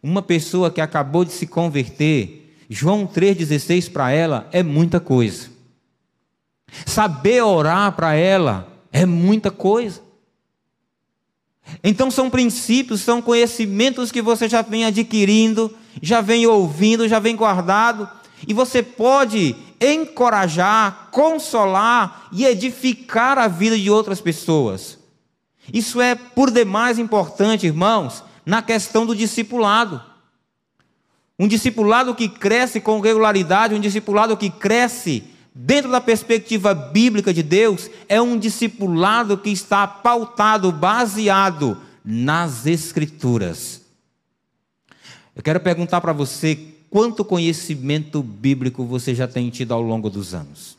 Uma 0.00 0.22
pessoa 0.22 0.70
que 0.70 0.80
acabou 0.80 1.24
de 1.24 1.32
se 1.32 1.48
converter, 1.48 2.54
João 2.70 3.08
3,16 3.08 3.90
para 3.90 4.12
ela 4.12 4.48
é 4.52 4.62
muita 4.62 5.00
coisa. 5.00 5.49
Saber 6.86 7.42
orar 7.42 7.92
para 7.92 8.14
ela 8.14 8.68
é 8.92 9.04
muita 9.06 9.50
coisa. 9.50 10.02
Então 11.84 12.10
são 12.10 12.28
princípios, 12.28 13.00
são 13.00 13.22
conhecimentos 13.22 14.10
que 14.10 14.22
você 14.22 14.48
já 14.48 14.62
vem 14.62 14.84
adquirindo, 14.84 15.74
já 16.02 16.20
vem 16.20 16.46
ouvindo, 16.46 17.08
já 17.08 17.18
vem 17.18 17.36
guardado, 17.36 18.08
e 18.46 18.52
você 18.52 18.82
pode 18.82 19.54
encorajar, 19.80 21.08
consolar 21.10 22.28
e 22.32 22.44
edificar 22.44 23.38
a 23.38 23.48
vida 23.48 23.78
de 23.78 23.90
outras 23.90 24.20
pessoas. 24.20 24.98
Isso 25.72 26.00
é 26.00 26.14
por 26.14 26.50
demais 26.50 26.98
importante, 26.98 27.66
irmãos, 27.66 28.24
na 28.44 28.62
questão 28.62 29.06
do 29.06 29.14
discipulado. 29.14 30.02
Um 31.38 31.48
discipulado 31.48 32.14
que 32.14 32.28
cresce 32.28 32.80
com 32.80 33.00
regularidade, 33.00 33.74
um 33.74 33.80
discipulado 33.80 34.36
que 34.36 34.50
cresce 34.50 35.24
dentro 35.54 35.90
da 35.90 36.00
perspectiva 36.00 36.74
bíblica 36.74 37.32
de 37.32 37.42
Deus, 37.42 37.90
é 38.08 38.20
um 38.20 38.38
discipulado 38.38 39.36
que 39.36 39.50
está 39.50 39.86
pautado, 39.86 40.70
baseado 40.72 41.80
nas 42.04 42.66
Escrituras. 42.66 43.82
Eu 45.34 45.42
quero 45.42 45.60
perguntar 45.60 46.00
para 46.00 46.12
você 46.12 46.58
quanto 46.88 47.24
conhecimento 47.24 48.22
bíblico 48.22 48.84
você 48.84 49.14
já 49.14 49.28
tem 49.28 49.48
tido 49.50 49.72
ao 49.72 49.80
longo 49.80 50.10
dos 50.10 50.34
anos. 50.34 50.76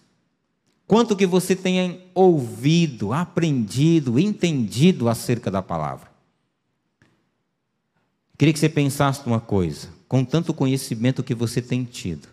Quanto 0.85 1.15
que 1.15 1.25
você 1.25 1.55
tem 1.55 2.01
ouvido, 2.13 3.13
aprendido, 3.13 4.19
entendido 4.19 5.07
acerca 5.07 5.49
da 5.49 5.61
palavra. 5.61 6.11
Queria 8.37 8.53
que 8.53 8.59
você 8.59 8.67
pensasse 8.67 9.21
numa 9.25 9.39
coisa, 9.39 9.87
com 10.07 10.25
tanto 10.25 10.53
conhecimento 10.53 11.23
que 11.23 11.33
você 11.33 11.61
tem 11.61 11.85
tido. 11.85 12.27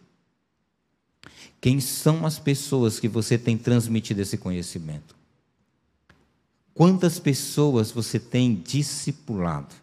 Quem 1.60 1.80
são 1.80 2.24
as 2.24 2.38
pessoas 2.38 3.00
que 3.00 3.08
você 3.08 3.36
tem 3.36 3.58
transmitido 3.58 4.20
esse 4.20 4.36
conhecimento? 4.36 5.16
Quantas 6.72 7.18
pessoas 7.18 7.90
você 7.90 8.20
tem 8.20 8.54
discipulado? 8.54 9.74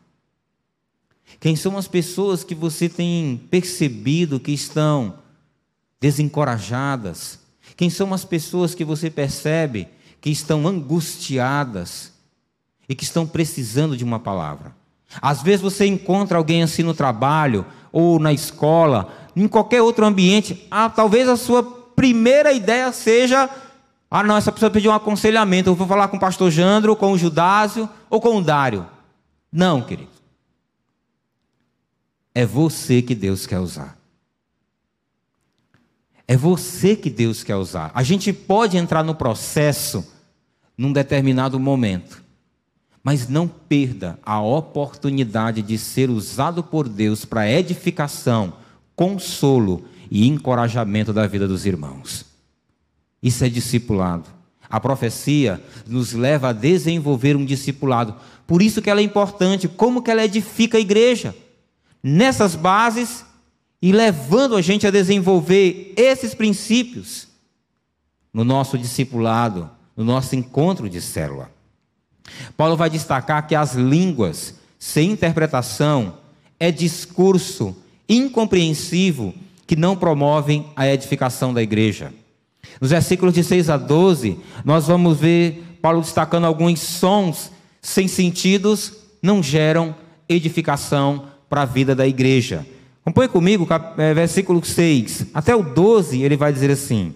Quem 1.40 1.56
são 1.56 1.78
as 1.78 1.88
pessoas 1.88 2.44
que 2.44 2.56
você 2.56 2.88
tem 2.88 3.38
percebido 3.50 4.40
que 4.40 4.54
estão 4.54 5.16
desencorajadas? 6.00 7.40
Quem 7.76 7.90
são 7.90 8.14
as 8.14 8.24
pessoas 8.24 8.74
que 8.74 8.86
você 8.86 9.10
percebe 9.10 9.88
que 10.22 10.30
estão 10.30 10.66
angustiadas 10.66 12.14
e 12.88 12.96
que 12.96 13.04
estão 13.04 13.28
precisando 13.28 13.98
de 13.98 14.04
uma 14.04 14.20
palavra? 14.20 14.74
Às 15.22 15.42
vezes 15.42 15.62
você 15.62 15.86
encontra 15.86 16.38
alguém 16.38 16.64
assim 16.64 16.84
no 16.84 16.94
trabalho 16.94 17.66
ou 17.92 18.20
na 18.20 18.34
escola, 18.34 19.25
em 19.36 19.48
qualquer 19.48 19.82
outro 19.82 20.06
ambiente, 20.06 20.66
ah, 20.72 20.90
talvez 20.90 21.28
a 21.28 21.36
sua 21.36 21.64
primeira 21.64 22.54
ideia 22.54 22.92
seja: 22.92 23.50
ah, 24.10 24.24
não, 24.24 24.38
essa 24.38 24.52
pessoa 24.52 24.72
pediu 24.72 24.92
um 24.92 24.96
aconselhamento, 24.96 25.70
eu 25.70 25.76
vou 25.76 25.88
falar 25.88 26.08
com 26.08 26.18
o 26.18 26.20
pastor 26.20 26.52
Jandro, 26.52 26.96
com 26.96 27.12
o 27.12 27.18
Judásio 27.18 27.90
ou 28.10 28.22
com 28.22 28.38
o 28.38 28.42
Dário. 28.42 28.88
Não, 29.52 29.82
querido. 29.82 30.10
É 32.34 32.46
você 32.46 33.02
que 33.02 33.16
Deus 33.16 33.46
quer 33.46 33.60
usar. 33.60 33.98
É 36.28 36.36
você 36.36 36.96
que 36.96 37.10
Deus 37.10 37.44
quer 37.44 37.56
usar. 37.56 37.92
A 37.94 38.04
gente 38.04 38.34
pode 38.34 38.78
entrar 38.78 39.04
no 39.04 39.16
processo 39.16 40.06
num 40.78 40.92
determinado 40.92 41.60
momento, 41.60 42.22
mas 43.04 43.30
não 43.30 43.48
perda 43.48 44.20
a 44.24 44.42
oportunidade 44.42 45.62
de 45.62 45.78
ser 45.78 46.10
usado 46.10 46.64
por 46.64 46.90
Deus 46.90 47.24
para 47.24 47.50
edificação, 47.50 48.54
consolo 48.96 49.86
e 50.10 50.28
encorajamento 50.28 51.12
da 51.12 51.28
vida 51.28 51.48
dos 51.48 51.66
irmãos. 51.66 52.26
Isso 53.22 53.44
é 53.44 53.50
discipulado. 53.50 54.30
A 54.70 54.80
profecia 54.80 55.62
nos 55.88 56.14
leva 56.14 56.50
a 56.50 56.54
desenvolver 56.54 57.36
um 57.36 57.46
discipulado. 57.46 58.16
Por 58.48 58.62
isso 58.62 58.82
que 58.82 58.90
ela 58.90 59.00
é 59.00 59.04
importante, 59.04 59.68
como 59.68 60.02
que 60.02 60.12
ela 60.12 60.24
edifica 60.24 60.78
a 60.78 60.82
igreja 60.82 61.36
nessas 62.02 62.56
bases 62.56 63.26
e 63.82 63.92
levando 63.92 64.56
a 64.56 64.62
gente 64.62 64.86
a 64.86 64.92
desenvolver 64.92 65.94
esses 65.96 66.34
princípios 66.34 67.28
no 68.34 68.44
nosso 68.44 68.78
discipulado, 68.78 69.70
no 69.96 70.04
nosso 70.04 70.36
encontro 70.36 70.90
de 70.90 71.02
célula. 71.02 71.50
Paulo 72.58 72.76
vai 72.76 72.90
destacar 72.90 73.48
que 73.48 73.56
as 73.56 73.76
línguas 73.76 74.56
sem 74.80 75.12
interpretação 75.12 76.18
é 76.60 76.72
discurso 76.72 77.76
incompreensivo 78.08 79.34
que 79.68 79.76
não 79.76 79.96
promovem 79.96 80.66
a 80.76 80.88
edificação 80.88 81.54
da 81.54 81.62
igreja. 81.62 82.14
Nos 82.80 82.92
versículos 82.92 83.34
de 83.34 83.44
6 83.44 83.70
a 83.70 83.78
12, 83.78 84.38
nós 84.64 84.88
vamos 84.88 85.20
ver 85.20 85.78
Paulo 85.82 86.02
destacando 86.02 86.46
alguns 86.46 86.80
sons 86.80 87.52
sem 87.82 88.08
sentidos 88.08 88.94
não 89.22 89.42
geram 89.42 89.96
edificação 90.28 91.28
para 91.50 91.62
a 91.62 91.66
vida 91.66 91.96
da 91.96 92.08
igreja. 92.08 92.66
Acompanhe 93.02 93.30
comigo, 93.30 93.68
é, 93.98 94.14
versículo 94.14 94.64
6. 94.64 95.28
Até 95.34 95.56
o 95.56 95.62
12, 95.62 96.22
ele 96.22 96.36
vai 96.36 96.52
dizer 96.52 96.72
assim: 96.72 97.14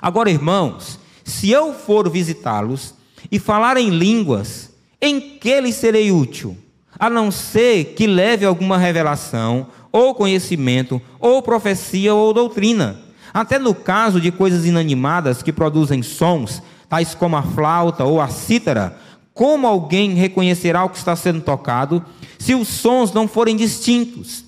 Agora, 0.00 0.30
irmãos, 0.30 0.98
se 1.24 1.50
eu 1.50 1.72
for 1.72 2.10
visitá-los 2.10 2.94
e 3.30 3.38
falar 3.38 3.76
em 3.78 3.88
línguas, 3.88 4.70
em 5.00 5.38
que 5.38 5.60
lhes 5.60 5.76
serei 5.76 6.12
útil? 6.12 6.56
A 6.98 7.08
não 7.08 7.30
ser 7.30 7.94
que 7.94 8.06
leve 8.06 8.44
alguma 8.44 8.76
revelação, 8.76 9.66
ou 9.92 10.14
conhecimento, 10.14 11.00
ou 11.20 11.42
profecia, 11.42 12.14
ou 12.14 12.32
doutrina. 12.32 12.98
Até 13.32 13.58
no 13.58 13.74
caso 13.74 14.20
de 14.20 14.32
coisas 14.32 14.66
inanimadas 14.66 15.42
que 15.42 15.52
produzem 15.52 16.02
sons, 16.02 16.62
tais 16.88 17.14
como 17.14 17.36
a 17.36 17.42
flauta 17.42 18.04
ou 18.04 18.20
a 18.20 18.28
cítara, 18.28 18.98
como 19.34 19.66
alguém 19.66 20.14
reconhecerá 20.14 20.84
o 20.84 20.90
que 20.90 20.98
está 20.98 21.16
sendo 21.16 21.40
tocado 21.40 22.04
se 22.38 22.54
os 22.54 22.68
sons 22.68 23.12
não 23.12 23.28
forem 23.28 23.56
distintos? 23.56 24.44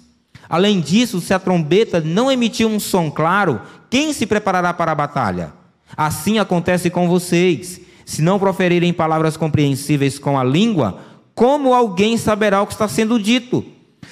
Além 0.49 0.81
disso, 0.81 1.21
se 1.21 1.33
a 1.33 1.39
trombeta 1.39 2.01
não 2.01 2.31
emitir 2.31 2.67
um 2.67 2.79
som 2.79 3.11
claro, 3.11 3.61
quem 3.89 4.13
se 4.13 4.27
preparará 4.27 4.75
para 4.75 4.93
a 4.93 4.95
batalha? 4.95 5.53
Assim 5.97 6.39
acontece 6.39 6.91
com 6.91 7.09
vocês. 7.09 7.81
Se 8.05 8.21
não 8.21 8.39
proferirem 8.39 8.93
palavras 8.93 9.37
compreensíveis 9.37 10.19
com 10.19 10.39
a 10.39 10.45
língua, 10.45 10.99
como 11.35 11.73
alguém 11.73 12.19
saberá 12.19 12.61
o 12.61 12.67
que 12.67 12.75
está 12.75 12.87
sendo 12.87 13.19
dito? 13.19 13.65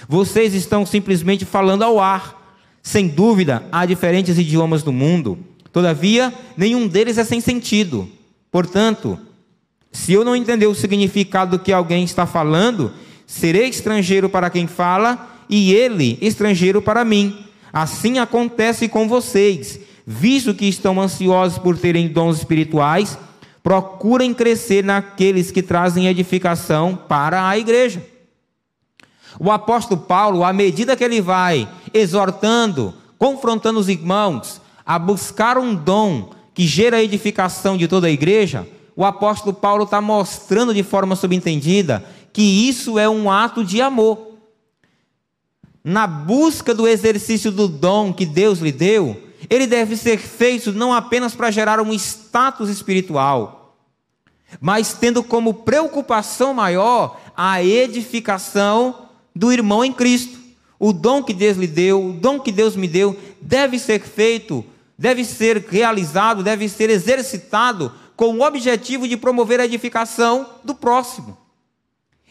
Vocês 0.09 0.55
estão 0.55 0.85
simplesmente 0.85 1.45
falando 1.45 1.83
ao 1.83 2.01
ar. 2.01 2.41
Sem 2.83 3.07
dúvida, 3.07 3.65
há 3.71 3.87
diferentes 3.87 4.39
idiomas 4.39 4.83
no 4.83 4.93
mundo. 4.93 5.39
Todavia, 5.73 6.33
nenhum 6.57 6.87
deles 6.87 7.17
é 7.17 7.25
sem 7.25 7.41
sentido. 7.41 8.09
Portanto, 8.51 9.19
se 9.93 10.13
eu 10.13 10.25
não 10.25 10.35
entender 10.35 10.67
o 10.67 10.75
significado 10.75 11.57
do 11.57 11.63
que 11.63 11.73
alguém 11.73 12.05
está 12.05 12.27
falando, 12.27 12.93
serei 13.27 13.69
estrangeiro 13.69 14.29
para 14.29 14.51
quem 14.51 14.67
fala 14.67 15.45
e 15.49 15.73
ele 15.73 16.19
estrangeiro 16.21 16.83
para 16.83 17.05
mim. 17.05 17.45
Assim 17.73 18.19
acontece 18.19 18.89
com 18.89 19.09
vocês, 19.09 19.81
visto 20.07 20.55
que 20.55 20.67
estão 20.67 21.01
ansiosos 21.01 21.59
por 21.59 21.79
terem 21.79 22.09
dons 22.09 22.39
espirituais, 22.39 23.19
procurem 23.63 24.35
crescer 24.35 24.83
naqueles 24.83 25.51
que 25.51 25.63
trazem 25.63 26.07
edificação 26.09 26.99
para 27.09 27.49
a 27.49 27.59
igreja. 27.59 28.12
O 29.39 29.51
apóstolo 29.51 30.01
Paulo, 30.01 30.45
à 30.45 30.53
medida 30.53 30.97
que 30.97 31.05
ele 31.05 31.21
vai 31.21 31.69
exortando, 31.93 32.95
confrontando 33.19 33.79
os 33.79 33.89
irmãos 33.89 34.61
a 34.85 34.99
buscar 34.99 35.59
um 35.59 35.75
dom 35.75 36.31
que 36.55 36.67
gera 36.67 36.99
a 36.99 37.03
edificação 37.03 37.77
de 37.77 37.89
toda 37.89 38.07
a 38.07 38.11
igreja, 38.11 38.67
o 38.95 39.05
apóstolo 39.05 39.55
Paulo 39.55 39.85
está 39.85 40.01
mostrando 40.01 40.75
de 40.75 40.83
forma 40.83 41.17
subentendida 41.17 42.05
que 42.33 42.69
isso 42.69 42.99
é 42.99 43.09
um 43.09 43.31
ato 43.31 43.65
de 43.65 43.81
amor. 43.81 44.33
Na 45.85 46.07
busca 46.07 46.75
do 46.75 46.87
exercício 46.87 47.51
do 47.51 47.67
dom 47.69 48.13
que 48.13 48.25
Deus 48.25 48.61
lhe 48.61 48.73
deu, 48.73 49.21
ele 49.51 49.67
deve 49.67 49.97
ser 49.97 50.19
feito 50.19 50.73
não 50.73 50.93
apenas 50.93 51.35
para 51.35 51.51
gerar 51.51 51.81
um 51.81 51.93
status 51.93 52.69
espiritual, 52.69 53.77
mas 54.61 54.95
tendo 54.95 55.23
como 55.23 55.55
preocupação 55.55 56.55
maior 56.55 57.19
a 57.37 57.63
edificação 57.63 59.02
do 59.35 59.53
irmão 59.53 59.85
em 59.85 59.93
Cristo. 59.93 60.39
O 60.79 60.93
dom 60.93 61.23
que 61.23 61.33
Deus 61.33 61.57
lhe 61.57 61.67
deu, 61.67 62.05
o 62.05 62.13
dom 62.13 62.41
que 62.41 62.51
Deus 62.51 62.75
me 62.75 62.89
deu, 62.89 63.17
deve 63.41 63.79
ser 63.79 64.01
feito, 64.01 64.65
deve 64.99 65.25
ser 65.25 65.65
realizado, 65.69 66.43
deve 66.43 66.69
ser 66.69 66.91
exercitado 66.91 67.93
com 68.17 68.37
o 68.37 68.43
objetivo 68.43 69.07
de 69.07 69.17
promover 69.17 69.61
a 69.61 69.65
edificação 69.65 70.49
do 70.65 70.75
próximo. 70.75 71.37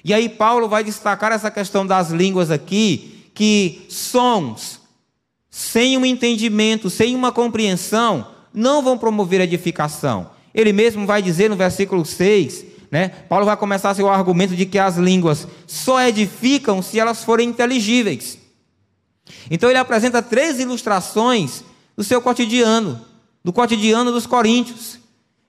E 0.04 0.14
aí 0.14 0.28
Paulo 0.28 0.68
vai 0.68 0.84
destacar 0.84 1.32
essa 1.32 1.52
questão 1.52 1.86
das 1.86 2.10
línguas 2.10 2.52
aqui, 2.52 3.30
que 3.34 3.86
sons 3.88 4.82
sem 5.50 5.98
um 5.98 6.06
entendimento, 6.06 6.90
sem 6.90 7.14
uma 7.14 7.32
compreensão, 7.32 8.26
não 8.54 8.82
vão 8.82 8.98
promover 8.98 9.42
a 9.42 9.44
edificação. 9.44 10.32
Ele 10.54 10.72
mesmo 10.72 11.06
vai 11.06 11.22
dizer 11.22 11.50
no 11.50 11.58
versículo 11.58 12.06
6, 12.06 12.66
né? 12.91 13.08
Paulo 13.30 13.45
vai 13.45 13.56
começar 13.56 13.95
seu 13.95 14.10
argumento 14.10 14.54
de 14.54 14.65
que 14.65 14.77
as 14.77 14.97
línguas 14.97 15.47
só 15.65 16.01
edificam 16.01 16.82
se 16.82 16.99
elas 16.99 17.23
forem 17.23 17.47
inteligíveis. 17.47 18.38
Então 19.49 19.69
ele 19.69 19.80
apresenta 19.80 20.21
três 20.21 20.60
ilustrações 20.60 21.63
do 21.95 22.04
seu 22.04 22.21
cotidiano, 22.21 22.99
do 23.41 23.54
cotidiano 23.54 24.12
dos 24.12 24.27
coríntios. 24.27 24.99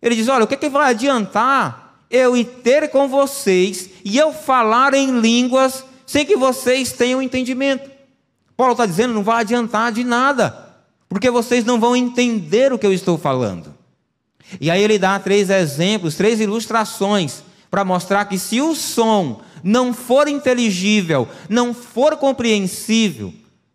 Ele 0.00 0.14
diz: 0.14 0.28
Olha, 0.28 0.44
o 0.44 0.46
que, 0.46 0.54
é 0.54 0.56
que 0.56 0.68
vai 0.68 0.90
adiantar 0.90 2.04
eu 2.08 2.36
ir 2.36 2.44
ter 2.44 2.88
com 2.90 3.08
vocês 3.08 3.90
e 4.04 4.16
eu 4.16 4.32
falar 4.32 4.94
em 4.94 5.20
línguas 5.20 5.84
sem 6.06 6.24
que 6.24 6.36
vocês 6.36 6.92
tenham 6.92 7.20
entendimento? 7.20 7.90
Paulo 8.56 8.72
está 8.72 8.86
dizendo: 8.86 9.14
não 9.14 9.24
vai 9.24 9.40
adiantar 9.40 9.90
de 9.90 10.04
nada, 10.04 10.76
porque 11.08 11.28
vocês 11.28 11.64
não 11.64 11.80
vão 11.80 11.96
entender 11.96 12.72
o 12.72 12.78
que 12.78 12.86
eu 12.86 12.92
estou 12.92 13.18
falando. 13.18 13.81
E 14.60 14.70
aí 14.70 14.82
ele 14.82 14.98
dá 14.98 15.18
três 15.18 15.50
exemplos, 15.50 16.14
três 16.14 16.40
ilustrações, 16.40 17.42
para 17.70 17.84
mostrar 17.84 18.24
que 18.26 18.38
se 18.38 18.60
o 18.60 18.74
som 18.74 19.40
não 19.62 19.94
for 19.94 20.28
inteligível, 20.28 21.28
não 21.48 21.72
for 21.72 22.16
compreensível, 22.16 23.32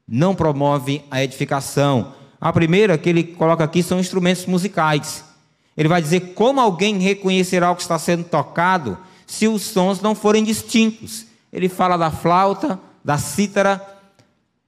não 0.08 0.36
promove 0.36 1.04
a 1.10 1.24
edificação. 1.24 2.14
A 2.40 2.54
primeira 2.54 2.98
que 2.98 3.10
ele 3.10 3.24
coloca 3.24 3.64
aqui 3.64 3.82
são 3.82 4.00
instrumentos 4.00 4.46
musicais. 4.46 5.24
Ele 5.76 5.88
vai 5.88 6.02
dizer 6.02 6.34
como 6.34 6.60
alguém 6.60 6.98
reconhecerá 7.00 7.72
o 7.72 7.76
que 7.76 7.82
está 7.82 7.98
sendo 8.00 8.24
tocado 8.24 8.98
se 9.26 9.48
os 9.48 9.62
sons 9.64 10.02
não 10.02 10.16
forem 10.16 10.44
distintos. 10.44 11.26
Ele 11.52 11.70
fala 11.70 11.98
da 11.98 12.10
flauta, 12.10 12.80
da 13.04 13.18
cítara. 13.18 13.82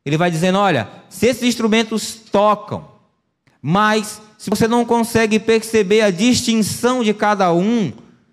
Ele 0.06 0.18
vai 0.18 0.30
dizendo: 0.30 0.58
olha, 0.58 0.90
se 1.10 1.28
esses 1.28 1.44
instrumentos 1.44 2.16
tocam, 2.32 2.88
mas 3.62 4.22
se 4.40 4.50
você 4.50 4.70
não 4.70 4.86
consegue 4.86 5.38
perceber 5.38 6.00
a 6.00 6.10
distinção 6.10 7.04
de 7.04 7.14
cada 7.14 7.52
um, 7.54 7.92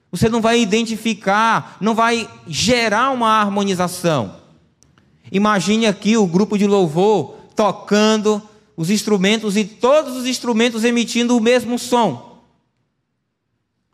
você 0.09 0.29
não 0.29 0.41
vai 0.41 0.61
identificar, 0.61 1.77
não 1.81 1.97
vai 1.97 2.31
gerar 2.47 3.11
uma 3.11 3.29
harmonização. 3.29 4.37
Imagine 5.33 5.85
aqui 5.85 6.17
o 6.17 6.25
grupo 6.25 6.57
de 6.57 6.65
louvor 6.65 7.35
tocando 7.57 8.41
os 8.77 8.89
instrumentos 8.89 9.57
e 9.57 9.65
todos 9.65 10.17
os 10.17 10.27
instrumentos 10.27 10.85
emitindo 10.85 11.37
o 11.37 11.41
mesmo 11.41 11.77
som. 11.77 12.41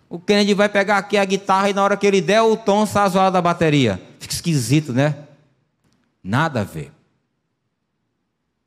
O 0.07 0.20
Kennedy 0.20 0.53
vai 0.53 0.68
pegar 0.68 0.98
aqui 0.98 1.16
a 1.16 1.25
guitarra 1.25 1.70
e 1.70 1.72
na 1.72 1.83
hora 1.83 1.96
que 1.96 2.07
ele 2.07 2.20
der 2.20 2.42
o 2.42 2.59
tom 2.59 2.85
sazonal 2.85 3.31
da 3.31 3.40
bateria. 3.40 3.98
Fica 4.20 4.35
esquisito, 4.35 4.92
né? 4.92 5.16
Nada 6.22 6.61
a 6.61 6.64
ver. 6.64 6.92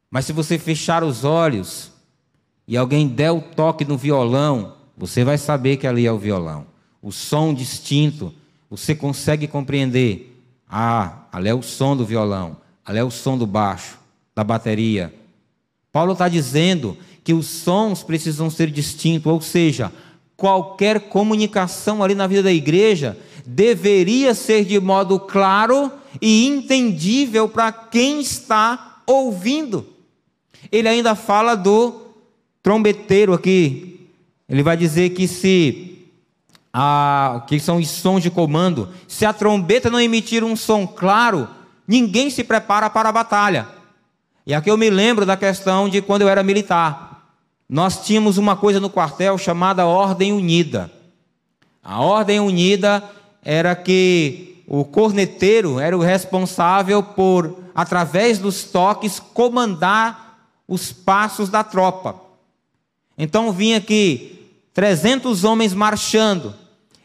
Mas 0.10 0.26
se 0.26 0.34
você 0.34 0.58
fechar 0.58 1.04
os 1.04 1.24
olhos 1.24 1.94
e 2.68 2.76
alguém 2.76 3.08
der 3.08 3.32
o 3.32 3.42
toque 3.42 3.86
no 3.86 3.98
violão, 3.98 4.74
você 4.98 5.24
vai 5.24 5.38
saber 5.38 5.78
que 5.78 5.86
ali 5.86 6.06
é 6.06 6.12
o 6.12 6.18
violão. 6.18 6.66
O 7.02 7.12
som 7.12 7.54
distinto, 7.54 8.34
você 8.70 8.96
consegue 8.96 9.48
compreender. 9.48 10.42
Ah, 10.68 11.28
ali 11.32 11.50
é 11.50 11.54
o 11.54 11.62
som 11.62 11.96
do 11.96 12.06
violão, 12.06 12.58
ali 12.84 12.98
é 12.98 13.04
o 13.04 13.12
som 13.12 13.38
do 13.38 13.46
baixo, 13.46 14.00
da 14.34 14.44
bateria. 14.44 15.14
Paulo 15.92 16.14
está 16.14 16.28
dizendo 16.28 16.98
que 17.24 17.34
os 17.34 17.46
sons 17.46 18.04
precisam 18.04 18.50
ser 18.50 18.70
distintos, 18.72 19.32
ou 19.32 19.42
seja, 19.42 19.92
qualquer 20.36 21.02
comunicação 21.02 22.04
ali 22.04 22.16
na 22.16 22.28
vida 22.28 22.44
da 22.44 22.52
igreja 22.52 23.18
deveria 23.46 24.34
ser 24.34 24.66
de 24.66 24.80
modo 24.80 25.20
claro 25.20 25.92
e 26.22 26.48
entendível 26.48 27.48
para 27.48 27.72
quem 27.72 28.20
está 28.20 29.02
ouvindo. 29.06 29.86
Ele 30.72 30.88
ainda 30.88 31.16
fala 31.16 31.56
do 31.56 32.05
trombeteiro 32.66 33.32
aqui. 33.32 34.10
Ele 34.50 34.64
vai 34.64 34.76
dizer 34.76 35.12
que 35.12 35.28
se 35.28 36.10
a, 36.74 37.44
que 37.46 37.60
são 37.60 37.78
os 37.78 37.88
sons 37.88 38.24
de 38.24 38.32
comando. 38.32 38.90
Se 39.08 39.24
a 39.24 39.32
trombeta 39.32 39.88
não 39.88 40.02
emitir 40.02 40.44
um 40.44 40.56
som 40.56 40.88
claro, 40.88 41.48
ninguém 41.88 42.32
se 42.32 42.44
prepara 42.44 42.90
para 42.90 43.10
a 43.10 43.12
batalha. 43.12 43.68
E 44.48 44.54
aqui 44.54 44.72
eu 44.72 44.78
me 44.80 44.90
lembro 44.90 45.28
da 45.28 45.38
questão 45.38 45.88
de 45.88 46.02
quando 46.02 46.24
eu 46.24 46.28
era 46.28 46.42
militar. 46.42 47.30
Nós 47.70 48.04
tínhamos 48.04 48.40
uma 48.40 48.56
coisa 48.56 48.80
no 48.80 48.90
quartel 48.90 49.38
chamada 49.38 49.86
Ordem 49.86 50.34
Unida. 50.34 50.92
A 51.84 52.02
Ordem 52.02 52.40
Unida 52.40 53.04
era 53.44 53.76
que 53.76 54.64
o 54.68 54.84
corneteiro 54.84 55.80
era 55.80 55.96
o 55.96 56.02
responsável 56.02 57.04
por, 57.04 57.60
através 57.76 58.40
dos 58.40 58.64
toques, 58.64 59.20
comandar 59.20 60.40
os 60.68 60.92
passos 60.92 61.48
da 61.48 61.64
tropa. 61.64 62.25
Então 63.18 63.52
vinha 63.52 63.78
aqui 63.78 64.50
300 64.74 65.44
homens 65.44 65.74
marchando, 65.74 66.54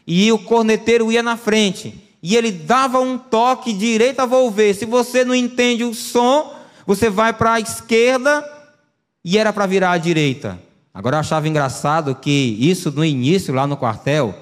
e 0.05 0.31
o 0.31 0.39
corneteiro 0.39 1.11
ia 1.11 1.23
na 1.23 1.37
frente. 1.37 1.93
E 2.21 2.35
ele 2.35 2.51
dava 2.51 2.99
um 2.99 3.17
toque 3.17 3.73
direita 3.73 4.27
volver. 4.27 4.75
Se 4.75 4.85
você 4.85 5.23
não 5.23 5.33
entende 5.33 5.83
o 5.83 5.93
som, 5.93 6.53
você 6.85 7.09
vai 7.09 7.33
para 7.33 7.53
a 7.53 7.59
esquerda 7.59 8.45
e 9.23 9.37
era 9.37 9.53
para 9.53 9.65
virar 9.65 9.91
à 9.91 9.97
direita. 9.97 10.59
Agora 10.93 11.15
eu 11.15 11.19
achava 11.21 11.47
engraçado 11.47 12.13
que 12.15 12.57
isso 12.59 12.91
no 12.91 13.05
início, 13.05 13.53
lá 13.53 13.65
no 13.65 13.77
quartel, 13.77 14.35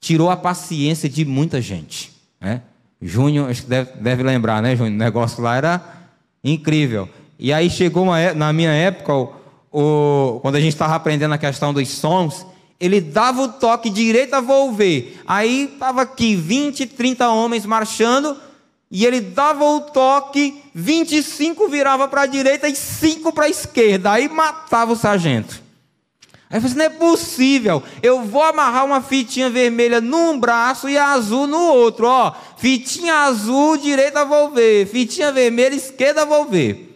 tirou 0.00 0.30
a 0.30 0.36
paciência 0.36 1.08
de 1.08 1.24
muita 1.24 1.60
gente. 1.60 2.12
Né? 2.40 2.62
Júnior, 3.02 3.50
acho 3.50 3.62
que 3.62 3.68
deve, 3.68 3.92
deve 3.94 4.22
lembrar, 4.22 4.62
né, 4.62 4.76
Júnior? 4.76 4.94
O 4.94 4.98
negócio 4.98 5.42
lá 5.42 5.56
era 5.56 5.82
incrível. 6.44 7.08
E 7.38 7.52
aí 7.52 7.68
chegou 7.68 8.04
uma, 8.04 8.32
na 8.34 8.52
minha 8.52 8.70
época, 8.70 9.12
o, 9.72 10.38
quando 10.42 10.56
a 10.56 10.60
gente 10.60 10.72
estava 10.72 10.94
aprendendo 10.94 11.34
a 11.34 11.38
questão 11.38 11.72
dos 11.72 11.88
sons, 11.88 12.46
ele 12.80 13.00
dava 13.00 13.42
o 13.42 13.48
toque 13.48 13.90
direita, 13.90 14.40
vou 14.40 14.72
ver. 14.72 15.20
Aí 15.26 15.70
estava 15.72 16.02
aqui 16.02 16.34
20, 16.34 16.86
30 16.86 17.28
homens 17.28 17.66
marchando, 17.66 18.36
e 18.90 19.06
ele 19.06 19.20
dava 19.20 19.64
o 19.64 19.82
toque, 19.82 20.62
25 20.74 21.68
virava 21.68 22.08
para 22.08 22.22
a 22.22 22.26
direita 22.26 22.68
e 22.68 22.74
5 22.74 23.32
para 23.32 23.44
a 23.44 23.48
esquerda. 23.48 24.10
Aí 24.10 24.28
matava 24.28 24.92
o 24.92 24.96
sargento. 24.96 25.62
Aí 26.50 26.56
eu 26.56 26.60
falei, 26.62 26.66
assim, 26.66 26.76
não 26.78 26.84
é 26.84 26.88
possível. 26.88 27.82
Eu 28.02 28.24
vou 28.24 28.42
amarrar 28.42 28.84
uma 28.84 29.00
fitinha 29.00 29.48
vermelha 29.48 30.00
num 30.00 30.40
braço 30.40 30.88
e 30.88 30.98
azul 30.98 31.46
no 31.46 31.60
outro. 31.72 32.06
Ó, 32.08 32.32
fitinha 32.56 33.14
azul, 33.18 33.76
direita 33.76 34.24
vou 34.24 34.50
ver. 34.50 34.88
Fitinha 34.88 35.30
vermelha, 35.30 35.76
esquerda 35.76 36.26
vou 36.26 36.46
ver. 36.46 36.89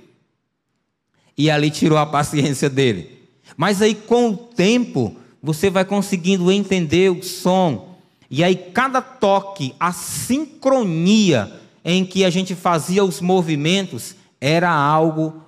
E 1.36 1.50
ali 1.50 1.70
tirou 1.70 1.98
a 1.98 2.06
paciência 2.06 2.70
dele. 2.70 3.10
Mas 3.56 3.82
aí 3.82 3.94
com 3.94 4.30
o 4.30 4.36
tempo, 4.36 5.16
você 5.42 5.68
vai 5.68 5.84
conseguindo 5.84 6.50
entender 6.50 7.10
o 7.10 7.22
som. 7.22 7.94
E 8.30 8.42
aí, 8.42 8.56
cada 8.56 9.02
toque, 9.02 9.74
a 9.78 9.92
sincronia 9.92 11.52
em 11.84 12.04
que 12.04 12.24
a 12.24 12.30
gente 12.30 12.54
fazia 12.54 13.04
os 13.04 13.20
movimentos, 13.20 14.16
era 14.40 14.70
algo 14.70 15.42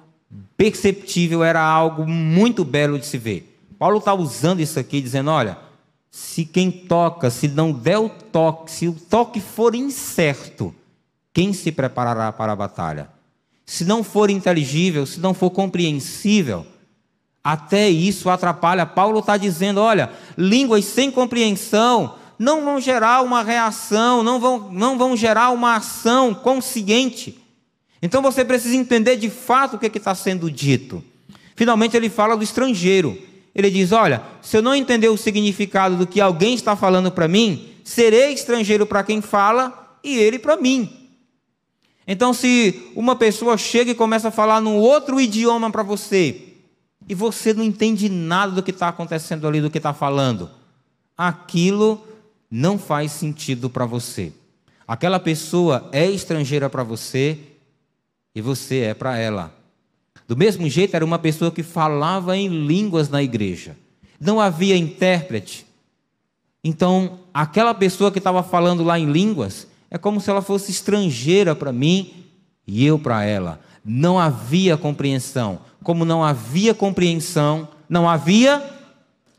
perceptível, 0.57 1.43
era 1.43 1.61
algo 1.61 2.07
muito 2.07 2.65
belo 2.65 2.99
de 2.99 3.07
se 3.07 3.17
ver. 3.17 3.59
Paulo 3.79 3.99
está 3.99 4.15
usando 4.15 4.61
isso 4.61 4.79
aqui, 4.79 5.01
dizendo: 5.01 5.31
olha, 5.31 5.59
se 6.11 6.45
quem 6.45 6.71
toca, 6.71 7.31
se 7.31 7.49
não 7.49 7.73
der 7.73 7.99
o 7.99 8.09
toque, 8.09 8.71
se 8.71 8.87
o 8.89 8.93
toque 8.93 9.41
for 9.41 9.75
incerto, 9.75 10.75
quem 11.33 11.53
se 11.53 11.73
preparará 11.73 12.31
para 12.33 12.53
a 12.53 12.57
batalha? 12.57 13.09
Se 13.67 13.85
não 13.85 14.05
for 14.05 14.31
inteligível, 14.31 15.05
se 15.05 15.19
não 15.19 15.35
for 15.35 15.51
compreensível, 15.51 16.65
até 17.43 17.89
isso 17.91 18.31
atrapalha. 18.31 18.87
Paulo 18.87 19.19
está 19.19 19.37
dizendo: 19.37 19.81
olha, 19.81 20.11
línguas 20.39 20.85
sem 20.85 21.11
compreensão 21.11 22.15
não 22.39 22.65
vão 22.65 22.81
gerar 22.81 23.23
uma 23.23 23.43
reação, 23.43 24.23
não 24.23 24.39
vão, 24.39 24.71
não 24.73 24.97
vão 24.97 25.17
gerar 25.17 25.51
uma 25.51 25.77
ação 25.77 26.33
consciente. 26.33 27.39
Então 28.01 28.23
você 28.23 28.45
precisa 28.45 28.77
entender 28.77 29.17
de 29.17 29.31
fato 29.31 29.75
o 29.75 29.79
que 29.79 29.87
está 29.99 30.15
sendo 30.15 30.51
dito. 30.51 31.03
Finalmente 31.57 31.97
ele 31.97 32.09
fala 32.09 32.37
do 32.37 32.45
estrangeiro. 32.45 33.19
Ele 33.55 33.71
diz: 33.71 33.91
Olha, 33.91 34.23
se 34.43 34.57
eu 34.57 34.63
não 34.63 34.75
entender 34.75 35.09
o 35.09 35.17
significado 35.17 35.97
do 35.97 36.07
que 36.07 36.21
alguém 36.21 36.55
está 36.55 36.77
falando 36.77 37.11
para 37.11 37.27
mim, 37.27 37.71
serei 37.83 38.33
estrangeiro 38.33 38.87
para 38.87 39.03
quem 39.03 39.21
fala 39.21 39.99
e 40.05 40.17
ele 40.17 40.39
para 40.39 40.57
mim. 40.57 41.06
Então, 42.07 42.33
se 42.33 42.91
uma 42.95 43.17
pessoa 43.17 43.59
chega 43.59 43.91
e 43.91 43.95
começa 43.95 44.29
a 44.29 44.33
falar 44.33 44.61
num 44.61 44.77
outro 44.77 45.21
idioma 45.21 45.71
para 45.71 45.83
você, 45.83 46.55
e 47.09 47.15
você 47.15 47.53
não 47.53 47.65
entende 47.65 48.09
nada 48.09 48.53
do 48.53 48.63
que 48.63 48.71
está 48.71 48.89
acontecendo 48.89 49.47
ali, 49.47 49.61
do 49.61 49.71
que 49.71 49.79
está 49.79 49.93
falando, 49.93 50.51
aquilo 51.17 52.05
não 52.51 52.79
faz 52.79 53.13
sentido 53.13 53.69
para 53.69 53.87
você. 53.87 54.33
Aquela 54.87 55.19
pessoa 55.19 55.89
é 55.93 56.09
estrangeira 56.09 56.71
para 56.71 56.85
você 56.85 57.39
e 58.35 58.41
você 58.41 58.81
é 58.81 58.95
para 58.95 59.19
ela. 59.19 59.53
Do 60.29 60.37
mesmo 60.37 60.69
jeito, 60.69 60.95
era 60.95 61.05
uma 61.05 61.19
pessoa 61.19 61.51
que 61.51 61.63
falava 61.63 62.37
em 62.37 62.49
línguas 62.67 63.09
na 63.09 63.23
igreja. 63.23 63.77
Não 64.21 64.41
havia 64.41 64.77
intérprete. 64.77 65.67
Então, 66.63 67.21
aquela 67.33 67.75
pessoa 67.75 68.11
que 68.11 68.19
estava 68.19 68.43
falando 68.43 68.83
lá 68.83 68.99
em 68.99 69.11
línguas, 69.11 69.69
é 69.91 69.99
como 69.99 70.21
se 70.21 70.31
ela 70.31 70.43
fosse 70.43 70.71
estrangeira 70.71 71.55
para 71.55 71.73
mim 71.73 72.25
e 72.67 72.85
eu 72.85 72.99
para 72.99 73.25
ela. 73.25 73.61
Não 73.85 74.19
havia 74.19 74.77
compreensão. 74.77 75.61
Como 75.83 76.05
não 76.05 76.25
havia 76.25 76.75
compreensão, 76.75 77.69
não 77.89 78.09
havia 78.09 78.63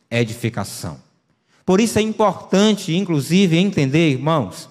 edificação. 0.09 0.97
Por 1.65 1.81
isso 1.81 1.99
é 1.99 2.01
importante, 2.01 2.95
inclusive, 2.95 3.57
entender, 3.57 4.11
irmãos, 4.11 4.69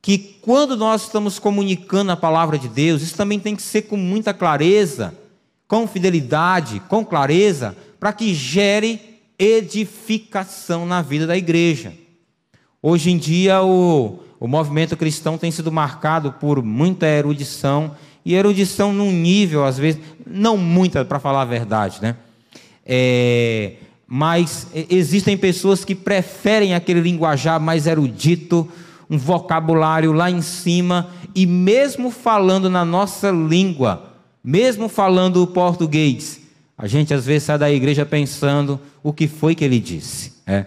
que 0.00 0.18
quando 0.40 0.76
nós 0.76 1.02
estamos 1.02 1.38
comunicando 1.38 2.12
a 2.12 2.16
palavra 2.16 2.58
de 2.58 2.68
Deus, 2.68 3.02
isso 3.02 3.16
também 3.16 3.38
tem 3.38 3.54
que 3.54 3.62
ser 3.62 3.82
com 3.82 3.96
muita 3.96 4.32
clareza, 4.32 5.14
com 5.68 5.86
fidelidade, 5.86 6.80
com 6.88 7.04
clareza, 7.04 7.76
para 8.00 8.12
que 8.12 8.34
gere 8.34 9.20
edificação 9.38 10.86
na 10.86 11.02
vida 11.02 11.26
da 11.26 11.36
igreja. 11.36 11.92
Hoje 12.82 13.10
em 13.10 13.18
dia, 13.18 13.62
o, 13.62 14.20
o 14.44 14.46
movimento 14.46 14.94
cristão 14.94 15.38
tem 15.38 15.50
sido 15.50 15.72
marcado 15.72 16.32
por 16.32 16.62
muita 16.62 17.06
erudição, 17.06 17.92
e 18.22 18.34
erudição 18.34 18.92
num 18.92 19.10
nível, 19.10 19.64
às 19.64 19.78
vezes, 19.78 20.02
não 20.26 20.58
muita, 20.58 21.02
para 21.02 21.18
falar 21.18 21.40
a 21.40 21.46
verdade, 21.46 21.98
né? 22.02 22.14
É, 22.84 23.72
mas 24.06 24.66
existem 24.90 25.34
pessoas 25.34 25.82
que 25.82 25.94
preferem 25.94 26.74
aquele 26.74 27.00
linguajar 27.00 27.58
mais 27.58 27.86
erudito, 27.86 28.68
um 29.08 29.16
vocabulário 29.16 30.12
lá 30.12 30.30
em 30.30 30.42
cima, 30.42 31.08
e 31.34 31.46
mesmo 31.46 32.10
falando 32.10 32.68
na 32.68 32.84
nossa 32.84 33.30
língua, 33.30 34.12
mesmo 34.44 34.90
falando 34.90 35.42
o 35.42 35.46
português, 35.46 36.38
a 36.76 36.86
gente 36.86 37.14
às 37.14 37.24
vezes 37.24 37.44
sai 37.44 37.56
da 37.56 37.72
igreja 37.72 38.04
pensando 38.04 38.78
o 39.02 39.10
que 39.10 39.26
foi 39.26 39.54
que 39.54 39.64
ele 39.64 39.80
disse. 39.80 40.34
É. 40.46 40.66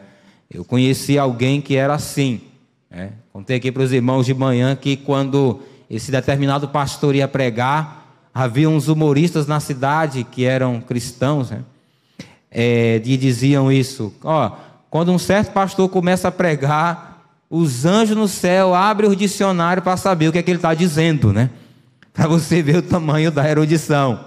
Eu 0.49 0.65
conheci 0.65 1.19
alguém 1.19 1.61
que 1.61 1.75
era 1.75 1.93
assim. 1.93 2.41
É. 2.89 3.09
Contei 3.37 3.57
aqui 3.57 3.71
para 3.71 3.83
os 3.83 3.93
irmãos 3.93 4.25
de 4.25 4.33
manhã 4.33 4.75
que 4.75 4.97
quando 4.97 5.59
esse 5.87 6.09
determinado 6.09 6.69
pastor 6.69 7.13
ia 7.13 7.27
pregar, 7.27 8.27
havia 8.33 8.67
uns 8.67 8.87
humoristas 8.87 9.45
na 9.45 9.59
cidade 9.59 10.23
que 10.23 10.43
eram 10.43 10.81
cristãos, 10.81 11.51
né? 11.51 11.59
É, 12.49 12.99
e 13.05 13.15
diziam 13.15 13.71
isso. 13.71 14.11
Ó, 14.23 14.53
quando 14.89 15.11
um 15.11 15.19
certo 15.19 15.51
pastor 15.51 15.87
começa 15.87 16.29
a 16.29 16.31
pregar, 16.31 17.27
os 17.47 17.85
anjos 17.85 18.17
no 18.17 18.27
céu 18.27 18.73
abrem 18.73 19.07
o 19.07 19.15
dicionário 19.15 19.83
para 19.83 19.97
saber 19.97 20.29
o 20.29 20.31
que 20.31 20.39
é 20.39 20.41
que 20.41 20.49
ele 20.49 20.57
está 20.57 20.73
dizendo, 20.73 21.31
né? 21.31 21.51
Para 22.11 22.27
você 22.27 22.63
ver 22.63 22.77
o 22.77 22.81
tamanho 22.81 23.29
da 23.29 23.47
erudição. 23.47 24.19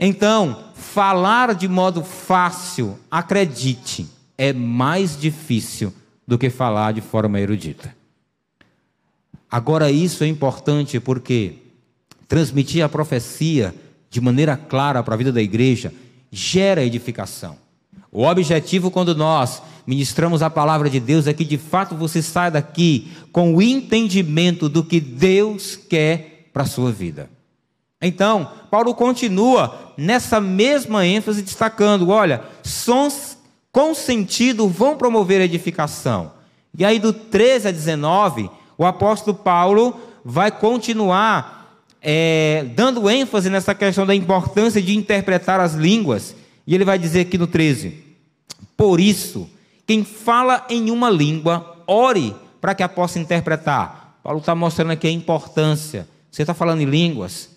Então, 0.00 0.64
falar 0.74 1.54
de 1.54 1.68
modo 1.68 2.02
fácil, 2.02 2.98
acredite, 3.08 4.10
é 4.36 4.52
mais 4.52 5.16
difícil 5.16 5.94
do 6.26 6.38
que 6.38 6.50
falar 6.50 6.92
de 6.92 7.00
forma 7.00 7.40
erudita. 7.40 7.94
Agora, 9.50 9.90
isso 9.90 10.24
é 10.24 10.26
importante 10.26 10.98
porque 10.98 11.58
transmitir 12.26 12.84
a 12.84 12.88
profecia 12.88 13.74
de 14.10 14.20
maneira 14.20 14.56
clara 14.56 15.02
para 15.02 15.14
a 15.14 15.18
vida 15.18 15.32
da 15.32 15.42
igreja 15.42 15.92
gera 16.30 16.82
edificação. 16.82 17.56
O 18.10 18.24
objetivo, 18.24 18.90
quando 18.90 19.14
nós 19.14 19.62
ministramos 19.86 20.42
a 20.42 20.48
palavra 20.48 20.88
de 20.88 21.00
Deus, 21.00 21.26
é 21.26 21.32
que 21.32 21.44
de 21.44 21.58
fato 21.58 21.94
você 21.94 22.22
saia 22.22 22.52
daqui 22.52 23.12
com 23.32 23.54
o 23.54 23.62
entendimento 23.62 24.68
do 24.68 24.84
que 24.84 25.00
Deus 25.00 25.76
quer 25.76 26.48
para 26.52 26.62
a 26.62 26.66
sua 26.66 26.90
vida. 26.92 27.28
Então, 28.00 28.50
Paulo 28.70 28.94
continua 28.94 29.94
nessa 29.96 30.40
mesma 30.40 31.06
ênfase, 31.06 31.42
destacando: 31.42 32.08
olha, 32.08 32.42
sons 32.62 33.33
com 33.74 33.92
sentido 33.92 34.68
vão 34.68 34.96
promover 34.96 35.40
edificação. 35.40 36.30
E 36.78 36.84
aí, 36.84 37.00
do 37.00 37.12
13 37.12 37.66
a 37.66 37.72
19 37.72 38.48
o 38.78 38.86
apóstolo 38.86 39.36
Paulo 39.36 40.00
vai 40.24 40.52
continuar 40.52 41.82
é, 42.00 42.66
dando 42.76 43.10
ênfase 43.10 43.50
nessa 43.50 43.74
questão 43.74 44.06
da 44.06 44.14
importância 44.14 44.80
de 44.80 44.96
interpretar 44.96 45.58
as 45.58 45.74
línguas. 45.74 46.36
E 46.64 46.72
ele 46.72 46.84
vai 46.84 46.96
dizer 46.96 47.22
aqui 47.22 47.36
no 47.36 47.48
13: 47.48 48.00
Por 48.76 49.00
isso, 49.00 49.50
quem 49.84 50.04
fala 50.04 50.64
em 50.70 50.92
uma 50.92 51.10
língua, 51.10 51.82
ore 51.84 52.32
para 52.60 52.76
que 52.76 52.82
a 52.84 52.88
possa 52.88 53.18
interpretar. 53.18 54.20
Paulo 54.22 54.38
está 54.38 54.54
mostrando 54.54 54.92
aqui 54.92 55.08
a 55.08 55.10
importância. 55.10 56.08
Você 56.30 56.42
está 56.42 56.54
falando 56.54 56.80
em 56.80 56.86
línguas, 56.86 57.50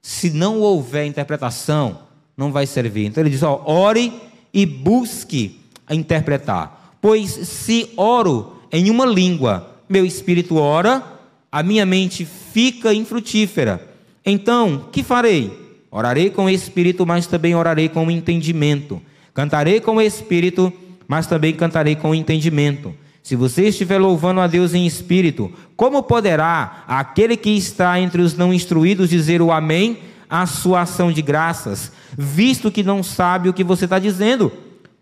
se 0.00 0.30
não 0.30 0.60
houver 0.60 1.04
interpretação, 1.04 1.98
não 2.34 2.50
vai 2.50 2.66
servir. 2.66 3.04
Então 3.04 3.22
ele 3.22 3.30
diz: 3.30 3.42
ó, 3.42 3.62
ore 3.66 4.28
e 4.52 4.64
busque 4.66 5.57
interpretar. 5.90 6.96
Pois 7.00 7.30
se 7.30 7.90
oro 7.96 8.58
em 8.72 8.90
uma 8.90 9.06
língua, 9.06 9.76
meu 9.88 10.04
espírito 10.04 10.56
ora, 10.56 11.02
a 11.50 11.62
minha 11.62 11.86
mente 11.86 12.24
fica 12.24 12.92
infrutífera. 12.92 13.86
Então, 14.24 14.88
que 14.92 15.02
farei? 15.02 15.68
Orarei 15.90 16.28
com 16.28 16.44
o 16.44 16.50
espírito, 16.50 17.06
mas 17.06 17.26
também 17.26 17.54
orarei 17.54 17.88
com 17.88 18.06
o 18.06 18.10
entendimento. 18.10 19.00
Cantarei 19.32 19.80
com 19.80 19.96
o 19.96 20.02
espírito, 20.02 20.72
mas 21.06 21.26
também 21.26 21.54
cantarei 21.54 21.96
com 21.96 22.10
o 22.10 22.14
entendimento. 22.14 22.94
Se 23.22 23.36
você 23.36 23.68
estiver 23.68 23.98
louvando 23.98 24.40
a 24.40 24.46
Deus 24.46 24.74
em 24.74 24.86
espírito, 24.86 25.52
como 25.76 26.02
poderá 26.02 26.84
aquele 26.86 27.36
que 27.36 27.50
está 27.50 28.00
entre 28.00 28.20
os 28.22 28.34
não 28.34 28.52
instruídos 28.52 29.10
dizer 29.10 29.40
o 29.40 29.52
amém 29.52 29.98
à 30.28 30.46
sua 30.46 30.82
ação 30.82 31.10
de 31.10 31.22
graças, 31.22 31.92
visto 32.16 32.70
que 32.70 32.82
não 32.82 33.02
sabe 33.02 33.48
o 33.48 33.52
que 33.52 33.64
você 33.64 33.84
está 33.84 33.98
dizendo? 33.98 34.52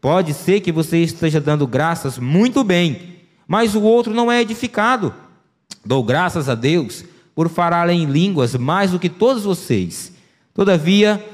Pode 0.01 0.35
ser 0.35 0.61
que 0.61 0.71
você 0.71 0.99
esteja 0.99 1.41
dando 1.41 1.67
graças 1.67 2.19
muito 2.19 2.63
bem, 2.63 3.17
mas 3.47 3.75
o 3.75 3.83
outro 3.83 4.15
não 4.15 4.31
é 4.31 4.41
edificado. 4.41 5.15
Dou 5.85 6.03
graças 6.03 6.49
a 6.49 6.55
Deus 6.55 7.05
por 7.35 7.49
falar 7.49 7.89
em 7.91 8.05
línguas 8.07 8.55
mais 8.55 8.91
do 8.91 8.99
que 8.99 9.09
todos 9.09 9.45
vocês. 9.45 10.13
Todavia, 10.55 11.25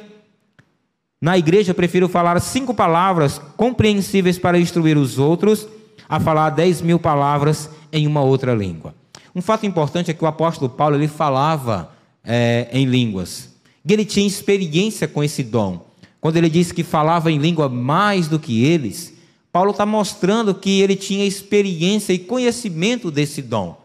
na 1.20 1.38
igreja 1.38 1.72
prefiro 1.72 2.08
falar 2.08 2.40
cinco 2.40 2.74
palavras 2.74 3.40
compreensíveis 3.56 4.38
para 4.38 4.58
instruir 4.58 4.98
os 4.98 5.18
outros, 5.18 5.68
a 6.08 6.18
falar 6.18 6.50
dez 6.50 6.82
mil 6.82 6.98
palavras 6.98 7.70
em 7.92 8.06
uma 8.06 8.20
outra 8.20 8.54
língua. 8.54 8.94
Um 9.34 9.40
fato 9.40 9.64
importante 9.64 10.10
é 10.10 10.14
que 10.14 10.24
o 10.24 10.26
apóstolo 10.26 10.68
Paulo 10.68 10.96
ele 10.96 11.08
falava 11.08 11.90
é, 12.24 12.68
em 12.72 12.84
línguas. 12.84 13.50
E 13.84 13.92
ele 13.92 14.04
tinha 14.04 14.26
experiência 14.26 15.08
com 15.08 15.24
esse 15.24 15.42
dom. 15.42 15.86
Quando 16.22 16.36
ele 16.36 16.48
disse 16.48 16.72
que 16.72 16.84
falava 16.84 17.32
em 17.32 17.38
língua 17.38 17.68
mais 17.68 18.28
do 18.28 18.38
que 18.38 18.64
eles, 18.64 19.12
Paulo 19.50 19.72
está 19.72 19.84
mostrando 19.84 20.54
que 20.54 20.80
ele 20.80 20.94
tinha 20.94 21.26
experiência 21.26 22.12
e 22.12 22.18
conhecimento 22.20 23.10
desse 23.10 23.42
dom. 23.42 23.76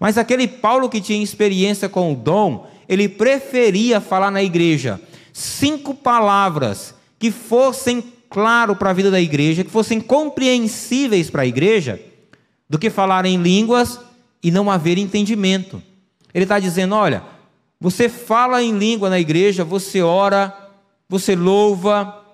Mas 0.00 0.16
aquele 0.16 0.48
Paulo 0.48 0.88
que 0.88 0.98
tinha 0.98 1.22
experiência 1.22 1.86
com 1.86 2.10
o 2.10 2.16
dom, 2.16 2.66
ele 2.88 3.06
preferia 3.06 4.00
falar 4.00 4.30
na 4.30 4.42
igreja 4.42 4.98
cinco 5.30 5.94
palavras 5.94 6.94
que 7.18 7.30
fossem 7.30 8.02
claro 8.30 8.74
para 8.74 8.88
a 8.88 8.94
vida 8.94 9.10
da 9.10 9.20
igreja, 9.20 9.62
que 9.62 9.70
fossem 9.70 10.00
compreensíveis 10.00 11.28
para 11.28 11.42
a 11.42 11.46
igreja, 11.46 12.00
do 12.66 12.78
que 12.78 12.88
falar 12.88 13.26
em 13.26 13.36
línguas 13.36 14.00
e 14.42 14.50
não 14.50 14.70
haver 14.70 14.96
entendimento. 14.96 15.82
Ele 16.32 16.46
está 16.46 16.58
dizendo: 16.58 16.94
olha, 16.94 17.22
você 17.78 18.08
fala 18.08 18.62
em 18.62 18.72
língua 18.76 19.10
na 19.10 19.20
igreja, 19.20 19.64
você 19.64 20.00
ora, 20.00 20.63
você 21.08 21.34
louva, 21.36 22.24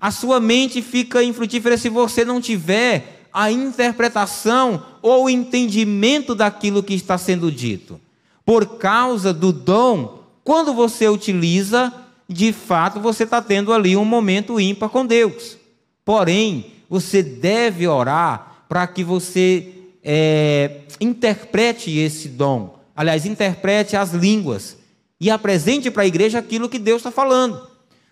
a 0.00 0.10
sua 0.10 0.40
mente 0.40 0.82
fica 0.82 1.22
infrutífera 1.22 1.76
se 1.76 1.88
você 1.88 2.24
não 2.24 2.40
tiver 2.40 3.26
a 3.32 3.50
interpretação 3.50 4.82
ou 5.02 5.24
o 5.24 5.30
entendimento 5.30 6.34
daquilo 6.34 6.82
que 6.82 6.94
está 6.94 7.18
sendo 7.18 7.50
dito. 7.50 8.00
Por 8.44 8.78
causa 8.78 9.32
do 9.32 9.52
dom, 9.52 10.22
quando 10.42 10.72
você 10.72 11.08
utiliza, 11.08 11.92
de 12.28 12.52
fato 12.52 13.00
você 13.00 13.24
está 13.24 13.42
tendo 13.42 13.72
ali 13.72 13.96
um 13.96 14.04
momento 14.04 14.60
ímpar 14.60 14.88
com 14.88 15.04
Deus. 15.04 15.56
Porém, 16.04 16.72
você 16.88 17.22
deve 17.22 17.86
orar 17.86 18.64
para 18.68 18.86
que 18.86 19.02
você 19.04 19.72
é, 20.02 20.82
interprete 21.00 21.90
esse 21.98 22.28
dom. 22.28 22.78
Aliás, 22.94 23.26
interprete 23.26 23.96
as 23.96 24.12
línguas 24.12 24.76
e 25.20 25.30
apresente 25.30 25.90
para 25.90 26.02
a 26.02 26.06
igreja 26.06 26.38
aquilo 26.38 26.68
que 26.68 26.78
Deus 26.78 26.98
está 26.98 27.10
falando. 27.10 27.66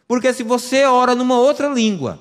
Porque 0.06 0.32
se 0.32 0.42
você 0.42 0.84
ora 0.84 1.14
numa 1.14 1.38
outra 1.38 1.68
língua, 1.68 2.18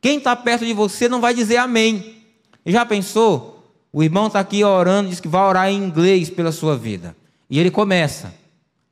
quem 0.00 0.18
está 0.18 0.34
perto 0.36 0.64
de 0.64 0.72
você 0.72 1.08
não 1.08 1.20
vai 1.20 1.34
dizer 1.34 1.56
amém. 1.56 2.16
Já 2.64 2.84
pensou? 2.84 3.72
O 3.92 4.02
irmão 4.02 4.26
está 4.26 4.40
aqui 4.40 4.62
orando, 4.62 5.08
diz 5.08 5.20
que 5.20 5.28
vai 5.28 5.42
orar 5.42 5.68
em 5.68 5.76
inglês 5.76 6.28
pela 6.30 6.52
sua 6.52 6.76
vida. 6.76 7.16
E 7.48 7.58
ele 7.58 7.70
começa 7.70 8.34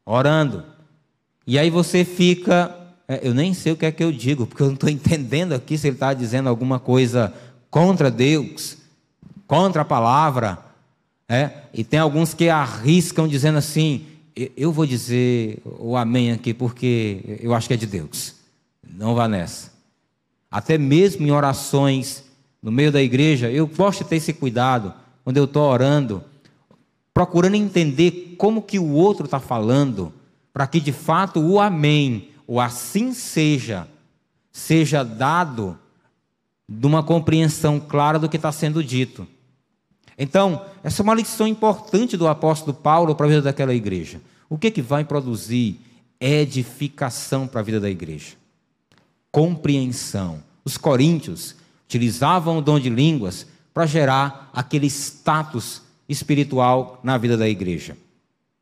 orando. 0.05 0.65
E 1.47 1.59
aí 1.59 1.71
você 1.71 2.05
fica. 2.05 2.75
É, 3.09 3.21
eu 3.23 3.33
nem 3.33 3.55
sei 3.55 3.73
o 3.73 3.77
que 3.77 3.87
é 3.87 3.93
que 3.93 4.03
eu 4.03 4.11
digo, 4.11 4.47
porque 4.47 4.63
eu 4.63 4.67
não 4.67 4.75
estou 4.75 4.89
entendendo 4.91 5.53
aqui 5.53 5.77
se 5.77 5.87
ele 5.87 5.97
está 5.97 6.13
dizendo 6.13 6.49
alguma 6.49 6.81
coisa 6.81 7.33
contra 7.71 8.11
Deus, 8.11 8.79
contra 9.47 9.83
a 9.83 9.85
palavra. 9.85 10.59
É? 11.29 11.51
E 11.75 11.85
tem 11.85 12.01
alguns 12.01 12.33
que 12.33 12.49
arriscam 12.49 13.29
dizendo 13.29 13.59
assim: 13.59 14.07
eu 14.57 14.71
vou 14.71 14.85
dizer 14.85 15.63
o 15.65 15.97
amém 15.97 16.31
aqui 16.31 16.53
porque 16.53 17.39
eu 17.41 17.55
acho 17.55 17.67
que 17.67 17.75
é 17.75 17.77
de 17.77 17.87
Deus. 17.87 18.35
Não 18.87 19.15
vá 19.15 19.27
nessa. 19.27 19.73
Até 20.51 20.77
mesmo 20.77 21.27
em 21.27 21.31
orações 21.31 22.25
no 22.63 22.71
meio 22.71 22.93
da 22.93 23.03
igreja, 23.03 23.51
eu 23.51 23.67
gosto 23.67 24.03
de 24.05 24.11
ter 24.11 24.17
esse 24.17 24.33
cuidado 24.33 24.93
quando 25.25 25.39
eu 25.39 25.45
estou 25.45 25.63
orando, 25.63 26.23
procurando 27.15 27.55
entender 27.55 28.35
como 28.37 28.63
que 28.63 28.79
o 28.79 28.93
outro 28.93 29.25
está 29.25 29.41
falando, 29.41 30.13
para 30.53 30.67
que 30.67 30.81
de 30.81 30.93
fato 30.93 31.41
o 31.41 31.61
amém, 31.61 32.31
ou 32.47 32.61
assim 32.61 33.13
seja, 33.13 33.89
seja 34.53 35.03
dado 35.03 35.79
de 36.69 36.87
uma 36.87 37.03
compreensão 37.03 37.81
clara 37.81 38.19
do 38.19 38.29
que 38.29 38.37
está 38.37 38.53
sendo 38.53 38.83
dito. 38.83 39.27
Então, 40.19 40.65
essa 40.83 41.03
é 41.03 41.05
uma 41.05 41.15
lição 41.15 41.47
importante 41.47 42.17
do 42.17 42.27
apóstolo 42.27 42.73
Paulo 42.75 43.15
para 43.15 43.27
a 43.27 43.29
vida 43.29 43.43
daquela 43.43 43.75
igreja. 43.75 44.21
O 44.49 44.57
que, 44.57 44.71
que 44.71 44.81
vai 44.81 45.05
produzir 45.05 45.81
edificação 46.21 47.47
para 47.47 47.61
a 47.61 47.65
vida 47.65 47.81
da 47.81 47.91
igreja? 47.91 48.35
Compreensão. 49.31 50.43
Os 50.65 50.77
coríntios 50.77 51.55
utilizavam 51.85 52.59
o 52.59 52.63
dom 52.63 52.81
de 52.81 52.89
línguas 52.89 53.47
para 53.75 53.87
gerar 53.87 54.51
aquele 54.55 54.87
status 54.87 55.83
espiritual 56.09 56.99
na 57.03 57.19
vida 57.19 57.37
da 57.37 57.49
igreja. 57.49 57.97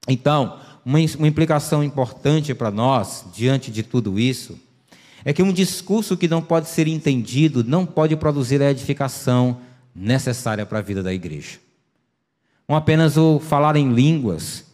Então, 0.09 0.59
uma 0.85 1.01
implicação 1.01 1.83
importante 1.83 2.53
para 2.55 2.71
nós, 2.71 3.25
diante 3.33 3.71
de 3.71 3.83
tudo 3.83 4.19
isso, 4.19 4.59
é 5.25 5.33
que 5.33 5.43
um 5.43 5.53
discurso 5.53 6.17
que 6.17 6.29
não 6.29 6.43
pode 6.43 6.69
ser 6.69 6.87
entendido 6.87 7.65
não 7.65 7.87
pode 7.87 8.15
produzir 8.17 8.61
a 8.61 8.71
edificação 8.71 9.59
necessária 9.95 10.66
para 10.66 10.78
a 10.78 10.82
vida 10.82 11.03
da 11.03 11.12
igreja. 11.12 11.59
Não 12.68 12.76
apenas 12.76 13.16
o 13.16 13.38
falar 13.38 13.76
em 13.76 13.92
línguas, 13.92 14.64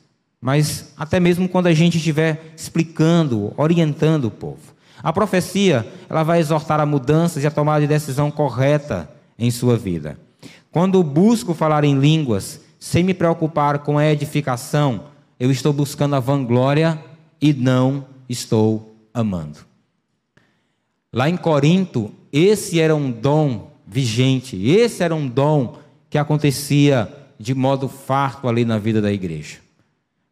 mas 0.41 0.93
até 0.97 1.21
mesmo 1.21 1.49
quando 1.49 1.67
a 1.67 1.75
gente 1.75 1.99
estiver 1.99 2.53
explicando, 2.57 3.53
orientando 3.57 4.27
o 4.27 4.31
povo. 4.31 4.75
A 5.03 5.13
profecia, 5.13 5.87
ela 6.09 6.23
vai 6.23 6.41
exortar 6.41 6.79
a 6.79 6.87
mudanças 6.87 7.43
e 7.43 7.47
a 7.47 7.51
tomada 7.51 7.81
de 7.81 7.87
decisão 7.87 8.31
correta 8.31 9.11
em 9.39 9.51
sua 9.51 9.77
vida. 9.77 10.19
Quando 10.71 11.03
busco 11.03 11.53
falar 11.53 11.85
em 11.85 11.99
línguas, 11.99 12.61
sem 12.79 13.03
me 13.03 13.13
preocupar 13.13 13.81
com 13.81 13.99
a 13.99 14.07
edificação, 14.07 15.05
eu 15.39 15.51
estou 15.51 15.73
buscando 15.73 16.17
a 16.17 16.21
vanglória 16.21 17.03
e 17.41 17.53
não 17.53 18.07
estou 18.29 18.95
amando. 19.13 19.59
Lá 21.13 21.29
em 21.29 21.37
Corinto, 21.37 22.13
esse 22.33 22.79
era 22.79 22.95
um 22.95 23.11
dom 23.11 23.71
vigente, 23.91 24.57
esse 24.69 25.03
era 25.03 25.15
um 25.15 25.27
dom 25.27 25.77
que 26.09 26.17
acontecia 26.17 27.13
de 27.39 27.55
modo 27.55 27.89
farto 27.89 28.49
ali 28.49 28.65
na 28.65 28.79
vida 28.79 29.03
da 29.03 29.13
igreja. 29.13 29.59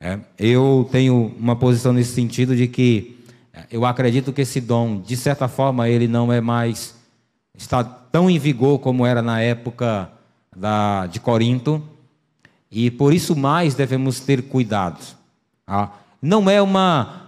É, 0.00 0.18
eu 0.38 0.88
tenho 0.92 1.34
uma 1.38 1.56
posição 1.56 1.92
nesse 1.92 2.14
sentido 2.14 2.54
de 2.54 2.68
que 2.68 3.18
eu 3.70 3.84
acredito 3.84 4.32
que 4.32 4.42
esse 4.42 4.60
dom, 4.60 5.00
de 5.00 5.16
certa 5.16 5.48
forma, 5.48 5.88
ele 5.88 6.06
não 6.06 6.32
é 6.32 6.40
mais 6.40 6.96
está 7.56 7.82
tão 7.82 8.30
em 8.30 8.38
vigor 8.38 8.78
como 8.78 9.04
era 9.04 9.20
na 9.20 9.40
época 9.40 10.08
da, 10.56 11.06
de 11.06 11.18
Corinto, 11.18 11.82
e 12.70 12.90
por 12.90 13.12
isso 13.12 13.34
mais 13.34 13.74
devemos 13.74 14.20
ter 14.20 14.42
cuidado. 14.42 15.04
Tá? 15.66 15.92
Não 16.22 16.48
é 16.48 16.62
uma, 16.62 17.27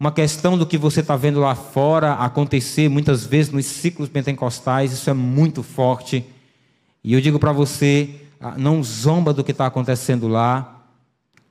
uma 0.00 0.10
questão 0.10 0.56
do 0.56 0.64
que 0.64 0.78
você 0.78 1.00
está 1.00 1.14
vendo 1.14 1.40
lá 1.40 1.54
fora 1.54 2.14
acontecer 2.14 2.88
muitas 2.88 3.26
vezes 3.26 3.52
nos 3.52 3.66
ciclos 3.66 4.08
pentecostais, 4.08 4.92
isso 4.92 5.10
é 5.10 5.12
muito 5.12 5.62
forte. 5.62 6.24
E 7.04 7.12
eu 7.12 7.20
digo 7.20 7.38
para 7.38 7.52
você, 7.52 8.08
ah, 8.40 8.54
não 8.56 8.82
zomba 8.82 9.34
do 9.34 9.44
que 9.44 9.50
está 9.50 9.66
acontecendo 9.66 10.26
lá, 10.26 10.86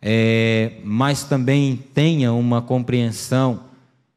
é, 0.01 0.77
mas 0.83 1.23
também 1.23 1.75
tenha 1.93 2.33
uma 2.33 2.59
compreensão 2.59 3.65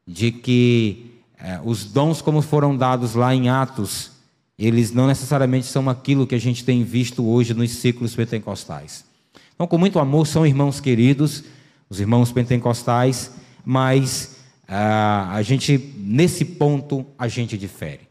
de 0.07 0.31
que 0.31 1.11
é, 1.37 1.59
os 1.63 1.85
dons, 1.85 2.19
como 2.19 2.41
foram 2.41 2.75
dados 2.75 3.13
lá 3.13 3.35
em 3.35 3.49
Atos, 3.49 4.13
eles 4.57 4.91
não 4.91 5.05
necessariamente 5.05 5.67
são 5.67 5.87
aquilo 5.87 6.25
que 6.25 6.33
a 6.33 6.39
gente 6.39 6.65
tem 6.65 6.83
visto 6.83 7.23
hoje 7.23 7.53
nos 7.53 7.69
ciclos 7.69 8.15
pentecostais. 8.15 9.05
Então, 9.53 9.67
com 9.67 9.77
muito 9.77 9.99
amor, 9.99 10.25
são 10.25 10.43
irmãos 10.43 10.79
queridos, 10.79 11.43
os 11.87 11.99
irmãos 11.99 12.31
pentecostais, 12.31 13.29
mas 13.65 14.37
ah, 14.67 15.33
a 15.33 15.41
gente, 15.41 15.93
nesse 15.97 16.45
ponto, 16.45 17.05
a 17.17 17.27
gente 17.27 17.57
difere. 17.57 18.01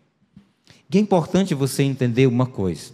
E 0.92 0.98
é 0.98 1.00
importante 1.00 1.54
você 1.54 1.82
entender 1.82 2.26
uma 2.26 2.46
coisa. 2.46 2.92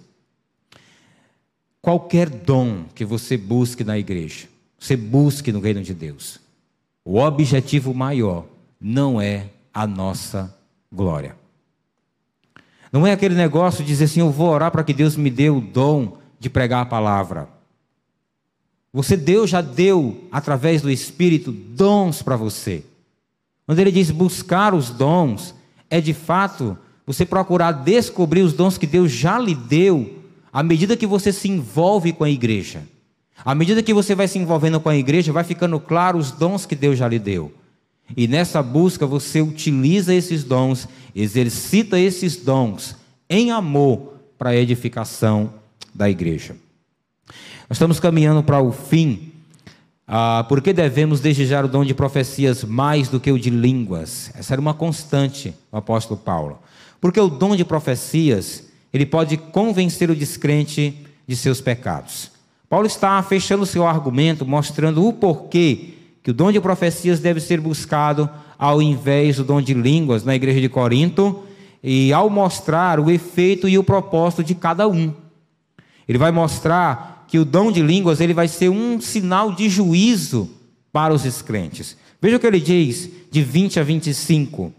Qualquer 1.83 2.29
dom 2.29 2.85
que 2.95 3.05
você 3.05 3.37
busque 3.37 3.83
na 3.83 3.99
igreja, 3.99 4.47
você 4.79 4.97
busque 4.97 5.51
no 5.51 5.61
reino 5.61 5.83
de 5.83 5.95
Deus, 5.95 6.39
o 7.05 7.19
objetivo 7.19 7.93
maior 7.93 8.47
não 8.81 9.21
é 9.21 9.47
a 9.73 9.87
nossa 9.87 10.55
glória. 10.93 11.37
Não 12.93 13.07
é 13.07 13.13
aquele 13.13 13.35
negócio 13.35 13.83
de 13.83 13.89
dizer 13.89 14.05
assim: 14.05 14.21
eu 14.21 14.31
vou 14.31 14.49
orar 14.49 14.71
para 14.71 14.85
que 14.85 14.93
Deus 14.95 15.17
me 15.17 15.31
dê 15.31 15.51
o 15.51 15.61
dom 15.61 16.19
de 16.39 16.49
pregar 16.49 16.83
a 16.83 16.87
palavra. 16.87 17.49
Você, 18.99 19.17
Deus 19.17 19.49
já 19.49 19.61
deu, 19.61 20.25
através 20.33 20.83
do 20.83 20.91
Espírito, 20.91 21.53
dons 21.53 22.21
para 22.21 22.35
você. 22.35 22.83
Quando 23.65 23.79
ele 23.79 23.93
diz 23.93 24.11
buscar 24.11 24.75
os 24.75 24.91
dons, 24.91 25.55
é 25.89 26.01
de 26.01 26.13
fato 26.13 26.77
você 27.07 27.25
procurar 27.25 27.71
descobrir 27.71 28.43
os 28.43 28.53
dons 28.53 28.77
que 28.77 28.89
Deus 28.89 29.13
já 29.13 29.39
lhe 29.39 29.55
deu, 29.55 30.19
à 30.53 30.65
medida 30.65 30.97
que 30.97 31.07
você 31.07 31.33
se 31.33 31.49
envolve 31.49 32.13
com 32.13 32.25
a 32.25 32.29
igreja. 32.29 32.83
À 33.45 33.55
medida 33.55 33.85
que 33.85 33.95
você 33.95 34.17
vai 34.17 34.27
se 34.27 34.37
envolvendo 34.37 34.81
com 34.81 34.89
a 34.89 34.97
igreja, 34.97 35.33
vai 35.33 35.45
ficando 35.45 35.79
claro 35.79 36.19
os 36.19 36.33
dons 36.33 36.67
que 36.67 36.75
Deus 36.75 36.99
já 36.99 37.07
lhe 37.07 37.21
deu. 37.21 37.53
E 38.17 38.27
nessa 38.27 38.61
busca 38.65 39.07
você 39.07 39.41
utiliza 39.41 40.13
esses 40.13 40.43
dons, 40.43 40.89
exercita 41.15 42.01
esses 42.01 42.35
dons 42.35 42.97
em 43.31 43.53
amor 43.53 44.15
para 44.37 44.51
a 44.51 44.57
edificação 44.57 45.55
da 45.95 46.11
igreja. 46.11 46.57
Nós 47.69 47.77
estamos 47.77 48.01
caminhando 48.01 48.43
para 48.43 48.63
o 48.63 48.73
fim. 48.73 49.31
Ah, 50.07 50.43
por 50.49 50.63
que 50.63 50.73
devemos 50.73 51.21
desejar 51.21 51.67
o 51.67 51.69
dom 51.69 51.85
de 51.85 51.93
profecias 51.93 52.65
mais 52.65 53.11
do 53.11 53.21
que 53.21 53.31
o 53.31 53.39
de 53.39 53.51
línguas? 53.51 54.33
Essa 54.35 54.55
era 54.55 54.61
uma 54.61 54.73
constante 54.73 55.55
do 55.71 55.77
apóstolo 55.77 56.19
Paulo. 56.19 56.59
Porque 56.99 57.21
o 57.21 57.29
dom 57.29 57.55
de 57.55 57.67
profecias, 57.67 58.65
ele 58.91 59.05
pode 59.05 59.37
convencer 59.37 60.11
o 60.11 60.17
descrente 60.17 60.97
de 61.27 61.37
seus 61.37 61.61
pecados. 61.61 62.31
Paulo 62.71 62.87
está 62.87 63.23
fechando 63.23 63.67
seu 63.67 63.87
argumento, 63.87 64.47
mostrando 64.47 65.07
o 65.07 65.13
porquê 65.13 65.91
que 66.23 66.31
o 66.31 66.35
dom 66.35 66.51
de 66.51 66.61
profecias 66.63 67.21
deve 67.21 67.39
ser 67.39 67.61
buscado 67.61 68.31
ao 68.59 68.81
invés 68.81 69.37
do 69.37 69.45
dom 69.45 69.61
de 69.61 69.75
línguas 69.75 70.25
na 70.25 70.35
igreja 70.35 70.59
de 70.59 70.71
Corinto, 70.71 71.45
e 71.83 72.15
ao 72.15 72.31
mostrar 72.31 72.99
o 72.99 73.11
efeito 73.11 73.69
e 73.69 73.77
o 73.77 73.85
propósito 73.85 74.43
de 74.43 74.55
cada 74.55 74.89
um. 74.89 75.13
Ele 76.09 76.17
vai 76.17 76.33
mostrar 76.33 77.18
que 77.29 77.39
o 77.39 77.45
dom 77.45 77.71
de 77.71 77.83
línguas 77.83 78.21
ele 78.21 78.35
vai 78.35 78.49
ser 78.49 78.71
um 78.71 79.01
sinal 79.01 79.53
de 79.53 79.69
juízo 79.69 80.51
para 80.91 81.15
os 81.15 81.23
descrentes. 81.23 81.97
Veja 82.21 82.37
o 82.37 82.41
que 82.41 82.47
ele 82.47 82.59
diz 82.59 83.09
de 83.31 83.43
20 83.43 83.79
a 83.79 83.83
25. 83.83 84.73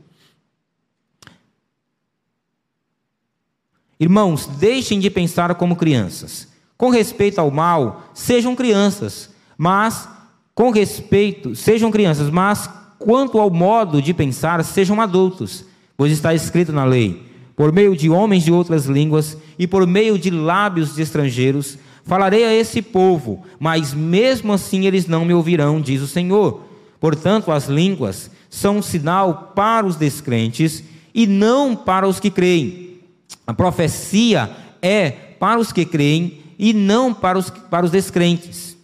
Irmãos, 4.00 4.48
deixem 4.48 5.00
de 5.00 5.10
pensar 5.10 5.54
como 5.56 5.76
crianças. 5.76 6.48
Com 6.76 6.90
respeito 6.90 7.40
ao 7.40 7.52
mal, 7.52 8.10
sejam 8.14 8.56
crianças, 8.56 9.30
mas 9.58 10.08
com 10.56 10.72
respeito, 10.72 11.56
sejam 11.56 11.92
crianças, 11.92 12.30
mas 12.30 12.70
quanto 12.98 13.40
ao 13.40 13.50
modo 13.50 14.02
de 14.02 14.14
pensar, 14.14 14.64
sejam 14.64 15.00
adultos, 15.00 15.66
pois 15.96 16.12
está 16.12 16.34
escrito 16.34 16.72
na 16.72 16.86
lei: 16.86 17.24
por 17.56 17.74
meio 17.74 17.96
de 17.96 18.10
homens 18.10 18.44
de 18.44 18.52
outras 18.52 18.86
línguas 18.86 19.38
e 19.58 19.68
por 19.68 19.86
meio 19.86 20.18
de 20.18 20.32
lábios 20.32 20.96
de 20.96 21.02
estrangeiros, 21.02 21.78
falarei 22.10 22.44
a 22.44 22.54
esse 22.54 22.82
povo, 22.82 23.44
mas 23.60 23.94
mesmo 23.94 24.52
assim 24.52 24.86
eles 24.86 25.08
não 25.08 25.24
me 25.24 25.34
ouvirão, 25.34 25.80
diz 25.80 26.02
o 26.02 26.08
Senhor. 26.08 26.64
Portanto, 27.00 27.52
as 27.52 27.68
línguas 27.68 28.30
são 28.50 28.80
um 28.80 28.82
sinal 28.82 29.54
para 29.56 29.86
os 29.86 29.96
descrentes 29.96 30.84
e 31.14 31.26
não 31.26 31.76
para 31.76 32.08
os 32.08 32.20
que 32.20 32.30
creem. 32.30 32.98
A 33.46 33.54
profecia 33.54 34.50
é 34.82 35.12
para 35.12 35.60
os 35.60 35.72
que 35.72 35.86
creem 35.86 36.40
e 36.58 36.74
não 36.74 37.14
para 37.14 37.38
os, 37.38 37.50
para 37.50 37.86
os 37.86 37.92
descrentes. 37.92 38.76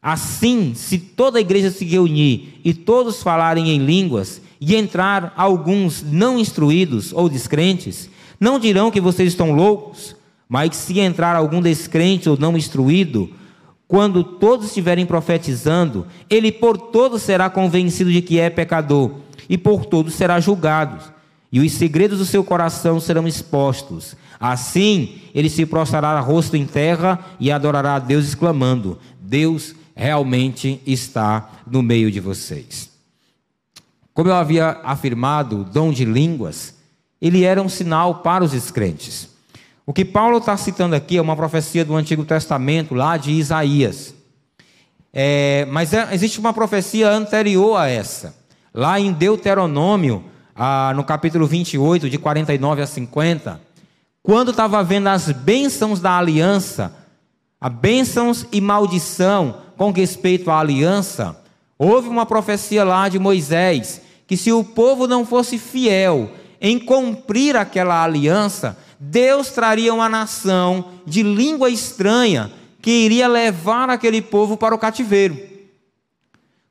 Assim, 0.00 0.72
se 0.74 0.96
toda 0.96 1.38
a 1.38 1.40
igreja 1.40 1.70
se 1.70 1.84
reunir 1.84 2.60
e 2.64 2.72
todos 2.72 3.22
falarem 3.22 3.70
em 3.70 3.84
línguas, 3.84 4.40
e 4.60 4.74
entrar 4.74 5.32
alguns 5.36 6.02
não 6.02 6.38
instruídos 6.38 7.12
ou 7.12 7.28
descrentes, 7.28 8.10
não 8.40 8.58
dirão 8.58 8.90
que 8.90 9.00
vocês 9.00 9.28
estão 9.28 9.52
loucos, 9.52 10.16
mas 10.48 10.74
se 10.76 10.98
entrar 10.98 11.36
algum 11.36 11.60
descrente 11.60 12.28
ou 12.28 12.38
não 12.38 12.56
instruído, 12.56 13.30
quando 13.86 14.22
todos 14.22 14.66
estiverem 14.66 15.06
profetizando, 15.06 16.06
ele 16.28 16.52
por 16.52 16.76
todos 16.76 17.22
será 17.22 17.48
convencido 17.50 18.10
de 18.10 18.22
que 18.22 18.38
é 18.38 18.50
pecador, 18.50 19.12
e 19.48 19.56
por 19.56 19.86
todos 19.86 20.14
será 20.14 20.40
julgado, 20.40 21.02
e 21.50 21.60
os 21.60 21.72
segredos 21.72 22.18
do 22.18 22.26
seu 22.26 22.44
coração 22.44 23.00
serão 23.00 23.26
expostos. 23.26 24.14
Assim, 24.38 25.18
ele 25.34 25.48
se 25.48 25.64
prostrará 25.64 26.20
rosto 26.20 26.56
em 26.56 26.66
terra 26.66 27.18
e 27.40 27.50
adorará 27.50 27.94
a 27.94 27.98
Deus, 27.98 28.26
exclamando: 28.26 28.98
Deus 29.20 29.74
realmente 29.96 30.80
está 30.86 31.50
no 31.66 31.82
meio 31.82 32.10
de 32.10 32.20
vocês. 32.20 32.90
Como 34.12 34.28
eu 34.28 34.34
havia 34.34 34.80
afirmado, 34.84 35.60
o 35.60 35.64
dom 35.64 35.90
de 35.90 36.04
línguas, 36.04 36.74
ele 37.20 37.44
era 37.44 37.62
um 37.62 37.68
sinal 37.68 38.16
para 38.16 38.44
os 38.44 38.52
descrentes. 38.52 39.27
O 39.88 39.92
que 39.94 40.04
Paulo 40.04 40.36
está 40.36 40.54
citando 40.54 40.94
aqui 40.94 41.16
é 41.16 41.22
uma 41.22 41.34
profecia 41.34 41.82
do 41.82 41.96
Antigo 41.96 42.22
Testamento, 42.22 42.94
lá 42.94 43.16
de 43.16 43.32
Isaías. 43.32 44.14
É, 45.10 45.66
mas 45.70 45.94
é, 45.94 46.06
existe 46.12 46.38
uma 46.38 46.52
profecia 46.52 47.08
anterior 47.08 47.74
a 47.74 47.88
essa. 47.88 48.36
Lá 48.74 49.00
em 49.00 49.10
Deuteronômio, 49.10 50.22
ah, 50.54 50.92
no 50.94 51.02
capítulo 51.04 51.46
28, 51.46 52.10
de 52.10 52.18
49 52.18 52.82
a 52.82 52.86
50, 52.86 53.58
quando 54.22 54.50
estava 54.50 54.84
vendo 54.84 55.06
as 55.06 55.30
bênçãos 55.30 56.00
da 56.00 56.18
aliança, 56.18 56.94
a 57.58 57.70
bênçãos 57.70 58.44
e 58.52 58.60
maldição 58.60 59.56
com 59.78 59.90
respeito 59.90 60.50
à 60.50 60.60
aliança, 60.60 61.34
houve 61.78 62.10
uma 62.10 62.26
profecia 62.26 62.84
lá 62.84 63.08
de 63.08 63.18
Moisés, 63.18 64.02
que 64.26 64.36
se 64.36 64.52
o 64.52 64.62
povo 64.62 65.06
não 65.06 65.24
fosse 65.24 65.56
fiel 65.56 66.30
em 66.60 66.78
cumprir 66.78 67.56
aquela 67.56 68.04
aliança, 68.04 68.76
Deus 68.98 69.50
traria 69.50 69.94
uma 69.94 70.08
nação 70.08 70.92
de 71.06 71.22
língua 71.22 71.70
estranha 71.70 72.50
que 72.82 72.90
iria 72.90 73.28
levar 73.28 73.88
aquele 73.90 74.20
povo 74.20 74.56
para 74.56 74.74
o 74.74 74.78
cativeiro. 74.78 75.38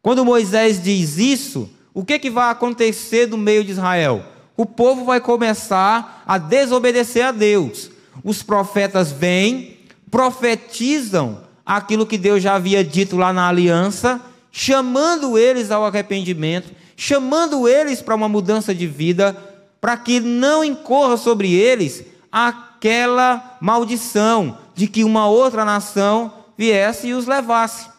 Quando 0.01 0.25
Moisés 0.25 0.81
diz 0.81 1.17
isso, 1.17 1.69
o 1.93 2.03
que, 2.03 2.19
que 2.19 2.29
vai 2.29 2.49
acontecer 2.49 3.27
no 3.27 3.37
meio 3.37 3.63
de 3.63 3.71
Israel? 3.71 4.23
O 4.55 4.65
povo 4.65 5.05
vai 5.05 5.21
começar 5.21 6.23
a 6.25 6.37
desobedecer 6.37 7.25
a 7.25 7.31
Deus. 7.31 7.91
Os 8.23 8.43
profetas 8.43 9.11
vêm, 9.11 9.77
profetizam 10.09 11.43
aquilo 11.65 12.05
que 12.05 12.17
Deus 12.17 12.41
já 12.41 12.55
havia 12.55 12.83
dito 12.83 13.17
lá 13.17 13.31
na 13.31 13.47
aliança, 13.47 14.21
chamando 14.51 15.37
eles 15.37 15.71
ao 15.71 15.85
arrependimento, 15.85 16.71
chamando 16.95 17.67
eles 17.67 18.01
para 18.01 18.15
uma 18.15 18.29
mudança 18.29 18.73
de 18.73 18.87
vida, 18.87 19.35
para 19.79 19.95
que 19.95 20.19
não 20.19 20.63
incorra 20.63 21.17
sobre 21.17 21.53
eles 21.53 22.03
aquela 22.45 23.57
maldição 23.59 24.59
de 24.75 24.85
que 24.85 25.03
uma 25.03 25.27
outra 25.27 25.65
nação 25.65 26.31
viesse 26.55 27.07
e 27.07 27.13
os 27.13 27.25
levasse. 27.25 27.89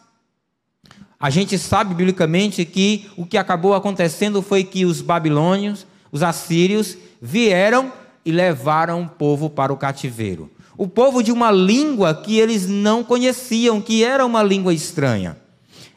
A 1.19 1.29
gente 1.29 1.57
sabe 1.57 1.93
biblicamente 1.93 2.63
que 2.63 3.09
o 3.17 3.25
que 3.25 3.37
acabou 3.37 3.73
acontecendo 3.73 4.41
foi 4.41 4.63
que 4.63 4.85
os 4.85 5.01
babilônios, 5.01 5.85
os 6.09 6.23
assírios, 6.23 6.97
vieram 7.21 7.91
e 8.23 8.31
levaram 8.31 9.03
o 9.03 9.09
povo 9.09 9.49
para 9.49 9.73
o 9.73 9.77
cativeiro. 9.77 10.49
O 10.77 10.87
povo 10.87 11.21
de 11.21 11.33
uma 11.33 11.51
língua 11.51 12.13
que 12.13 12.39
eles 12.39 12.65
não 12.65 13.03
conheciam, 13.03 13.81
que 13.81 14.05
era 14.05 14.25
uma 14.25 14.41
língua 14.41 14.73
estranha. 14.73 15.35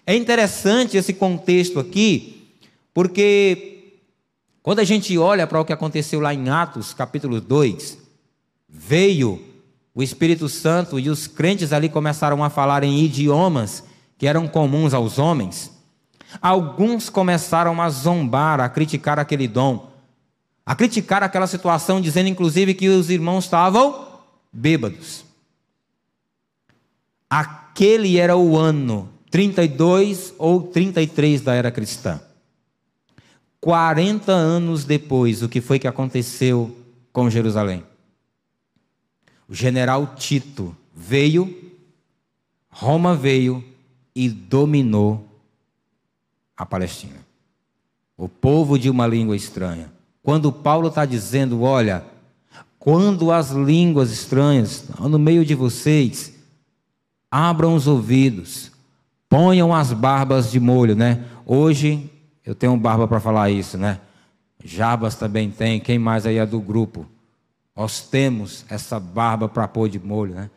É 0.04 0.16
interessante 0.16 0.96
esse 0.96 1.12
contexto 1.12 1.78
aqui, 1.78 2.48
porque 2.92 4.00
quando 4.60 4.80
a 4.80 4.84
gente 4.84 5.16
olha 5.16 5.46
para 5.46 5.60
o 5.60 5.64
que 5.64 5.72
aconteceu 5.72 6.18
lá 6.18 6.34
em 6.34 6.48
Atos, 6.48 6.92
capítulo 6.92 7.40
2, 7.40 8.01
veio 8.72 9.44
o 9.94 10.02
Espírito 10.02 10.48
Santo 10.48 10.98
e 10.98 11.10
os 11.10 11.26
crentes 11.26 11.72
ali 11.72 11.90
começaram 11.90 12.42
a 12.42 12.48
falar 12.48 12.82
em 12.82 13.04
idiomas 13.04 13.84
que 14.16 14.26
eram 14.26 14.48
comuns 14.48 14.94
aos 14.94 15.18
homens. 15.18 15.70
Alguns 16.40 17.10
começaram 17.10 17.82
a 17.82 17.90
zombar, 17.90 18.58
a 18.58 18.68
criticar 18.70 19.18
aquele 19.18 19.46
dom, 19.46 19.92
a 20.64 20.74
criticar 20.74 21.22
aquela 21.22 21.46
situação, 21.46 22.00
dizendo 22.00 22.30
inclusive 22.30 22.72
que 22.72 22.88
os 22.88 23.10
irmãos 23.10 23.44
estavam 23.44 24.08
bêbados. 24.50 25.24
Aquele 27.28 28.18
era 28.18 28.34
o 28.34 28.56
ano 28.56 29.10
32 29.30 30.34
ou 30.38 30.62
33 30.62 31.42
da 31.42 31.54
era 31.54 31.70
cristã. 31.70 32.20
40 33.60 34.32
anos 34.32 34.84
depois, 34.84 35.42
o 35.42 35.48
que 35.48 35.60
foi 35.60 35.78
que 35.78 35.86
aconteceu 35.86 36.74
com 37.12 37.28
Jerusalém? 37.28 37.84
O 39.48 39.54
general 39.54 40.14
Tito 40.16 40.76
veio, 40.94 41.72
Roma 42.70 43.14
veio 43.14 43.64
e 44.14 44.28
dominou 44.28 45.26
a 46.56 46.64
Palestina. 46.64 47.20
O 48.16 48.28
povo 48.28 48.78
de 48.78 48.88
uma 48.88 49.06
língua 49.06 49.34
estranha. 49.34 49.92
Quando 50.22 50.52
Paulo 50.52 50.88
está 50.88 51.04
dizendo, 51.04 51.62
olha, 51.62 52.04
quando 52.78 53.32
as 53.32 53.50
línguas 53.50 54.10
estranhas 54.10 54.88
estão 54.88 55.08
no 55.08 55.18
meio 55.18 55.44
de 55.44 55.54
vocês, 55.54 56.32
abram 57.30 57.74
os 57.74 57.86
ouvidos, 57.86 58.70
ponham 59.28 59.74
as 59.74 59.92
barbas 59.92 60.50
de 60.50 60.60
molho, 60.60 60.94
né? 60.94 61.24
Hoje 61.46 62.10
eu 62.44 62.54
tenho 62.54 62.76
barba 62.76 63.08
para 63.08 63.20
falar 63.20 63.50
isso, 63.50 63.78
né? 63.78 64.00
Jabas 64.64 65.16
também 65.16 65.50
tem, 65.50 65.80
quem 65.80 65.98
mais 65.98 66.26
aí 66.26 66.36
é 66.36 66.46
do 66.46 66.60
grupo? 66.60 67.06
Nós 67.74 68.00
temos 68.00 68.64
essa 68.68 69.00
barba 69.00 69.48
para 69.48 69.66
pôr 69.66 69.88
de 69.88 69.98
molho, 69.98 70.34
né? 70.34 70.50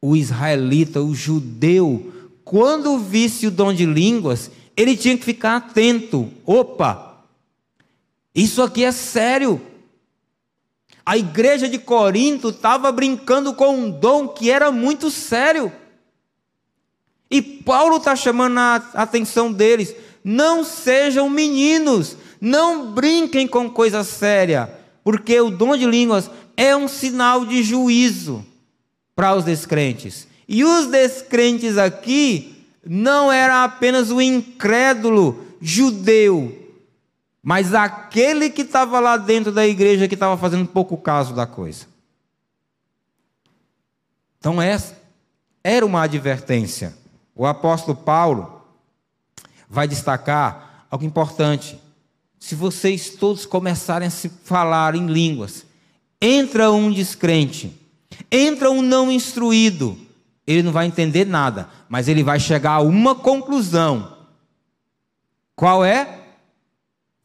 O 0.00 0.16
israelita, 0.16 1.00
o 1.00 1.14
judeu, 1.14 2.12
quando 2.44 2.98
visse 2.98 3.46
o 3.46 3.50
dom 3.50 3.72
de 3.72 3.86
línguas, 3.86 4.50
ele 4.76 4.96
tinha 4.96 5.16
que 5.16 5.24
ficar 5.24 5.56
atento. 5.56 6.30
Opa! 6.44 7.24
Isso 8.34 8.62
aqui 8.62 8.84
é 8.84 8.92
sério. 8.92 9.60
A 11.04 11.16
igreja 11.16 11.68
de 11.68 11.78
Corinto 11.78 12.50
estava 12.50 12.92
brincando 12.92 13.54
com 13.54 13.74
um 13.74 13.90
dom 13.90 14.28
que 14.28 14.50
era 14.50 14.70
muito 14.70 15.10
sério. 15.10 15.72
E 17.30 17.40
Paulo 17.40 17.96
está 17.96 18.14
chamando 18.14 18.58
a 18.58 18.76
atenção 18.94 19.52
deles. 19.52 19.94
Não 20.22 20.62
sejam 20.64 21.28
meninos, 21.30 22.16
não 22.40 22.92
brinquem 22.92 23.46
com 23.46 23.70
coisa 23.70 24.04
séria, 24.04 24.70
porque 25.02 25.40
o 25.40 25.50
dom 25.50 25.76
de 25.76 25.86
línguas 25.86 26.30
é 26.60 26.76
um 26.76 26.86
sinal 26.86 27.46
de 27.46 27.62
juízo 27.62 28.44
para 29.16 29.34
os 29.34 29.46
descrentes. 29.46 30.28
E 30.46 30.62
os 30.62 30.88
descrentes 30.88 31.78
aqui 31.78 32.66
não 32.84 33.32
era 33.32 33.64
apenas 33.64 34.10
o 34.10 34.20
incrédulo 34.20 35.42
judeu, 35.58 36.70
mas 37.42 37.72
aquele 37.72 38.50
que 38.50 38.60
estava 38.60 39.00
lá 39.00 39.16
dentro 39.16 39.50
da 39.50 39.66
igreja 39.66 40.06
que 40.06 40.12
estava 40.12 40.36
fazendo 40.36 40.68
pouco 40.68 40.98
caso 40.98 41.32
da 41.32 41.46
coisa. 41.46 41.86
Então, 44.38 44.60
essa 44.60 45.00
era 45.64 45.86
uma 45.86 46.02
advertência. 46.02 46.94
O 47.34 47.46
apóstolo 47.46 47.96
Paulo 47.96 48.62
vai 49.66 49.88
destacar 49.88 50.84
algo 50.90 51.06
importante. 51.06 51.80
Se 52.38 52.54
vocês 52.54 53.08
todos 53.08 53.46
começarem 53.46 54.08
a 54.08 54.10
se 54.10 54.28
falar 54.28 54.94
em 54.94 55.06
línguas, 55.06 55.64
Entra 56.20 56.70
um 56.70 56.90
descrente, 56.90 57.74
entra 58.30 58.70
um 58.70 58.82
não 58.82 59.10
instruído, 59.10 59.98
ele 60.46 60.62
não 60.62 60.72
vai 60.72 60.86
entender 60.86 61.24
nada, 61.24 61.68
mas 61.88 62.08
ele 62.08 62.22
vai 62.22 62.38
chegar 62.38 62.72
a 62.72 62.80
uma 62.80 63.14
conclusão. 63.14 64.18
Qual 65.56 65.84
é? 65.84 66.18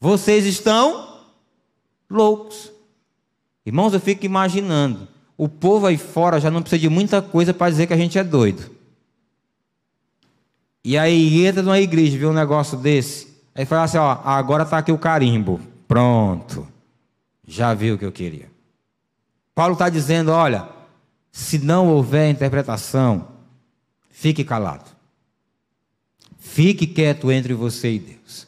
Vocês 0.00 0.46
estão 0.46 1.20
loucos. 2.08 2.72
Irmãos, 3.64 3.92
eu 3.92 4.00
fico 4.00 4.24
imaginando. 4.24 5.08
O 5.36 5.48
povo 5.48 5.86
aí 5.86 5.98
fora 5.98 6.40
já 6.40 6.50
não 6.50 6.62
precisa 6.62 6.80
de 6.80 6.88
muita 6.88 7.20
coisa 7.20 7.52
para 7.52 7.70
dizer 7.70 7.86
que 7.86 7.92
a 7.92 7.96
gente 7.96 8.18
é 8.18 8.24
doido. 8.24 8.70
E 10.84 10.96
aí 10.96 11.44
entra 11.44 11.62
numa 11.62 11.80
igreja, 11.80 12.16
vê 12.16 12.26
um 12.26 12.32
negócio 12.32 12.78
desse. 12.78 13.36
Aí 13.54 13.64
fala 13.66 13.82
assim: 13.82 13.98
ó, 13.98 14.18
agora 14.24 14.62
está 14.62 14.78
aqui 14.78 14.92
o 14.92 14.98
carimbo. 14.98 15.60
Pronto. 15.88 16.66
Já 17.46 17.74
viu 17.74 17.96
o 17.96 17.98
que 17.98 18.04
eu 18.04 18.12
queria. 18.12 18.55
Paulo 19.56 19.72
está 19.72 19.88
dizendo: 19.88 20.30
olha, 20.30 20.68
se 21.32 21.58
não 21.58 21.88
houver 21.88 22.30
interpretação, 22.30 23.26
fique 24.10 24.44
calado. 24.44 24.84
Fique 26.38 26.86
quieto 26.86 27.32
entre 27.32 27.54
você 27.54 27.94
e 27.94 27.98
Deus. 27.98 28.46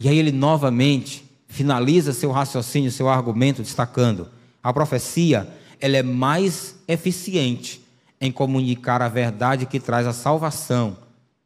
E 0.00 0.08
aí 0.08 0.18
ele 0.18 0.32
novamente 0.32 1.24
finaliza 1.46 2.12
seu 2.12 2.32
raciocínio, 2.32 2.90
seu 2.90 3.08
argumento, 3.08 3.62
destacando: 3.62 4.28
a 4.60 4.72
profecia 4.72 5.48
ela 5.80 5.96
é 5.96 6.02
mais 6.02 6.74
eficiente 6.88 7.80
em 8.20 8.32
comunicar 8.32 9.00
a 9.00 9.08
verdade 9.08 9.64
que 9.64 9.78
traz 9.78 10.08
a 10.08 10.12
salvação 10.12 10.98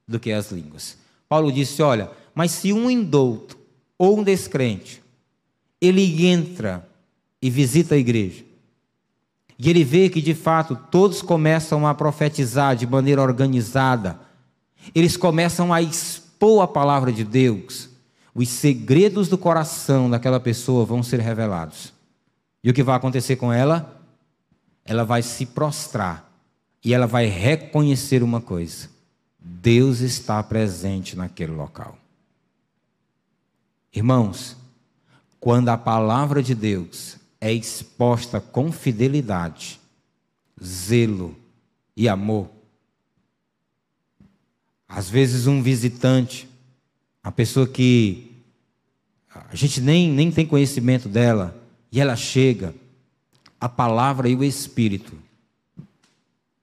do 0.09 0.19
que 0.19 0.33
as 0.33 0.51
línguas. 0.51 0.97
Paulo 1.29 1.53
disse: 1.53 1.83
olha, 1.83 2.11
mas 2.35 2.51
se 2.51 2.73
um 2.73 2.91
indouto 2.91 3.59
ou 3.99 4.21
um 4.21 4.23
descrente 4.23 5.03
ele 5.83 6.27
entra 6.27 6.89
e 7.43 7.51
visita 7.51 7.95
a 7.95 7.99
igreja, 7.99 8.54
e 9.59 9.71
ele 9.71 9.85
vê 9.85 10.09
que 10.09 10.21
de 10.21 10.35
fato 10.35 10.77
todos 10.91 11.23
começam 11.23 11.87
a 11.87 11.95
profetizar 11.95 12.75
de 12.75 12.87
maneira 12.87 13.23
organizada. 13.23 14.19
Eles 14.95 15.17
começam 15.17 15.73
a 15.73 15.81
expor 15.81 16.63
a 16.63 16.69
palavra 16.69 17.13
de 17.13 17.25
Deus. 17.25 17.89
Os 18.35 18.49
segredos 18.49 19.29
do 19.29 19.39
coração 19.39 20.11
daquela 20.11 20.41
pessoa 20.41 20.85
vão 20.85 21.03
ser 21.03 21.21
revelados. 21.21 21.93
E 22.63 22.71
o 22.71 22.75
que 22.75 22.83
vai 22.83 22.97
acontecer 22.97 23.37
com 23.37 23.53
ela? 23.53 24.01
Ela 24.85 25.05
vai 25.05 25.23
se 25.23 25.47
prostrar 25.47 26.31
e 26.85 26.93
ela 26.93 27.07
vai 27.07 27.27
reconhecer 27.27 28.23
uma 28.23 28.41
coisa: 28.41 28.91
Deus 29.39 30.01
está 30.01 30.43
presente 30.43 31.17
naquele 31.17 31.53
local. 31.53 31.97
Irmãos, 33.95 34.57
quando 35.39 35.69
a 35.69 35.79
palavra 35.79 36.43
de 36.43 36.55
Deus 36.55 37.17
é 37.45 37.53
exposta 37.53 38.41
com 38.41 38.73
fidelidade, 38.73 39.79
zelo 40.65 41.37
e 41.95 42.09
amor. 42.09 42.49
Às 44.89 45.11
vezes, 45.11 45.47
um 45.47 45.63
visitante, 45.63 46.49
a 47.23 47.31
pessoa 47.31 47.69
que 47.69 48.33
a 49.29 49.55
gente 49.55 49.79
nem, 49.79 50.11
nem 50.11 50.33
tem 50.33 50.47
conhecimento 50.47 51.07
dela, 51.07 51.55
e 51.93 52.01
ela 52.01 52.17
chega, 52.17 52.75
a 53.61 53.69
palavra 53.69 54.27
e 54.27 54.35
o 54.35 54.43
Espírito, 54.43 55.13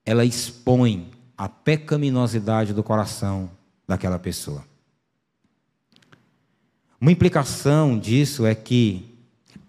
ela 0.03 0.25
expõe 0.25 1.11
a 1.37 1.47
pecaminosidade 1.47 2.73
do 2.73 2.81
coração 2.81 3.51
daquela 3.87 4.17
pessoa. 4.17 4.65
Uma 6.99 7.11
implicação 7.11 7.99
disso 7.99 8.47
é 8.47 8.55
que 8.55 9.10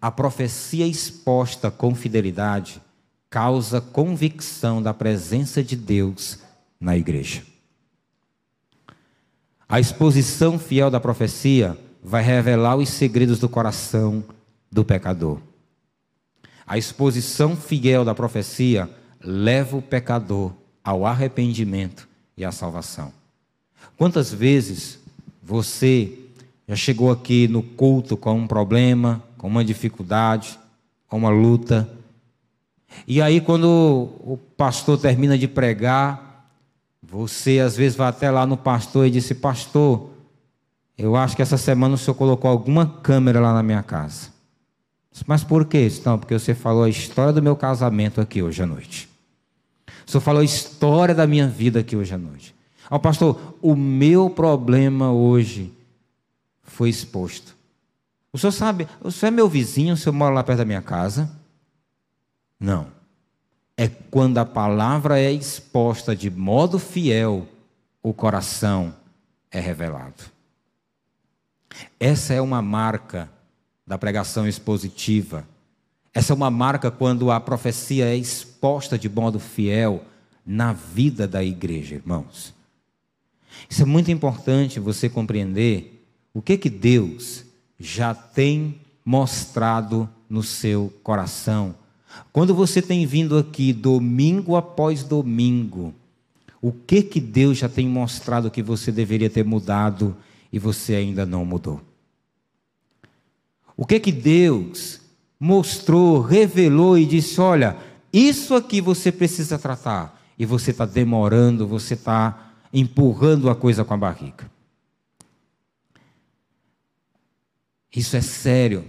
a 0.02 0.10
profecia 0.10 0.84
exposta 0.84 1.70
com 1.70 1.94
fidelidade 1.94 2.82
causa 3.30 3.80
convicção 3.80 4.82
da 4.82 4.92
presença 4.92 5.62
de 5.62 5.76
Deus 5.76 6.40
na 6.80 6.96
igreja. 6.96 7.44
A 9.68 9.78
exposição 9.78 10.58
fiel 10.58 10.90
da 10.90 10.98
profecia 10.98 11.78
vai 12.02 12.20
revelar 12.20 12.76
os 12.76 12.88
segredos 12.88 13.38
do 13.38 13.48
coração 13.48 14.24
do 14.70 14.84
pecador. 14.84 15.38
A 16.66 16.76
exposição 16.76 17.56
fiel 17.56 18.04
da 18.04 18.14
profecia 18.14 18.90
leva 19.20 19.76
o 19.76 19.82
pecador 19.82 20.52
ao 20.82 21.06
arrependimento 21.06 22.08
e 22.36 22.44
à 22.44 22.50
salvação. 22.50 23.12
Quantas 23.96 24.34
vezes 24.34 24.98
você 25.40 26.18
já 26.68 26.76
chegou 26.76 27.10
aqui 27.10 27.46
no 27.46 27.62
culto 27.62 28.16
com 28.16 28.34
um 28.34 28.46
problema, 28.46 29.22
com 29.42 29.48
uma 29.48 29.64
dificuldade, 29.64 30.56
com 31.08 31.18
uma 31.18 31.28
luta, 31.28 31.92
e 33.08 33.20
aí 33.20 33.40
quando 33.40 33.66
o 34.20 34.38
pastor 34.56 34.96
termina 34.98 35.36
de 35.36 35.48
pregar, 35.48 36.46
você 37.02 37.58
às 37.58 37.76
vezes 37.76 37.96
vai 37.96 38.08
até 38.08 38.30
lá 38.30 38.46
no 38.46 38.56
pastor 38.56 39.04
e 39.04 39.10
disse: 39.10 39.34
Pastor, 39.34 40.10
eu 40.96 41.16
acho 41.16 41.34
que 41.34 41.42
essa 41.42 41.58
semana 41.58 41.96
o 41.96 41.98
senhor 41.98 42.14
colocou 42.14 42.48
alguma 42.48 42.86
câmera 42.86 43.40
lá 43.40 43.52
na 43.52 43.64
minha 43.64 43.82
casa. 43.82 44.30
Mas 45.26 45.42
por 45.42 45.64
quê? 45.64 45.88
Não, 46.04 46.16
porque 46.16 46.38
você 46.38 46.54
falou 46.54 46.84
a 46.84 46.88
história 46.88 47.32
do 47.32 47.42
meu 47.42 47.56
casamento 47.56 48.20
aqui 48.20 48.42
hoje 48.42 48.62
à 48.62 48.66
noite. 48.66 49.08
O 50.06 50.10
senhor 50.10 50.22
falou 50.22 50.40
a 50.40 50.44
história 50.44 51.16
da 51.16 51.26
minha 51.26 51.48
vida 51.48 51.80
aqui 51.80 51.96
hoje 51.96 52.14
à 52.14 52.18
noite. 52.18 52.54
Ó, 52.88 52.96
pastor, 52.96 53.56
o 53.60 53.74
meu 53.74 54.30
problema 54.30 55.10
hoje 55.10 55.72
foi 56.62 56.88
exposto. 56.88 57.56
O 58.32 58.38
senhor 58.38 58.52
sabe, 58.52 58.88
o 59.00 59.10
senhor 59.10 59.32
é 59.32 59.36
meu 59.36 59.48
vizinho, 59.48 59.94
o 59.94 59.96
senhor 59.96 60.14
mora 60.14 60.34
lá 60.34 60.42
perto 60.42 60.58
da 60.58 60.64
minha 60.64 60.80
casa? 60.80 61.30
Não. 62.58 62.86
É 63.76 63.88
quando 63.88 64.38
a 64.38 64.44
palavra 64.44 65.20
é 65.20 65.30
exposta 65.30 66.16
de 66.16 66.30
modo 66.30 66.78
fiel, 66.78 67.46
o 68.02 68.14
coração 68.14 68.94
é 69.50 69.60
revelado. 69.60 70.24
Essa 72.00 72.34
é 72.34 72.40
uma 72.40 72.62
marca 72.62 73.30
da 73.86 73.98
pregação 73.98 74.46
expositiva. 74.46 75.46
Essa 76.14 76.32
é 76.32 76.36
uma 76.36 76.50
marca 76.50 76.90
quando 76.90 77.30
a 77.30 77.40
profecia 77.40 78.06
é 78.06 78.16
exposta 78.16 78.98
de 78.98 79.08
modo 79.08 79.38
fiel 79.38 80.04
na 80.44 80.72
vida 80.72 81.26
da 81.26 81.42
igreja, 81.42 81.94
irmãos. 81.94 82.54
Isso 83.68 83.82
é 83.82 83.86
muito 83.86 84.10
importante 84.10 84.80
você 84.80 85.08
compreender 85.08 86.06
o 86.34 86.40
que 86.42 86.56
que 86.56 86.70
Deus 86.70 87.41
já 87.82 88.14
tem 88.14 88.76
mostrado 89.04 90.08
no 90.30 90.40
seu 90.40 90.92
coração. 91.02 91.74
Quando 92.32 92.54
você 92.54 92.80
tem 92.80 93.04
vindo 93.04 93.36
aqui 93.36 93.72
domingo 93.72 94.54
após 94.54 95.02
domingo, 95.02 95.92
o 96.60 96.70
que 96.70 97.02
que 97.02 97.20
Deus 97.20 97.58
já 97.58 97.68
tem 97.68 97.88
mostrado 97.88 98.52
que 98.52 98.62
você 98.62 98.92
deveria 98.92 99.28
ter 99.28 99.44
mudado 99.44 100.16
e 100.52 100.60
você 100.60 100.94
ainda 100.94 101.26
não 101.26 101.44
mudou? 101.44 101.80
O 103.76 103.84
que 103.84 103.98
que 103.98 104.12
Deus 104.12 105.00
mostrou, 105.40 106.20
revelou 106.20 106.96
e 106.96 107.04
disse: 107.04 107.40
olha, 107.40 107.76
isso 108.12 108.54
aqui 108.54 108.80
você 108.80 109.10
precisa 109.10 109.58
tratar. 109.58 110.22
E 110.38 110.46
você 110.46 110.70
está 110.70 110.86
demorando, 110.86 111.66
você 111.66 111.94
está 111.94 112.52
empurrando 112.72 113.50
a 113.50 113.56
coisa 113.56 113.84
com 113.84 113.94
a 113.94 113.96
barriga. 113.96 114.48
Isso 117.94 118.16
é 118.16 118.20
sério. 118.20 118.84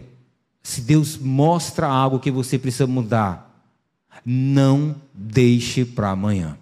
Se 0.62 0.82
Deus 0.82 1.18
mostra 1.18 1.88
algo 1.88 2.20
que 2.20 2.32
você 2.32 2.58
precisa 2.58 2.88
mudar, 2.88 3.54
não 4.26 4.96
deixe 5.14 5.84
para 5.84 6.12
amanhã. 6.12 6.58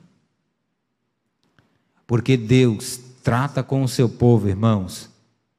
Porque 2.08 2.36
Deus 2.36 3.00
trata 3.24 3.62
com 3.62 3.84
o 3.84 3.88
seu 3.88 4.10
povo, 4.10 4.50
irmãos, 4.50 5.10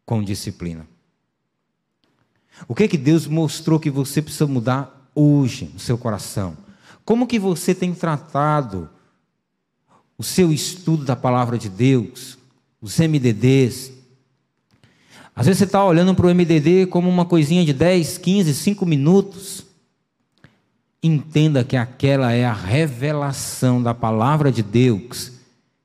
com 0.05 0.22
disciplina. 0.22 0.87
O 2.66 2.74
que 2.74 2.85
é 2.85 2.89
que 2.89 2.99
Deus 2.99 3.26
mostrou 3.26 3.78
que 3.78 3.91
você 3.91 4.20
precisa 4.20 4.47
mudar 4.47 5.11
hoje 5.14 5.70
no 5.72 5.78
seu 5.78 5.97
coração? 5.97 6.57
Como 7.05 7.26
que 7.26 7.39
você 7.39 7.74
tem 7.74 7.95
tratado 7.95 8.91
o 10.18 10.22
seu 10.22 10.53
estudo 10.53 11.05
da 11.05 11.16
palavra 11.16 11.57
de 11.57 11.68
Deus, 11.68 12.39
os 12.80 12.99
MDDs? 12.99 13.91
Às 15.35 15.47
vezes 15.47 15.59
você 15.59 15.64
está 15.64 15.85
olhando 15.85 16.14
para 16.14 16.26
o 16.26 16.35
MDD 16.35 16.87
como 16.87 17.09
uma 17.09 17.24
coisinha 17.24 17.64
de 17.64 17.72
10, 17.72 18.18
15, 18.18 18.55
5 18.55 18.85
minutos. 18.85 19.64
Entenda 21.03 21.64
que 21.64 21.76
aquela 21.76 22.33
é 22.33 22.45
a 22.45 22.53
revelação 22.53 23.83
da 23.83 23.95
palavra 23.95 24.53
de 24.53 24.62
Deus 24.62 25.33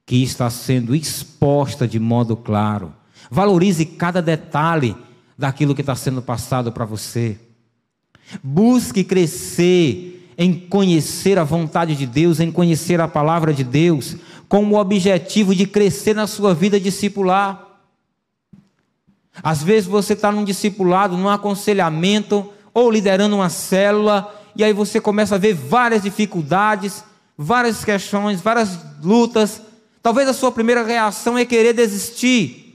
que 0.06 0.24
está 0.24 0.50
sendo 0.50 0.95
exposta 0.95 1.88
de 1.88 2.00
modo 2.00 2.36
claro. 2.36 2.93
Valorize 3.30 3.86
cada 3.86 4.22
detalhe 4.22 4.95
daquilo 5.38 5.76
que 5.76 5.82
está 5.82 5.95
sendo 5.95 6.22
passado 6.22 6.72
para 6.72 6.86
você. 6.86 7.38
Busque 8.43 9.04
crescer 9.04 10.34
em 10.38 10.54
conhecer 10.54 11.39
a 11.39 11.43
vontade 11.43 11.95
de 11.95 12.06
Deus, 12.06 12.39
em 12.39 12.52
conhecer 12.52 13.02
a 13.02 13.08
palavra 13.08 13.54
de 13.54 13.64
Deus, 13.64 14.16
com 14.48 14.64
o 14.66 14.76
objetivo 14.76 15.56
de 15.56 15.66
crescer 15.66 16.14
na 16.14 16.28
sua 16.28 16.54
vida 16.54 16.80
discipular. 16.80 17.66
Às 19.42 19.62
vezes 19.62 19.88
você 19.88 20.14
está 20.14 20.32
num 20.32 20.44
discipulado, 20.44 21.18
num 21.18 21.30
aconselhamento, 21.30 22.50
ou 22.74 22.92
liderando 22.92 23.36
uma 23.36 23.50
célula, 23.50 24.34
e 24.56 24.64
aí 24.64 24.74
você 24.74 25.00
começa 25.00 25.36
a 25.36 25.38
ver 25.38 25.54
várias 25.54 26.02
dificuldades, 26.02 27.04
várias 27.38 27.84
questões, 27.86 28.42
várias 28.42 28.78
lutas. 29.04 29.62
Talvez 30.02 30.28
a 30.28 30.34
sua 30.34 30.52
primeira 30.52 30.84
reação 30.84 31.38
é 31.38 31.46
querer 31.46 31.74
desistir. 31.74 32.68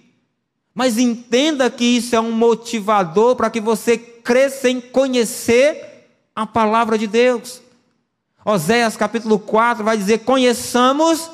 Mas 0.74 0.96
entenda 0.98 1.70
que 1.70 1.84
isso 1.84 2.16
é 2.16 2.20
um 2.20 2.32
motivador 2.32 3.36
para 3.36 3.50
que 3.50 3.60
você 3.60 3.98
cresça 3.98 4.70
em 4.70 4.80
conhecer 4.80 6.08
a 6.34 6.46
palavra 6.46 6.96
de 6.96 7.06
Deus. 7.06 7.60
Oséias 8.44 8.96
capítulo 8.96 9.38
4 9.38 9.84
vai 9.84 9.96
dizer: 9.96 10.18
Conheçamos 10.20 11.30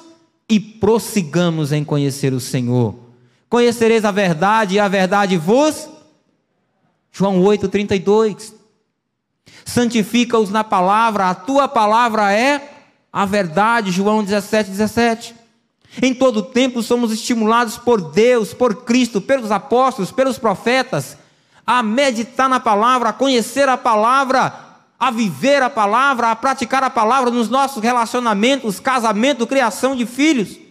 e 0.49 0.59
prossigamos 0.59 1.73
em 1.73 1.85
conhecer 1.85 2.33
o 2.33 2.41
Senhor. 2.41 3.08
Conhecereis 3.49 4.05
a 4.05 4.11
verdade 4.11 4.75
e 4.75 4.81
a 4.81 4.89
verdade 4.89 5.37
vos. 5.37 5.89
João 7.11 7.43
8, 7.43 7.69
32. 7.69 8.55
Santifica-os 9.65 10.51
na 10.51 10.63
palavra, 10.63 11.31
a 11.31 11.35
tua 11.35 11.67
palavra 11.67 12.33
é 12.33 12.71
a 13.13 13.25
verdade. 13.25 13.91
João 13.91 14.23
17, 14.23 14.71
17. 14.71 15.35
Em 16.03 16.15
todo 16.15 16.43
tempo 16.43 16.83
somos 16.83 17.11
estimulados 17.11 17.79
por 17.79 18.13
Deus, 18.13 18.53
por 18.53 18.85
Cristo, 18.85 19.21
pelos 19.21 19.51
apóstolos, 19.51 20.13
pelos 20.13 20.39
profetas, 20.39 21.17
a 21.67 21.83
meditar 21.83 22.49
na 22.49 22.61
palavra, 22.61 23.09
a 23.09 23.13
conhecer 23.13 23.69
a 23.69 23.77
palavra, 23.77 24.53
a 25.01 25.11
viver 25.11 25.63
a 25.63 25.71
palavra, 25.71 26.31
a 26.31 26.37
praticar 26.37 26.85
a 26.85 26.91
palavra 26.91 27.31
nos 27.31 27.49
nossos 27.49 27.83
relacionamentos, 27.83 28.79
casamento, 28.79 29.47
criação 29.47 29.97
de 29.97 30.05
filhos. 30.05 30.68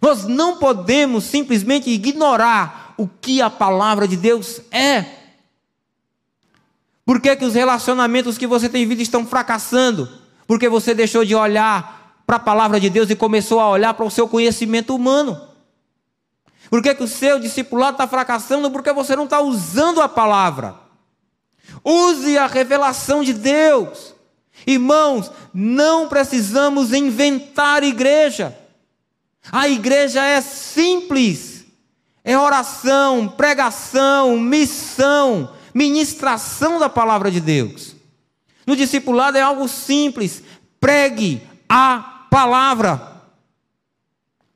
Nós 0.00 0.24
não 0.24 0.58
podemos 0.58 1.24
simplesmente 1.24 1.90
ignorar 1.90 2.94
o 2.96 3.06
que 3.06 3.40
a 3.42 3.50
palavra 3.50 4.06
de 4.06 4.16
Deus 4.16 4.60
é. 4.70 5.04
Por 7.04 7.20
que, 7.20 7.36
que 7.36 7.44
os 7.44 7.54
relacionamentos 7.54 8.36
que 8.36 8.46
você 8.46 8.68
tem 8.68 8.82
vivido 8.82 9.02
estão 9.02 9.24
fracassando? 9.26 10.08
Porque 10.46 10.68
você 10.68 10.94
deixou 10.94 11.24
de 11.24 11.34
olhar 11.34 12.20
para 12.26 12.36
a 12.36 12.40
palavra 12.40 12.80
de 12.80 12.90
Deus 12.90 13.08
e 13.10 13.14
começou 13.14 13.60
a 13.60 13.68
olhar 13.68 13.94
para 13.94 14.04
o 14.04 14.10
seu 14.10 14.28
conhecimento 14.28 14.94
humano. 14.94 15.40
Por 16.68 16.82
que, 16.82 16.94
que 16.94 17.04
o 17.04 17.08
seu 17.08 17.38
discipulado 17.38 17.92
está 17.92 18.08
fracassando? 18.08 18.70
Porque 18.70 18.92
você 18.92 19.14
não 19.14 19.24
está 19.24 19.40
usando 19.40 20.00
a 20.00 20.08
palavra. 20.08 20.74
Use 21.84 22.36
a 22.36 22.46
revelação 22.46 23.22
de 23.22 23.32
Deus. 23.32 24.14
Irmãos, 24.66 25.30
não 25.54 26.08
precisamos 26.08 26.92
inventar 26.92 27.84
igreja. 27.84 28.56
A 29.50 29.68
igreja 29.68 30.22
é 30.22 30.40
simples. 30.40 31.64
É 32.24 32.36
oração, 32.36 33.28
pregação, 33.28 34.38
missão, 34.38 35.52
ministração 35.72 36.78
da 36.78 36.88
palavra 36.88 37.30
de 37.30 37.40
Deus. 37.40 37.94
No 38.66 38.74
discipulado 38.74 39.38
é 39.38 39.42
algo 39.42 39.68
simples. 39.68 40.42
Pregue, 40.80 41.40
a 41.68 42.26
palavra. 42.30 43.22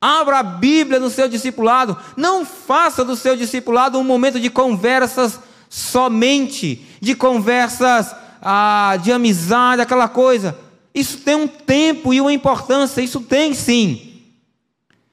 Abra 0.01 0.39
a 0.39 0.43
Bíblia 0.43 0.99
no 0.99 1.11
seu 1.11 1.29
discipulado. 1.29 1.97
Não 2.17 2.45
faça 2.45 3.05
do 3.05 3.15
seu 3.15 3.37
discipulado 3.37 3.99
um 3.99 4.05
momento 4.05 4.41
de 4.41 4.51
conversas 4.51 5.39
somente, 5.69 6.85
de 7.01 7.15
conversas 7.15 8.13
ah, 8.43 8.99
de 9.01 9.13
amizade, 9.13 9.83
aquela 9.83 10.09
coisa. 10.09 10.59
Isso 10.93 11.19
tem 11.19 11.37
um 11.37 11.47
tempo 11.47 12.13
e 12.13 12.21
uma 12.21 12.33
importância, 12.33 13.01
isso 13.01 13.21
tem 13.21 13.55
sim. 13.55 14.10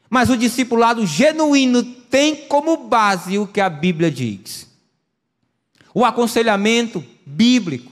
Mas 0.09 0.29
o 0.29 0.37
discipulado 0.37 1.05
genuíno 1.05 1.83
tem 1.83 2.35
como 2.35 2.77
base 2.87 3.37
o 3.37 3.47
que 3.47 3.59
a 3.59 3.69
Bíblia 3.69 4.09
diz. 4.09 4.67
O 5.93 6.05
aconselhamento 6.05 7.03
bíblico. 7.25 7.91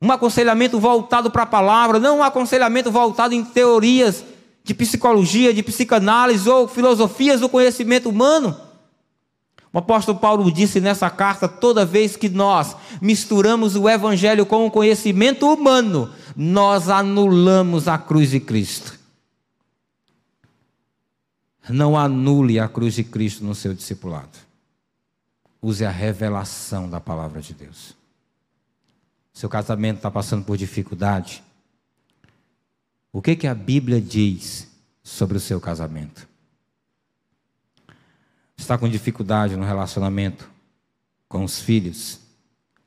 Um 0.00 0.12
aconselhamento 0.12 0.78
voltado 0.78 1.30
para 1.30 1.42
a 1.42 1.46
palavra, 1.46 1.98
não 1.98 2.18
um 2.18 2.22
aconselhamento 2.22 2.90
voltado 2.90 3.34
em 3.34 3.44
teorias 3.44 4.24
de 4.62 4.74
psicologia, 4.74 5.54
de 5.54 5.62
psicanálise 5.62 6.48
ou 6.48 6.66
filosofias 6.66 7.40
do 7.40 7.48
conhecimento 7.48 8.08
humano. 8.08 8.56
O 9.72 9.78
apóstolo 9.78 10.18
Paulo 10.18 10.50
disse 10.50 10.80
nessa 10.80 11.10
carta: 11.10 11.46
toda 11.46 11.84
vez 11.84 12.16
que 12.16 12.28
nós 12.28 12.74
misturamos 13.00 13.76
o 13.76 13.88
evangelho 13.88 14.46
com 14.46 14.66
o 14.66 14.70
conhecimento 14.70 15.52
humano, 15.52 16.10
nós 16.34 16.88
anulamos 16.88 17.86
a 17.86 17.98
cruz 17.98 18.30
de 18.30 18.40
Cristo. 18.40 18.95
Não 21.68 21.96
anule 21.96 22.60
a 22.60 22.68
cruz 22.68 22.94
de 22.94 23.04
Cristo 23.04 23.44
no 23.44 23.54
seu 23.54 23.74
discipulado. 23.74 24.38
Use 25.60 25.84
a 25.84 25.90
revelação 25.90 26.88
da 26.88 27.00
palavra 27.00 27.40
de 27.40 27.52
Deus. 27.54 27.96
Seu 29.32 29.48
casamento 29.48 29.96
está 29.96 30.10
passando 30.10 30.44
por 30.44 30.56
dificuldade. 30.56 31.42
O 33.12 33.20
que, 33.20 33.34
que 33.34 33.46
a 33.46 33.54
Bíblia 33.54 34.00
diz 34.00 34.68
sobre 35.02 35.36
o 35.36 35.40
seu 35.40 35.60
casamento? 35.60 36.28
Está 38.56 38.78
com 38.78 38.88
dificuldade 38.88 39.56
no 39.56 39.64
relacionamento 39.64 40.48
com 41.28 41.44
os 41.44 41.60
filhos? 41.60 42.20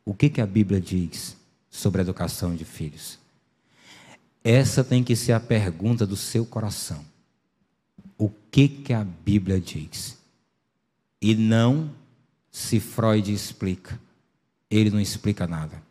O 0.06 0.14
que, 0.14 0.30
que 0.30 0.42
a 0.42 0.46
Bíblia 0.46 0.80
diz 0.82 1.36
sobre 1.70 2.02
a 2.02 2.04
educação 2.04 2.56
de 2.56 2.66
filhos? 2.66 3.20
Essa 4.44 4.84
tem 4.84 5.04
que 5.04 5.16
ser 5.16 5.34
a 5.34 5.40
pergunta 5.40 6.08
do 6.08 6.16
seu 6.16 6.46
coração. 6.46 7.06
O 8.20 8.30
que, 8.51 8.67
que 8.67 8.91
a 8.91 9.05
Bíblia 9.05 9.61
diz? 9.61 10.17
E 11.22 11.34
não 11.34 11.89
se 12.51 12.78
Freud 12.78 13.32
explica. 13.34 13.97
Ele 14.70 14.89
não 14.89 14.99
explica 14.99 15.47
nada. 15.47 15.82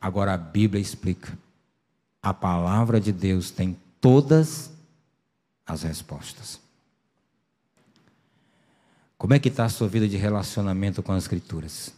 Agora 0.00 0.32
a 0.32 0.38
Bíblia 0.38 0.80
explica. 0.80 1.36
A 2.22 2.32
palavra 2.32 3.00
de 3.00 3.10
Deus 3.10 3.50
tem 3.50 3.76
todas 4.00 4.70
as 5.66 5.82
respostas. 5.82 6.60
Como 9.18 9.34
é 9.34 9.40
que 9.40 9.48
está 9.48 9.64
a 9.64 9.68
sua 9.68 9.88
vida 9.88 10.08
de 10.08 10.16
relacionamento 10.16 11.02
com 11.02 11.12
as 11.12 11.24
Escrituras? 11.24 11.92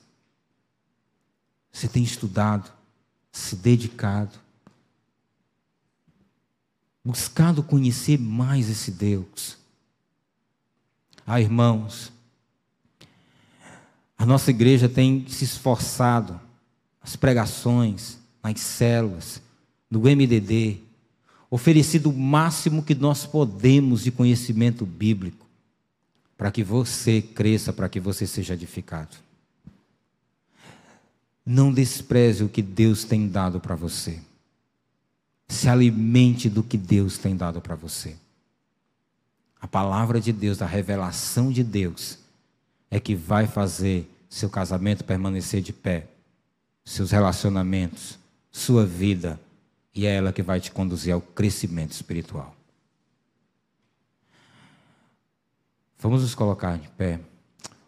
Você 1.70 1.88
tem 1.88 2.02
estudado, 2.02 2.72
se 3.30 3.56
dedicado, 3.56 4.43
buscado 7.04 7.62
conhecer 7.62 8.18
mais 8.18 8.70
esse 8.70 8.90
Deus. 8.90 9.58
Ah, 11.26 11.40
irmãos, 11.40 12.12
a 14.16 14.24
nossa 14.24 14.50
igreja 14.50 14.88
tem 14.88 15.26
se 15.28 15.44
esforçado 15.44 16.40
as 17.02 17.16
pregações, 17.16 18.18
nas 18.42 18.60
células, 18.60 19.42
no 19.90 20.00
MDD, 20.00 20.78
oferecido 21.50 22.10
o 22.10 22.18
máximo 22.18 22.82
que 22.82 22.94
nós 22.94 23.26
podemos 23.26 24.02
de 24.04 24.10
conhecimento 24.10 24.86
bíblico, 24.86 25.46
para 26.36 26.50
que 26.50 26.64
você 26.64 27.20
cresça, 27.20 27.72
para 27.72 27.88
que 27.88 28.00
você 28.00 28.26
seja 28.26 28.54
edificado. 28.54 29.16
Não 31.44 31.72
despreze 31.72 32.42
o 32.42 32.48
que 32.48 32.62
Deus 32.62 33.04
tem 33.04 33.28
dado 33.28 33.60
para 33.60 33.74
você. 33.74 34.18
Se 35.48 35.68
alimente 35.68 36.48
do 36.48 36.62
que 36.62 36.76
Deus 36.76 37.18
tem 37.18 37.36
dado 37.36 37.60
para 37.60 37.74
você. 37.74 38.16
A 39.60 39.66
palavra 39.66 40.20
de 40.20 40.32
Deus, 40.32 40.60
a 40.60 40.66
revelação 40.66 41.50
de 41.50 41.62
Deus, 41.62 42.18
é 42.90 43.00
que 43.00 43.14
vai 43.14 43.46
fazer 43.46 44.10
seu 44.28 44.50
casamento 44.50 45.04
permanecer 45.04 45.62
de 45.62 45.72
pé 45.72 46.08
seus 46.84 47.10
relacionamentos, 47.10 48.18
sua 48.52 48.84
vida, 48.84 49.40
e 49.94 50.06
é 50.06 50.16
ela 50.16 50.32
que 50.32 50.42
vai 50.42 50.60
te 50.60 50.70
conduzir 50.70 51.14
ao 51.14 51.20
crescimento 51.20 51.92
espiritual. 51.92 52.54
Vamos 55.98 56.22
nos 56.22 56.34
colocar 56.34 56.78
de 56.78 56.88
pé, 56.88 57.18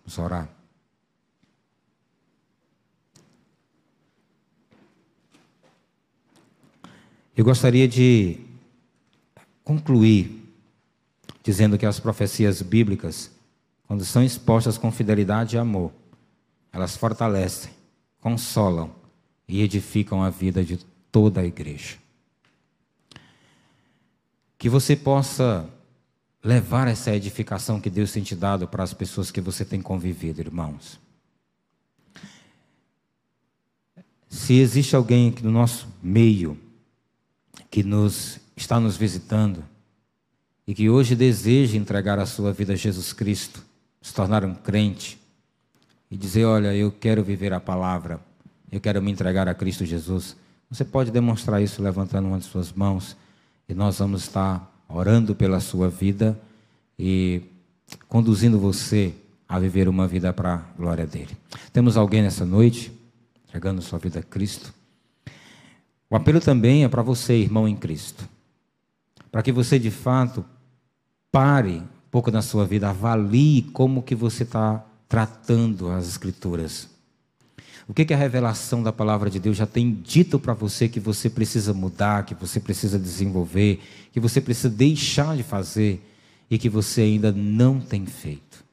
vamos 0.02 0.18
orar. 0.18 0.55
Eu 7.36 7.44
gostaria 7.44 7.86
de 7.86 8.38
concluir 9.62 10.42
dizendo 11.42 11.76
que 11.76 11.84
as 11.84 12.00
profecias 12.00 12.62
bíblicas, 12.62 13.30
quando 13.86 14.06
são 14.06 14.24
expostas 14.24 14.78
com 14.78 14.90
fidelidade 14.90 15.54
e 15.54 15.58
amor, 15.58 15.92
elas 16.72 16.96
fortalecem 16.96 17.70
consolam 18.22 18.90
e 19.46 19.62
edificam 19.62 20.22
a 20.22 20.30
vida 20.30 20.64
de 20.64 20.78
toda 21.12 21.42
a 21.42 21.44
igreja. 21.44 21.98
Que 24.58 24.68
você 24.68 24.96
possa 24.96 25.68
levar 26.42 26.88
essa 26.88 27.14
edificação 27.14 27.80
que 27.80 27.90
Deus 27.90 28.10
tem 28.12 28.22
te 28.22 28.34
dado 28.34 28.66
para 28.66 28.82
as 28.82 28.94
pessoas 28.94 29.30
que 29.30 29.40
você 29.40 29.64
tem 29.64 29.80
convivido, 29.80 30.40
irmãos. 30.40 30.98
Se 34.28 34.54
existe 34.54 34.96
alguém 34.96 35.28
aqui 35.28 35.44
no 35.44 35.52
nosso 35.52 35.86
meio 36.02 36.65
que 37.70 37.82
nos 37.82 38.38
está 38.56 38.80
nos 38.80 38.96
visitando 38.96 39.64
e 40.66 40.74
que 40.74 40.90
hoje 40.90 41.14
deseja 41.14 41.76
entregar 41.76 42.18
a 42.18 42.26
sua 42.26 42.52
vida 42.52 42.72
a 42.72 42.76
Jesus 42.76 43.12
Cristo, 43.12 43.62
se 44.00 44.12
tornar 44.12 44.44
um 44.44 44.54
crente, 44.54 45.18
e 46.10 46.16
dizer: 46.16 46.44
Olha, 46.44 46.74
eu 46.74 46.90
quero 46.90 47.22
viver 47.22 47.52
a 47.52 47.60
palavra, 47.60 48.20
eu 48.70 48.80
quero 48.80 49.02
me 49.02 49.10
entregar 49.10 49.48
a 49.48 49.54
Cristo 49.54 49.84
Jesus. 49.84 50.36
Você 50.70 50.84
pode 50.84 51.10
demonstrar 51.10 51.62
isso 51.62 51.82
levantando 51.82 52.28
uma 52.28 52.38
de 52.38 52.44
suas 52.44 52.72
mãos 52.72 53.16
e 53.68 53.74
nós 53.74 53.98
vamos 53.98 54.22
estar 54.22 54.72
orando 54.88 55.34
pela 55.34 55.60
sua 55.60 55.88
vida 55.88 56.38
e 56.98 57.42
conduzindo 58.08 58.58
você 58.58 59.14
a 59.48 59.60
viver 59.60 59.88
uma 59.88 60.08
vida 60.08 60.32
para 60.32 60.54
a 60.54 60.56
glória 60.76 61.06
dele. 61.06 61.36
Temos 61.72 61.96
alguém 61.96 62.22
nessa 62.22 62.44
noite 62.44 62.92
entregando 63.46 63.80
sua 63.80 63.98
vida 63.98 64.18
a 64.18 64.22
Cristo? 64.22 64.74
O 66.08 66.16
apelo 66.16 66.40
também 66.40 66.84
é 66.84 66.88
para 66.88 67.02
você, 67.02 67.34
irmão 67.34 67.66
em 67.66 67.74
Cristo, 67.74 68.28
para 69.30 69.42
que 69.42 69.50
você 69.50 69.78
de 69.78 69.90
fato 69.90 70.44
pare 71.32 71.78
um 71.78 72.10
pouco 72.10 72.30
na 72.30 72.42
sua 72.42 72.64
vida, 72.64 72.88
avalie 72.88 73.62
como 73.72 74.02
que 74.02 74.14
você 74.14 74.44
está 74.44 74.84
tratando 75.08 75.90
as 75.90 76.08
Escrituras. 76.08 76.88
O 77.88 77.94
que, 77.94 78.04
que 78.04 78.14
a 78.14 78.16
revelação 78.16 78.82
da 78.82 78.92
palavra 78.92 79.30
de 79.30 79.38
Deus 79.38 79.56
já 79.56 79.66
tem 79.66 79.92
dito 79.92 80.38
para 80.38 80.54
você 80.54 80.88
que 80.88 80.98
você 80.98 81.30
precisa 81.30 81.72
mudar, 81.72 82.24
que 82.24 82.34
você 82.34 82.58
precisa 82.58 82.98
desenvolver, 82.98 83.80
que 84.12 84.18
você 84.18 84.40
precisa 84.40 84.68
deixar 84.68 85.36
de 85.36 85.44
fazer 85.44 86.02
e 86.50 86.58
que 86.58 86.68
você 86.68 87.02
ainda 87.02 87.30
não 87.30 87.78
tem 87.78 88.04
feito? 88.04 88.64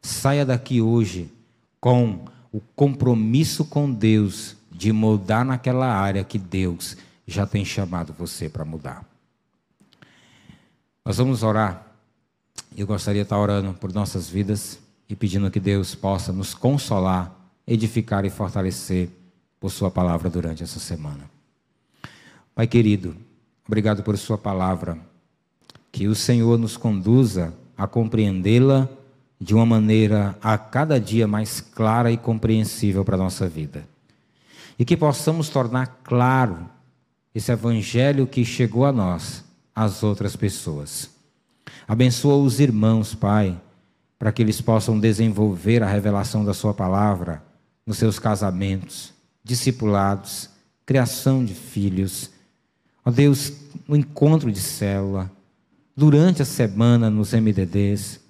Saia 0.00 0.46
daqui 0.46 0.80
hoje 0.80 1.30
com 1.78 2.24
o 2.50 2.60
compromisso 2.74 3.64
com 3.64 3.92
Deus 3.92 4.56
de 4.72 4.92
mudar 4.92 5.44
naquela 5.44 5.86
área 5.86 6.24
que 6.24 6.38
Deus 6.38 6.96
já 7.26 7.46
tem 7.46 7.64
chamado 7.64 8.12
você 8.12 8.48
para 8.48 8.64
mudar. 8.64 9.04
Nós 11.04 11.16
vamos 11.18 11.42
orar. 11.42 11.86
Eu 12.76 12.86
gostaria 12.86 13.22
de 13.22 13.26
estar 13.26 13.38
orando 13.38 13.74
por 13.74 13.92
nossas 13.92 14.28
vidas 14.28 14.78
e 15.08 15.14
pedindo 15.14 15.50
que 15.50 15.60
Deus 15.60 15.94
possa 15.94 16.32
nos 16.32 16.54
consolar, 16.54 17.34
edificar 17.66 18.24
e 18.24 18.30
fortalecer 18.30 19.10
por 19.60 19.70
Sua 19.70 19.90
palavra 19.90 20.30
durante 20.30 20.62
essa 20.62 20.80
semana. 20.80 21.30
Pai 22.54 22.66
querido, 22.66 23.14
obrigado 23.66 24.02
por 24.02 24.16
Sua 24.16 24.38
palavra, 24.38 24.98
que 25.90 26.08
o 26.08 26.14
Senhor 26.14 26.58
nos 26.58 26.76
conduza 26.76 27.52
a 27.76 27.86
compreendê-la 27.86 28.88
de 29.40 29.54
uma 29.54 29.66
maneira 29.66 30.36
a 30.40 30.56
cada 30.56 31.00
dia 31.00 31.26
mais 31.26 31.60
clara 31.60 32.10
e 32.10 32.16
compreensível 32.16 33.04
para 33.04 33.16
a 33.16 33.18
nossa 33.18 33.48
vida. 33.48 33.91
E 34.78 34.84
que 34.84 34.96
possamos 34.96 35.48
tornar 35.48 36.00
claro 36.02 36.68
esse 37.34 37.50
evangelho 37.52 38.26
que 38.26 38.44
chegou 38.44 38.84
a 38.84 38.92
nós, 38.92 39.44
às 39.74 40.02
outras 40.02 40.36
pessoas. 40.36 41.10
Abençoa 41.86 42.36
os 42.36 42.60
irmãos, 42.60 43.14
Pai 43.14 43.58
para 44.22 44.30
que 44.30 44.40
eles 44.40 44.60
possam 44.60 45.00
desenvolver 45.00 45.82
a 45.82 45.90
revelação 45.90 46.44
da 46.44 46.54
Sua 46.54 46.72
palavra 46.72 47.42
nos 47.84 47.98
seus 47.98 48.20
casamentos, 48.20 49.12
discipulados, 49.42 50.48
criação 50.86 51.44
de 51.44 51.52
filhos. 51.54 52.30
Ó 53.04 53.10
Deus, 53.10 53.52
no 53.88 53.96
encontro 53.96 54.52
de 54.52 54.60
célula, 54.60 55.28
durante 55.96 56.40
a 56.40 56.44
semana 56.44 57.10
nos 57.10 57.32
MDDs, 57.32 58.20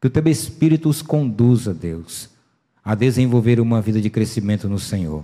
que 0.00 0.06
o 0.06 0.10
teu 0.10 0.26
Espírito 0.26 0.88
os 0.88 1.02
conduza, 1.02 1.74
Deus, 1.74 2.30
a 2.82 2.94
desenvolver 2.94 3.60
uma 3.60 3.82
vida 3.82 4.00
de 4.00 4.08
crescimento 4.08 4.70
no 4.70 4.78
Senhor. 4.78 5.22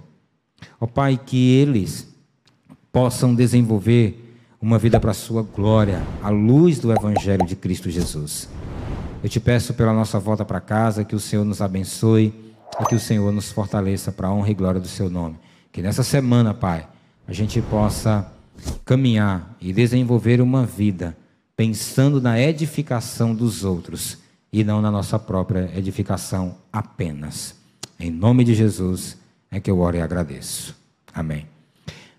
Ó 0.80 0.86
Pai, 0.86 1.20
que 1.24 1.50
eles 1.54 2.09
possam 2.92 3.34
desenvolver 3.34 4.24
uma 4.61 4.78
vida 4.78 4.98
para 4.98 5.12
a 5.12 5.14
sua 5.14 5.42
glória, 5.42 6.02
à 6.22 6.30
luz 6.30 6.78
do 6.78 6.92
Evangelho 6.92 7.46
de 7.46 7.54
Cristo 7.54 7.90
Jesus. 7.90 8.48
Eu 9.22 9.28
te 9.28 9.40
peço 9.40 9.74
pela 9.74 9.92
nossa 9.92 10.18
volta 10.18 10.44
para 10.44 10.61
casa, 10.61 11.04
que 11.04 11.14
o 11.14 11.20
Senhor 11.20 11.44
nos 11.44 11.61
abençoe 11.61 12.32
e 12.80 12.84
que 12.86 12.94
o 12.94 13.00
Senhor 13.00 13.32
nos 13.32 13.50
fortaleça 13.50 14.12
para 14.12 14.28
a 14.28 14.32
honra 14.32 14.50
e 14.50 14.54
glória 14.54 14.80
do 14.80 14.88
seu 14.88 15.11
nome. 15.11 15.36
Que 15.72 15.82
nessa 15.82 16.02
semana, 16.02 16.54
Pai, 16.54 16.86
a 17.26 17.32
gente 17.32 17.61
possa 17.61 18.30
caminhar 18.84 19.56
e 19.61 19.72
desenvolver 19.72 20.40
uma 20.40 20.64
vida 20.64 21.16
pensando 21.56 22.20
na 22.20 22.40
edificação 22.40 23.34
dos 23.34 23.64
outros 23.64 24.18
e 24.52 24.62
não 24.62 24.80
na 24.80 24.90
nossa 24.90 25.18
própria 25.18 25.70
edificação 25.76 26.54
apenas. 26.72 27.56
Em 27.98 28.11
nome 28.11 28.44
de 28.44 28.54
Jesus 28.54 29.18
é 29.51 29.61
que 29.61 29.70
eu 29.70 29.78
oro 29.80 29.96
e 29.96 30.01
agradeço. 30.01 30.76
Amém. 31.12 31.46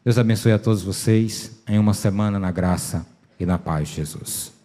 Deus 0.04 0.18
abençoe 0.18 0.52
a 0.52 0.60
todos 0.60 0.82
vocês 0.82 1.62
em 1.68 1.78
uma 1.78 1.94
semana 1.94 2.40
na 2.40 2.52
graça 2.52 3.06
e 3.40 3.46
na 3.46 3.58
paz 3.58 3.90
de 3.90 3.96
Jesus. 3.96 4.59